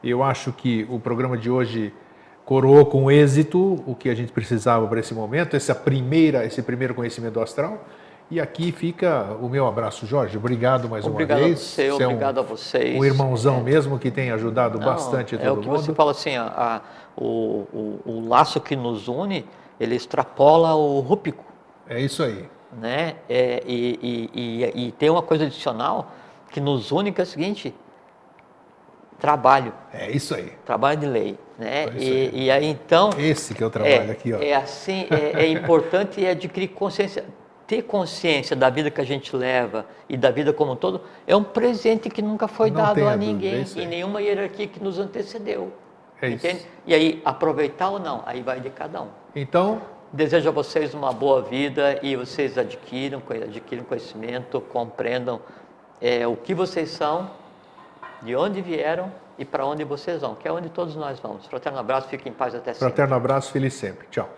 Eu 0.02 0.22
acho 0.22 0.52
que 0.52 0.86
o 0.88 0.98
programa 0.98 1.36
de 1.36 1.50
hoje 1.50 1.92
coroou 2.46 2.86
com 2.86 3.10
êxito 3.10 3.82
o 3.86 3.94
que 3.94 4.08
a 4.08 4.14
gente 4.14 4.32
precisava 4.32 4.86
para 4.86 5.00
esse 5.00 5.12
momento, 5.12 5.54
essa 5.54 5.74
primeira, 5.74 6.46
esse 6.46 6.62
primeiro 6.62 6.94
conhecimento 6.94 7.38
astral. 7.40 7.84
E 8.30 8.40
aqui 8.40 8.72
fica 8.72 9.36
o 9.40 9.48
meu 9.48 9.66
abraço, 9.66 10.06
Jorge. 10.06 10.36
Obrigado 10.36 10.88
mais 10.88 11.06
obrigado 11.06 11.38
uma 11.38 11.46
vez. 11.46 11.60
Você, 11.60 11.90
você 11.90 12.04
obrigado 12.04 12.38
é 12.38 12.40
um, 12.40 12.44
a 12.44 12.46
vocês. 12.46 12.98
Um 12.98 13.04
irmãozão 13.04 13.58
é. 13.58 13.62
mesmo 13.62 13.98
que 13.98 14.10
tem 14.10 14.30
ajudado 14.30 14.78
Não, 14.78 14.86
bastante 14.86 15.34
é 15.34 15.38
todo 15.38 15.48
mundo. 15.48 15.56
É 15.56 15.58
o 15.58 15.62
que 15.62 15.68
mundo. 15.68 15.80
você 15.80 15.94
fala 15.94 16.10
assim, 16.10 16.36
a, 16.36 16.44
a, 16.46 16.80
o, 17.16 17.66
o, 17.72 18.00
o, 18.04 18.28
laço 18.28 18.60
que 18.60 18.76
nos 18.76 19.08
une, 19.08 19.46
ele 19.78 19.94
extrapola 19.94 20.74
o 20.74 21.00
rúpico. 21.00 21.44
É 21.88 22.00
isso 22.00 22.22
aí. 22.22 22.48
Né? 22.72 23.16
É, 23.28 23.62
e, 23.66 23.98
e, 24.02 24.30
e, 24.34 24.86
e, 24.88 24.92
tem 24.92 25.08
uma 25.08 25.22
coisa 25.22 25.44
adicional 25.44 26.12
que 26.50 26.60
nos 26.60 26.92
une 26.92 27.12
que 27.12 27.20
é 27.20 27.24
o 27.24 27.26
seguinte, 27.26 27.74
trabalho. 29.18 29.72
É 29.92 30.10
isso 30.10 30.34
aí. 30.34 30.52
Trabalho 30.64 31.00
de 31.00 31.06
lei. 31.06 31.38
Né? 31.58 31.84
É 31.84 31.92
e, 31.96 32.44
e, 32.44 32.50
aí 32.50 32.66
então. 32.66 33.10
Esse 33.18 33.54
que 33.54 33.62
é 33.62 33.66
o 33.66 33.70
trabalho 33.70 34.08
é, 34.08 34.10
aqui, 34.10 34.32
ó. 34.32 34.38
É 34.38 34.54
assim, 34.54 35.06
é, 35.10 35.44
é 35.44 35.46
importante 35.48 36.24
adquirir 36.26 36.68
consciência. 36.68 37.24
Ter 37.66 37.82
consciência 37.82 38.56
da 38.56 38.70
vida 38.70 38.90
que 38.90 39.00
a 39.00 39.04
gente 39.04 39.36
leva 39.36 39.84
e 40.08 40.16
da 40.16 40.30
vida 40.30 40.54
como 40.54 40.72
um 40.72 40.76
todo 40.76 41.02
é 41.26 41.36
um 41.36 41.44
presente 41.44 42.08
que 42.08 42.22
nunca 42.22 42.48
foi 42.48 42.70
Não 42.70 42.80
dado 42.80 43.06
a 43.06 43.14
ninguém, 43.14 43.62
é 43.76 43.80
em 43.82 43.86
nenhuma 43.86 44.22
hierarquia 44.22 44.66
que 44.66 44.82
nos 44.82 44.98
antecedeu. 44.98 45.70
É 46.20 46.30
entende? 46.30 46.56
Isso. 46.56 46.66
E 46.86 46.94
aí, 46.94 47.22
aproveitar 47.24 47.90
ou 47.90 47.98
não, 47.98 48.22
aí 48.24 48.40
vai 48.40 48.58
de 48.58 48.70
cada 48.70 49.02
um. 49.02 49.08
Então, 49.36 49.82
Desejo 50.12 50.48
a 50.48 50.52
vocês 50.52 50.94
uma 50.94 51.12
boa 51.12 51.42
vida 51.42 51.98
e 52.02 52.16
vocês 52.16 52.56
adquiram, 52.56 53.22
adquiram 53.44 53.84
conhecimento, 53.84 54.60
compreendam 54.60 55.40
é, 56.00 56.26
o 56.26 56.34
que 56.34 56.54
vocês 56.54 56.90
são, 56.90 57.30
de 58.22 58.34
onde 58.34 58.62
vieram 58.62 59.12
e 59.38 59.44
para 59.44 59.66
onde 59.66 59.84
vocês 59.84 60.22
vão, 60.22 60.34
que 60.34 60.48
é 60.48 60.52
onde 60.52 60.70
todos 60.70 60.96
nós 60.96 61.20
vamos. 61.20 61.46
Fraterno 61.46 61.78
abraço, 61.78 62.08
fiquem 62.08 62.32
em 62.32 62.34
paz 62.34 62.54
até 62.54 62.72
sempre. 62.72 62.88
Fraterno 62.88 63.14
abraço, 63.14 63.52
feliz 63.52 63.74
sempre. 63.74 64.06
Tchau. 64.10 64.28